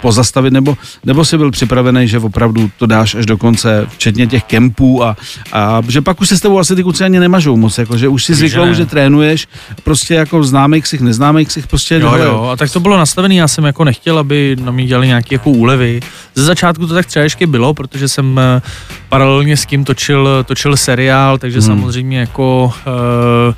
pozastavit, 0.00 0.52
nebo, 0.52 0.76
nebo 1.04 1.24
jsi 1.24 1.38
byl 1.38 1.50
připravený, 1.50 2.08
že 2.08 2.18
opravdu 2.18 2.70
to 2.78 2.86
dáš 2.86 3.14
až 3.14 3.26
do 3.26 3.38
konce, 3.38 3.86
včetně 3.90 4.26
těch 4.26 4.44
kempů 4.44 5.04
a, 5.04 5.16
a 5.52 5.82
že 5.88 6.00
pak 6.00 6.20
už 6.20 6.28
se 6.28 6.36
s 6.38 6.40
tebou 6.40 6.58
asi 6.58 6.76
ty 6.76 6.82
kluci 6.82 7.04
ani 7.04 7.20
nemažou 7.20 7.56
moc, 7.56 7.78
jako, 7.78 7.98
že 7.98 8.08
už 8.08 8.24
si 8.24 8.34
Víš, 8.34 8.52
že 8.52 8.74
že 8.74 8.86
trénuješ, 8.86 9.48
prostě 9.84 10.14
jako 10.14 10.44
známých 10.44 10.84
ksich, 10.84 11.00
neznámých 11.00 11.48
ksich, 11.48 11.66
prostě 11.66 11.94
Jo, 11.94 12.16
jo, 12.16 12.48
a 12.52 12.56
tak 12.56 12.70
to 12.70 12.80
bylo 12.80 12.96
nastavený, 13.04 13.36
já 13.36 13.48
jsem 13.48 13.64
jako 13.64 13.84
nechtěl, 13.84 14.18
aby 14.18 14.56
na 14.60 14.72
mě 14.72 14.86
dělali 14.86 15.06
nějaké 15.06 15.34
jako 15.34 15.50
úlevy. 15.50 16.00
Ze 16.34 16.44
začátku 16.44 16.86
to 16.86 16.94
tak 16.94 17.06
třeba 17.06 17.22
ještě 17.22 17.46
bylo, 17.46 17.74
protože 17.74 18.08
jsem 18.08 18.38
eh, 18.38 18.62
paralelně 19.08 19.56
s 19.56 19.66
tím 19.66 19.84
točil, 19.84 20.44
točil 20.44 20.76
seriál, 20.76 21.38
takže 21.38 21.58
Hmm. 21.60 21.68
hmm. 21.68 21.78
samozřejmě 21.78 22.18
jako 22.18 22.72
uh, 22.86 23.54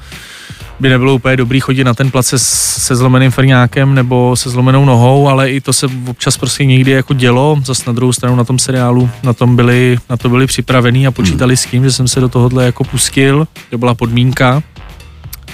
by 0.80 0.88
nebylo 0.88 1.14
úplně 1.14 1.36
dobrý 1.36 1.60
chodit 1.60 1.84
na 1.84 1.94
ten 1.94 2.10
plac 2.10 2.26
se, 2.26 2.38
se 2.38 2.96
zlomeným 2.96 3.30
frňákem 3.30 3.94
nebo 3.94 4.36
se 4.36 4.50
zlomenou 4.50 4.84
nohou, 4.84 5.28
ale 5.28 5.50
i 5.50 5.60
to 5.60 5.72
se 5.72 5.86
občas 6.06 6.36
prostě 6.36 6.64
někdy 6.64 6.90
jako 6.90 7.14
dělo. 7.14 7.58
Zas 7.64 7.86
na 7.86 7.92
druhou 7.92 8.12
stranu 8.12 8.36
na 8.36 8.44
tom 8.44 8.58
seriálu 8.58 9.10
na, 9.22 9.32
tom 9.32 9.56
byli, 9.56 9.98
na 10.10 10.16
to 10.16 10.28
byli 10.28 10.46
připravení 10.46 11.06
a 11.06 11.10
počítali 11.10 11.56
s 11.56 11.66
tím, 11.66 11.84
že 11.84 11.92
jsem 11.92 12.08
se 12.08 12.20
do 12.20 12.28
tohohle 12.28 12.64
jako 12.64 12.84
pustil. 12.84 13.48
To 13.70 13.78
byla 13.78 13.94
podmínka. 13.94 14.62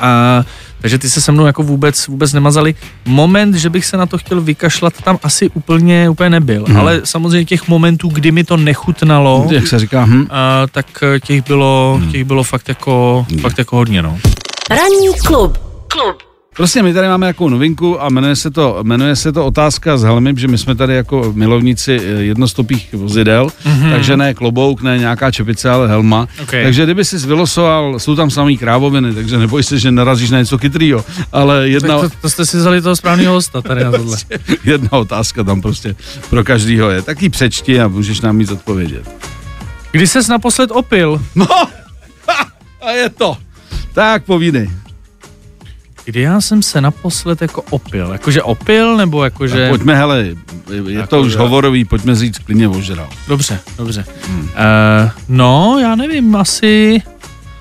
A 0.01 0.45
takže 0.83 0.99
ty 0.99 1.11
se 1.11 1.21
se 1.21 1.33
mnou 1.33 1.47
jako 1.47 1.63
vůbec, 1.63 2.07
vůbec 2.07 2.33
nemazali. 2.33 2.75
Moment, 3.05 3.55
že 3.55 3.71
bych 3.71 3.85
se 3.87 3.97
na 3.97 4.07
to 4.07 4.19
chtěl 4.19 4.41
vykašlat, 4.41 4.93
tam 5.05 5.19
asi 5.23 5.51
úplně, 5.51 6.09
úplně 6.11 6.31
nebyl. 6.31 6.65
Hmm. 6.69 6.77
Ale 6.77 7.01
samozřejmě 7.05 7.45
těch 7.45 7.69
momentů, 7.69 8.09
kdy 8.09 8.33
mi 8.33 8.45
to 8.45 8.57
nechutnalo, 8.57 9.47
jak 9.51 9.67
se 9.67 9.79
říká, 9.79 10.05
hm, 10.05 10.27
a, 10.31 10.67
tak 10.73 10.87
eh, 11.03 11.21
těch 11.21 11.45
bylo, 11.47 11.99
Hmm. 12.01 12.13
těch 12.13 12.25
bylo 12.25 12.43
fakt 12.45 12.69
jako, 12.69 13.27
fakt 13.41 13.59
jako 13.59 13.77
hodně, 13.77 14.03
no. 14.03 14.19
Ranní 14.71 15.09
klub. 15.27 15.59
Klub. 15.89 16.32
Prostě 16.57 16.83
my 16.83 16.95
tady 16.95 17.09
máme 17.09 17.27
jakou 17.27 17.49
novinku 17.49 18.03
a 18.03 18.09
jmenuje 18.09 18.37
se 18.37 18.51
to, 18.51 18.79
jmenuje 18.83 19.17
se 19.17 19.33
to 19.33 19.47
otázka 19.47 19.97
s 19.97 20.03
helmy, 20.03 20.35
že 20.37 20.49
my 20.49 20.59
jsme 20.59 20.75
tady 20.75 20.95
jako 20.95 21.33
milovníci 21.37 22.01
eh, 22.01 22.05
jednostopých 22.05 22.95
vozidel, 22.95 23.47
mm-hmm. 23.47 23.93
takže 23.93 24.17
ne 24.17 24.35
klobouk, 24.35 24.83
ne 24.83 24.99
nějaká 24.99 25.31
čepice, 25.31 25.71
ale 25.71 25.89
helma. 25.89 26.29
Okay. 26.43 26.63
Takže 26.63 26.85
kdyby 26.85 27.05
si 27.05 27.19
vylosoval, 27.19 27.99
jsou 27.99 28.17
tam 28.17 28.31
samý 28.31 28.59
krávoviny, 28.59 29.15
takže 29.15 29.39
neboj 29.39 29.63
se, 29.63 29.79
že 29.79 29.91
narazíš 29.91 30.31
na 30.31 30.39
něco 30.39 30.59
chytrýho, 30.59 31.05
ale 31.33 31.69
jedna, 31.69 32.01
Tak 32.01 32.11
to, 32.11 32.17
to, 32.21 32.31
jste 32.31 32.47
si 32.47 32.57
vzali 32.57 32.83
toho 32.83 32.97
správného 32.97 33.35
hosta 33.35 33.63
tady 33.63 33.85
na 33.85 33.91
tohle. 33.91 34.17
jedna 34.65 34.93
otázka 34.93 35.45
tam 35.45 35.63
prostě 35.63 35.95
pro 36.31 36.45
každýho 36.45 36.91
je. 36.91 37.03
Tak 37.03 37.23
ji 37.23 37.29
přečti 37.29 37.81
a 37.81 37.89
můžeš 37.89 38.21
nám 38.21 38.37
mít 38.37 38.51
odpovědět. 38.51 39.11
Kdy 39.91 40.07
ses 40.07 40.29
naposled 40.29 40.71
opil? 40.71 41.23
No, 41.35 41.47
a 42.81 42.91
je 42.91 43.09
to. 43.09 43.37
Tak 43.93 44.25
povídej. 44.25 44.71
Kdy 46.05 46.21
já 46.21 46.41
jsem 46.41 46.63
se 46.63 46.81
naposled 46.81 47.43
jako 47.43 47.63
opil? 47.71 48.09
Jakože 48.13 48.43
opil, 48.43 48.97
nebo 48.97 49.25
jakože... 49.25 49.61
Tak 49.61 49.69
pojďme, 49.69 49.97
hele, 49.97 50.19
je 50.19 50.35
Jako, 50.89 51.07
to 51.07 51.21
už 51.21 51.33
že- 51.33 51.39
hovorový, 51.39 51.85
pojďme 51.85 52.15
říct 52.15 52.39
klidně 52.39 52.69
ožral. 52.69 53.09
Dobře, 53.29 53.59
dobře. 53.79 54.05
Hmm. 54.29 54.41
Uh, 54.41 54.49
no, 55.29 55.79
já 55.81 55.95
nevím, 55.95 56.37
asi... 56.37 57.03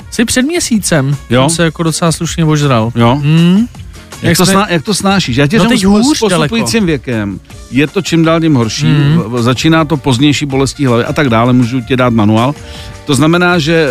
Asi 0.09 0.25
před 0.25 0.41
měsícem 0.41 1.17
Jo? 1.29 1.49
jsem 1.49 1.55
se 1.55 1.63
jako 1.63 1.83
docela 1.83 2.11
slušně 2.11 2.45
ožral. 2.45 2.91
Jo? 2.95 3.19
Hmm. 3.23 3.67
Jak, 4.21 4.37
to 4.37 4.45
jsme- 4.45 4.53
sná, 4.53 4.67
jak 4.69 4.83
to 4.83 4.93
snášíš? 4.93 5.37
Já 5.37 5.47
tě 5.47 5.57
No 5.57 5.65
teď 5.65 5.79
řeknu, 5.79 6.03
s 6.03 6.05
hůř 6.07 6.19
postupujícím 6.19 6.85
věkem 6.85 7.39
je 7.71 7.87
to 7.87 8.01
čím 8.01 8.23
dál 8.25 8.39
tím 8.41 8.55
horší, 8.55 8.85
Mhm. 8.85 9.23
mm. 9.27 9.43
začíná 9.43 9.85
to 9.85 9.97
pozdější 9.97 10.45
bolestí 10.45 10.85
hlavy 10.85 11.05
a 11.05 11.13
tak 11.13 11.29
dále, 11.29 11.53
můžu 11.53 11.81
ti 11.81 11.95
dát 11.97 12.13
manuál. 12.13 12.55
To 13.05 13.15
znamená, 13.15 13.59
že 13.59 13.87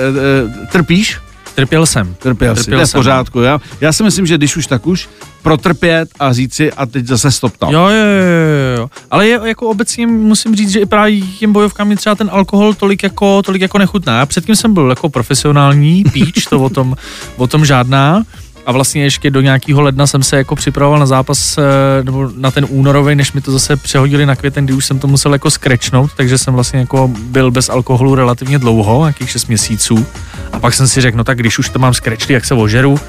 e, 0.65 0.67
trpíš, 0.67 1.19
Trpěl 1.61 1.87
jsem. 1.87 2.15
Trpěl, 2.19 2.55
to 2.55 2.75
je 2.75 2.87
v 2.87 2.93
pořádku. 2.93 3.41
Já, 3.41 3.61
já 3.81 3.93
si 3.93 4.03
myslím, 4.03 4.27
že 4.27 4.39
když 4.39 4.57
už 4.57 4.67
tak 4.67 4.87
už, 4.87 5.09
protrpět 5.43 6.09
a 6.19 6.33
říct 6.33 6.55
si 6.55 6.73
a 6.73 6.87
teď 6.87 7.07
zase 7.07 7.31
stop 7.31 7.57
tam. 7.57 7.73
Jo, 7.73 7.81
jo, 7.81 7.89
jo, 7.89 8.77
jo. 8.79 8.91
Ale 9.11 9.29
je, 9.29 9.41
jako 9.45 9.69
obecně 9.69 10.07
musím 10.07 10.57
říct, 10.57 10.71
že 10.71 10.81
i 10.81 10.87
právě 10.87 11.21
těm 11.21 11.53
bojovkám 11.53 11.89
mi 11.89 11.97
třeba 11.97 12.15
ten 12.15 12.31
alkohol 12.33 12.75
tolik 12.75 13.03
jako, 13.03 13.43
tolik 13.43 13.63
jako 13.63 13.79
nechutná. 13.79 14.19
Já 14.19 14.27
předtím 14.27 14.57
jsem 14.57 14.75
byl 14.75 14.91
jako 14.91 15.09
profesionální 15.09 16.05
píč, 16.13 16.45
to 16.45 16.61
o 16.61 16.69
tom, 16.69 16.97
o 17.37 17.47
tom 17.47 17.65
žádná. 17.65 18.23
A 18.71 18.73
vlastně 18.73 19.03
ještě 19.03 19.31
do 19.31 19.41
nějakého 19.41 19.81
ledna 19.81 20.07
jsem 20.07 20.23
se 20.23 20.37
jako 20.37 20.57
připravoval 20.57 21.01
na 21.01 21.07
zápas, 21.07 21.59
eh, 21.59 21.63
nebo 22.05 22.31
na 22.37 22.51
ten 22.51 22.67
únorový, 22.69 23.15
než 23.15 23.33
mi 23.33 23.41
to 23.41 23.53
zase 23.53 23.77
přehodili 23.77 24.27
na 24.27 24.37
květen, 24.37 24.65
kdy 24.65 24.75
už 24.75 24.87
jsem 24.87 24.99
to 24.99 25.07
musel 25.07 25.33
jako 25.33 25.51
skrečnout, 25.51 26.11
takže 26.17 26.39
jsem 26.39 26.55
vlastně 26.55 26.79
jako 26.79 27.11
byl 27.15 27.51
bez 27.51 27.69
alkoholu 27.69 28.15
relativně 28.15 28.59
dlouho, 28.59 29.01
nějakých 29.01 29.31
6 29.31 29.49
měsíců. 29.49 30.07
A 30.53 30.59
pak 30.59 30.75
jsem 30.75 30.89
si 30.89 31.01
řekl, 31.01 31.19
no 31.19 31.25
tak 31.25 31.39
když 31.39 31.59
už 31.59 31.69
to 31.69 31.79
mám 31.79 31.95
skrečli, 31.95 32.35
jak 32.35 32.45
se 32.45 32.55
ožeru. 32.55 33.01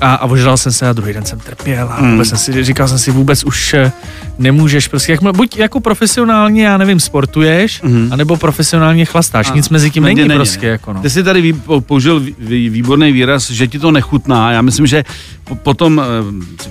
A, 0.00 0.14
a 0.14 0.26
ožral 0.26 0.56
jsem 0.56 0.72
se 0.72 0.88
a 0.88 0.92
druhý 0.92 1.12
den 1.12 1.24
jsem 1.24 1.38
trpěl 1.38 1.88
a 1.92 2.10
vůbec 2.10 2.28
jsem 2.28 2.38
si, 2.38 2.64
říkal 2.64 2.88
jsem 2.88 2.98
si, 2.98 3.10
vůbec 3.10 3.44
už 3.44 3.74
eh, 3.74 3.92
nemůžeš 4.38 4.88
prostě, 4.88 5.12
jak, 5.12 5.22
buď 5.36 5.56
jako 5.56 5.80
profesionálně, 5.80 6.64
já 6.64 6.76
nevím, 6.76 7.00
sportuješ, 7.00 7.82
mm. 7.82 8.08
anebo 8.12 8.36
profesionálně 8.36 9.04
chlastáš, 9.04 9.50
a, 9.50 9.54
nic 9.54 9.68
mezi 9.68 9.90
tím 9.90 10.02
není, 10.02 10.20
není 10.20 10.34
prostě. 10.34 10.66
Ne. 10.66 10.72
Jako 10.72 10.92
no. 10.92 11.00
Ty 11.00 11.10
jsi 11.10 11.22
tady 11.22 11.40
vý, 11.40 11.52
použil 11.80 12.22
výborný 12.68 13.12
výraz, 13.12 13.50
že 13.50 13.66
ti 13.66 13.78
to 13.78 13.90
nechutná. 13.90 14.52
Já 14.52 14.62
myslím, 14.62 14.86
že 14.86 14.97
potom 15.62 16.02
eh, 16.04 16.68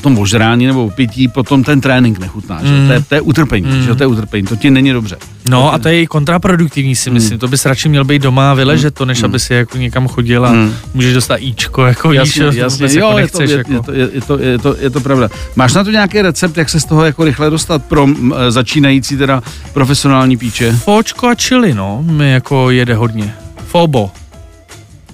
potom 0.00 0.18
ožrání 0.18 0.66
nebo 0.66 0.86
opití, 0.86 1.28
potom 1.28 1.64
ten 1.64 1.80
trénink 1.80 2.18
nechutná. 2.18 2.60
Mm. 2.62 2.66
Že? 2.66 2.86
To, 2.86 2.92
je, 2.92 3.02
to 3.08 3.14
je 3.14 3.20
utrpení, 3.20 3.66
mm. 3.66 3.82
že? 3.82 3.94
to 3.94 4.02
je 4.02 4.06
utrpení, 4.06 4.46
to 4.46 4.56
ti 4.56 4.70
není 4.70 4.92
dobře. 4.92 5.16
No 5.48 5.74
a 5.74 5.78
to 5.78 5.88
je 5.88 6.02
i 6.02 6.06
kontraproduktivní 6.06 6.96
si 6.96 7.10
myslím, 7.10 7.32
mm. 7.32 7.38
to 7.38 7.48
bys 7.48 7.66
radši 7.66 7.88
měl 7.88 8.04
být 8.04 8.22
doma 8.22 8.50
a 8.50 8.54
vyležet 8.54 8.94
to, 8.94 9.04
než 9.04 9.18
mm. 9.18 9.24
aby 9.24 9.40
si 9.40 9.54
jako 9.54 9.78
někam 9.78 10.08
chodil 10.08 10.46
a 10.46 10.52
mm. 10.52 10.74
můžeš 10.94 11.14
dostat 11.14 11.36
íčko, 11.36 11.84
jako 11.84 12.12
jasně, 12.12 12.44
jíš, 12.44 12.54
jasně, 12.54 12.86
jo, 12.90 13.06
jako 13.06 13.16
nechceš, 13.16 13.50
je, 13.50 13.64
to, 13.64 13.72
jako. 13.72 13.72
je, 13.72 13.80
to, 13.82 13.92
je, 13.92 14.20
to, 14.20 14.38
je, 14.38 14.58
to, 14.58 14.76
je 14.80 14.90
to 14.90 15.00
pravda. 15.00 15.28
Máš 15.56 15.74
na 15.74 15.84
to 15.84 15.90
nějaký 15.90 16.22
recept, 16.22 16.56
jak 16.56 16.68
se 16.68 16.80
z 16.80 16.84
toho 16.84 17.04
jako 17.04 17.24
rychle 17.24 17.50
dostat 17.50 17.84
pro 17.84 18.02
m, 18.02 18.34
e, 18.36 18.50
začínající 18.50 19.16
teda 19.16 19.42
profesionální 19.72 20.36
píče? 20.36 20.72
Fočko 20.72 21.26
a 21.26 21.34
chili, 21.34 21.74
no, 21.74 22.02
mi 22.02 22.30
jako 22.30 22.70
jede 22.70 22.94
hodně. 22.94 23.34
Fobo. 23.66 24.10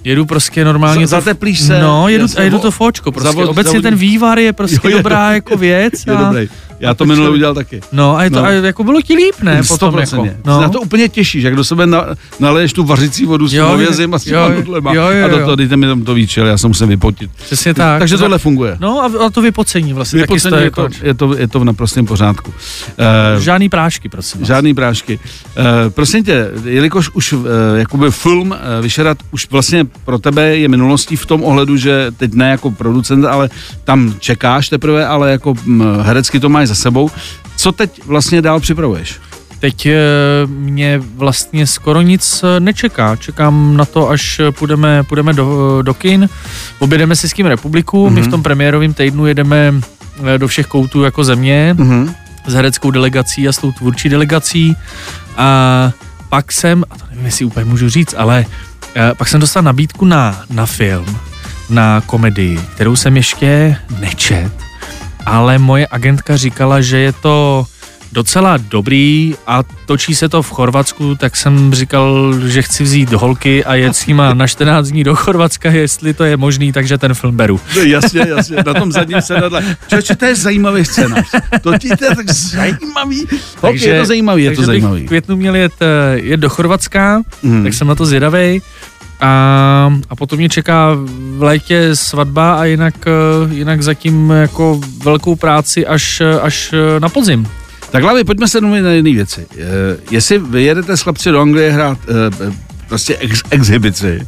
Jedu 0.07 0.27
prostě 0.27 0.64
normálně. 0.64 1.07
Z, 1.07 1.11
zateplíš 1.11 1.61
se. 1.61 1.81
No, 1.81 2.09
jedu, 2.09 2.27
a 2.37 2.42
jedu 2.42 2.59
to 2.59 2.71
fočko. 2.71 3.12
Prostě. 3.12 3.29
Zavod, 3.29 3.49
Obecně 3.49 3.83
ten 3.83 3.95
vývar 3.95 4.38
je 4.38 4.53
prostě 4.53 4.81
jo, 4.85 4.90
je 4.90 4.97
dobrá 4.97 5.33
jako 5.33 5.57
věc. 5.57 5.92
Je 6.07 6.12
a... 6.12 6.25
dobrý. 6.25 6.49
Já 6.81 6.95
to 6.95 7.07
minule 7.07 7.31
udělal 7.31 7.55
taky. 7.55 7.81
No 7.93 8.17
a, 8.17 8.25
je 8.25 8.31
to, 8.31 8.37
no. 8.37 8.45
a 8.45 8.51
jako 8.51 8.85
bylo 8.85 9.03
ti 9.03 9.15
líp, 9.15 9.35
ne? 9.43 9.62
Potom 9.69 9.99
jako, 9.99 10.29
no. 10.45 10.61
na 10.61 10.69
to 10.69 10.81
úplně 10.81 11.09
těšíš, 11.09 11.45
jak 11.45 11.57
do 11.57 11.65
sebe 11.65 11.87
na, 11.87 12.05
naleješ 12.41 12.73
tu 12.73 12.85
vařící 12.85 13.25
vodu 13.25 13.49
s 13.49 13.51
tím 13.51 13.65
ovězím 13.65 14.15
a 14.15 14.19
s 14.19 14.25
těma 14.25 14.49
nudlema. 14.49 14.95
Jo, 14.95 15.03
jo, 15.03 15.11
jo. 15.11 15.25
A 15.25 15.29
do 15.29 15.39
toho 15.39 15.57
dejte 15.57 15.77
mi 15.77 15.87
tam 15.87 16.03
to 16.03 16.15
víčel, 16.15 16.47
já 16.47 16.59
se 16.59 16.69
musím 16.69 16.89
vypotit. 16.89 17.31
Přesně 17.37 17.75
tak. 17.75 17.99
Takže 17.99 18.19
tohle 18.19 18.39
funguje. 18.39 18.77
No 18.81 19.03
a, 19.03 19.27
a 19.27 19.31
to 19.31 19.43
vypocení 19.43 19.93
vlastně. 19.93 20.21
Vypocení 20.21 20.51
taky 20.51 20.65
je, 20.65 20.71
to, 20.71 20.89
je, 21.03 21.15
to, 21.15 21.35
je 21.35 21.49
to 21.49 21.61
v 21.61 21.65
naprostém 21.65 22.07
pořádku. 22.07 22.51
Uh, 22.51 23.43
žádný 23.43 23.69
prášky, 23.69 24.09
prosím. 24.09 24.41
Vás. 24.41 24.49
Žádný 24.49 24.75
prášky. 24.75 25.19
Uh, 25.59 25.65
prosím 25.91 26.25
tě, 26.25 26.51
jelikož 26.65 27.11
už 27.12 27.33
uh, 27.33 27.47
jakoby 27.77 28.11
film 28.11 28.51
uh, 28.51 28.57
Vyšerat 28.83 29.19
už 29.31 29.51
vlastně 29.51 29.87
pro 30.05 30.19
tebe 30.19 30.57
je 30.57 30.69
minulostí 30.69 31.17
v 31.17 31.27
tom 31.27 31.45
ohledu, 31.45 31.77
že 31.77 32.12
teď 32.17 32.35
ne 32.35 32.51
jako 32.51 32.71
producent, 32.71 33.25
ale 33.25 33.49
tam 33.85 34.15
čekáš 34.19 34.69
teprve, 34.69 35.07
ale 35.07 35.31
jako 35.31 35.55
herecky 36.03 36.41
to 36.41 36.49
máš 36.49 36.65
za 36.66 36.74
sebou. 36.74 37.11
Co 37.57 37.72
teď 37.72 38.05
vlastně 38.05 38.42
dál 38.42 38.61
připravuješ? 38.61 39.20
Teď 39.59 39.87
eh, 39.87 39.96
mě 40.46 40.98
vlastně 40.98 41.66
skoro 41.66 42.02
nic 42.02 42.44
eh, 42.44 42.61
nečeká. 42.61 43.16
Čekám 43.16 43.76
na 43.76 43.85
to, 43.85 44.09
až 44.11 44.40
půjdeme, 44.50 45.02
půjdeme 45.02 45.33
do, 45.33 45.79
do 45.83 45.94
kin, 45.94 46.29
objedeme 46.79 47.16
si 47.16 47.29
s 47.29 47.33
kým 47.33 47.46
republiku. 47.46 48.07
Mm-hmm. 48.07 48.12
My 48.12 48.20
v 48.20 48.24
mhm. 48.24 48.31
tom 48.31 48.42
premiérovém 48.42 48.94
týdnu 48.94 49.26
jedeme 49.26 49.74
eh, 50.35 50.38
do 50.38 50.48
všech 50.48 50.66
koutů 50.66 51.02
jako 51.02 51.24
země 51.24 51.74
mm-hmm. 51.79 52.14
s 52.46 52.55
hereckou 52.55 52.90
delegací 52.90 53.48
a 53.48 53.52
s 53.52 53.59
tou 53.59 53.72
tvůrčí 53.72 54.09
delegací. 54.09 54.76
A 55.37 55.90
pak 56.29 56.52
jsem, 56.52 56.85
a 56.90 56.98
to 56.98 57.05
nevím, 57.11 57.26
jestli 57.26 57.44
úplně 57.44 57.64
můžu 57.64 57.88
říct, 57.88 58.14
ale 58.18 58.44
pak 59.18 59.29
jsem 59.29 59.40
dostal 59.40 59.62
nabídku 59.62 60.05
na, 60.05 60.44
na 60.50 60.66
film, 60.66 61.18
na 61.70 62.00
komedii, 62.00 62.61
kterou 62.74 62.96
jsem 62.96 63.16
ještě 63.16 63.76
nečet 64.00 64.52
ale 65.27 65.59
moje 65.59 65.87
agentka 65.91 66.37
říkala, 66.37 66.81
že 66.81 66.99
je 66.99 67.12
to 67.12 67.67
docela 68.12 68.57
dobrý 68.57 69.35
a 69.47 69.62
točí 69.87 70.15
se 70.15 70.29
to 70.29 70.43
v 70.43 70.51
Chorvatsku, 70.51 71.15
tak 71.15 71.37
jsem 71.37 71.75
říkal, 71.75 72.35
že 72.47 72.62
chci 72.62 72.85
vzít 72.85 73.12
holky 73.12 73.65
a 73.65 73.75
jet 73.75 73.97
s 73.97 74.07
nima 74.07 74.35
na 74.35 74.47
14 74.47 74.89
dní 74.89 75.05
do 75.05 75.17
Chorvatska, 75.17 75.71
jestli 75.71 76.15
to 76.15 76.25
je 76.25 76.37
možný, 76.37 76.73
takže 76.73 76.99
ten 76.99 77.15
film 77.15 77.37
beru. 77.37 77.61
No, 77.77 77.83
jasně, 77.83 78.27
jasně, 78.29 78.57
na 78.67 78.75
tom 78.75 78.93
zadním 78.93 79.21
sedadle. 79.21 79.77
Čoče, 79.89 80.17
to 80.17 80.25
je 80.25 80.37
zajímavý 80.37 80.85
scénář. 80.85 81.31
To 81.62 81.79
ti 81.79 81.89
to 81.89 82.05
je 82.05 82.17
tak 82.17 82.31
zajímavý. 82.31 83.27
Takže, 83.61 83.89
je 83.89 84.01
to 84.01 84.07
zajímavý, 84.07 84.45
je 84.45 84.57
to 84.57 84.62
zajímavý. 84.62 85.05
v 85.05 85.09
květnu 85.09 85.37
měl 85.37 85.57
jet, 85.57 85.73
eh, 85.81 86.19
jet 86.21 86.41
do 86.41 86.49
Chorvatska, 86.49 87.23
mm. 87.43 87.65
tak 87.65 87.75
jsem 87.75 87.87
na 87.87 87.95
to 87.95 88.07
zvědavej. 88.07 88.61
A, 89.20 89.92
a 90.11 90.16
potom 90.16 90.38
mě 90.38 90.48
čeká 90.48 90.90
v 91.37 91.42
létě 91.42 91.96
svatba 91.96 92.55
a 92.55 92.64
jinak, 92.64 92.94
eh, 93.07 93.55
jinak 93.55 93.83
zatím 93.83 94.31
jako 94.31 94.81
velkou 95.05 95.37
práci 95.37 95.87
až, 95.87 96.22
až 96.42 96.74
na 96.98 97.09
podzim. 97.09 97.48
Tak 97.90 98.02
hlavně 98.02 98.24
pojďme 98.24 98.48
se 98.48 98.61
domluvit 98.61 98.83
na 98.83 98.90
jedné 98.90 99.12
věci. 99.12 99.46
Je, 99.57 99.64
eh, 99.64 100.00
jestli 100.11 100.38
vyjedete 100.38 100.96
s 100.96 101.00
chlapci 101.00 101.31
do 101.31 101.40
Anglie 101.40 101.70
hrát 101.70 101.98
e, 102.09 102.52
prostě 102.88 103.16
ex, 103.16 103.42
exhibici, 103.50 104.26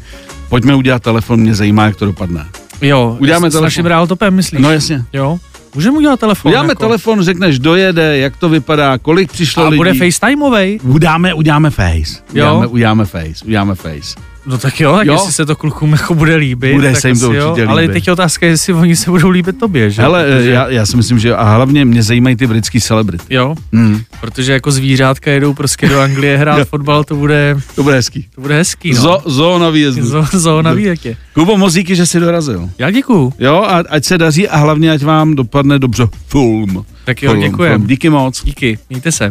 pojďme 0.48 0.74
udělat 0.74 1.02
telefon, 1.02 1.40
mě 1.40 1.54
zajímá, 1.54 1.84
jak 1.86 1.96
to 1.96 2.04
dopadne. 2.06 2.46
Jo, 2.82 3.16
Uděláme 3.20 3.50
s, 3.50 3.52
telefon. 3.52 3.60
s 3.70 3.72
naším 3.72 3.86
realtopem, 3.86 4.34
myslíš? 4.34 4.60
No 4.60 4.72
jasně. 4.72 5.04
Jo. 5.12 5.38
Můžeme 5.74 5.98
udělat 5.98 6.20
telefon. 6.20 6.48
Uděláme 6.50 6.68
jako. 6.68 6.86
telefon, 6.86 7.22
řekneš, 7.22 7.58
dojede, 7.58 8.18
jak 8.18 8.36
to 8.36 8.48
vypadá, 8.48 8.98
kolik 8.98 9.32
přišlo 9.32 9.64
A 9.64 9.68
lidí. 9.68 9.76
bude 9.76 9.94
FaceTimeovej? 9.94 10.80
Uděláme, 10.82 11.34
uděláme 11.34 11.70
face. 11.70 12.22
Uděláme, 12.30 12.64
jo? 12.64 12.70
uděláme 12.70 13.04
face, 13.04 13.44
uděláme 13.44 13.74
face. 13.74 14.14
No 14.48 14.58
tak 14.58 14.80
jo, 14.80 14.96
tak 14.96 15.06
jo? 15.06 15.12
jestli 15.12 15.32
se 15.32 15.46
to 15.46 15.56
klukům 15.56 15.92
jako 15.92 16.14
bude 16.14 16.36
líbit. 16.36 16.74
Bude 16.74 16.92
tak 16.92 17.00
se 17.00 17.08
jim 17.08 17.20
to 17.20 17.28
určitě 17.28 17.50
líbit. 17.52 17.68
Ale 17.68 17.88
teď 17.88 18.06
je 18.06 18.12
otázka, 18.12 18.46
jestli 18.46 18.72
oni 18.72 18.96
se 18.96 19.10
budou 19.10 19.28
líbit 19.28 19.58
tobě, 19.58 19.90
že? 19.90 20.02
Ale 20.02 20.24
protože... 20.24 20.50
já, 20.50 20.68
já, 20.68 20.86
si 20.86 20.96
myslím, 20.96 21.18
že 21.18 21.34
a 21.34 21.54
hlavně 21.54 21.84
mě 21.84 22.02
zajímají 22.02 22.36
ty 22.36 22.46
britský 22.46 22.80
celebrity. 22.80 23.24
Jo, 23.30 23.54
hmm. 23.72 24.00
protože 24.20 24.52
jako 24.52 24.70
zvířátka 24.70 25.30
jedou 25.30 25.54
prostě 25.54 25.88
do 25.88 26.00
Anglie 26.00 26.36
hrát 26.36 26.68
fotbal, 26.68 27.04
to 27.04 27.16
bude... 27.16 27.60
To 27.74 27.82
bude 27.82 27.94
hezký. 27.94 28.26
To 28.34 28.40
bude 28.40 28.54
hezký, 28.54 28.92
no. 28.92 29.00
Zo, 29.00 29.22
zo 29.26 29.58
na 29.58 29.70
výjezdu. 29.70 30.06
Zo, 30.06 30.26
zo 30.32 30.62
na 30.62 30.72
výjezdě. 30.72 31.16
Kubo, 31.34 31.56
mozíky, 31.56 31.96
že 31.96 32.06
jsi 32.06 32.20
dorazil. 32.20 32.70
Já 32.78 32.90
děkuju. 32.90 33.32
Jo, 33.38 33.64
a 33.68 33.82
ať 33.90 34.04
se 34.04 34.18
daří 34.18 34.48
a 34.48 34.56
hlavně 34.56 34.92
ať 34.92 35.02
vám 35.02 35.34
dopadne 35.34 35.78
dobře 35.78 36.06
film. 36.28 36.84
Tak 37.04 37.22
jo, 37.22 37.36
děkujem. 37.36 37.86
Díky 37.86 38.10
moc. 38.10 38.44
Díky, 38.44 38.78
mějte 38.90 39.12
se. 39.12 39.30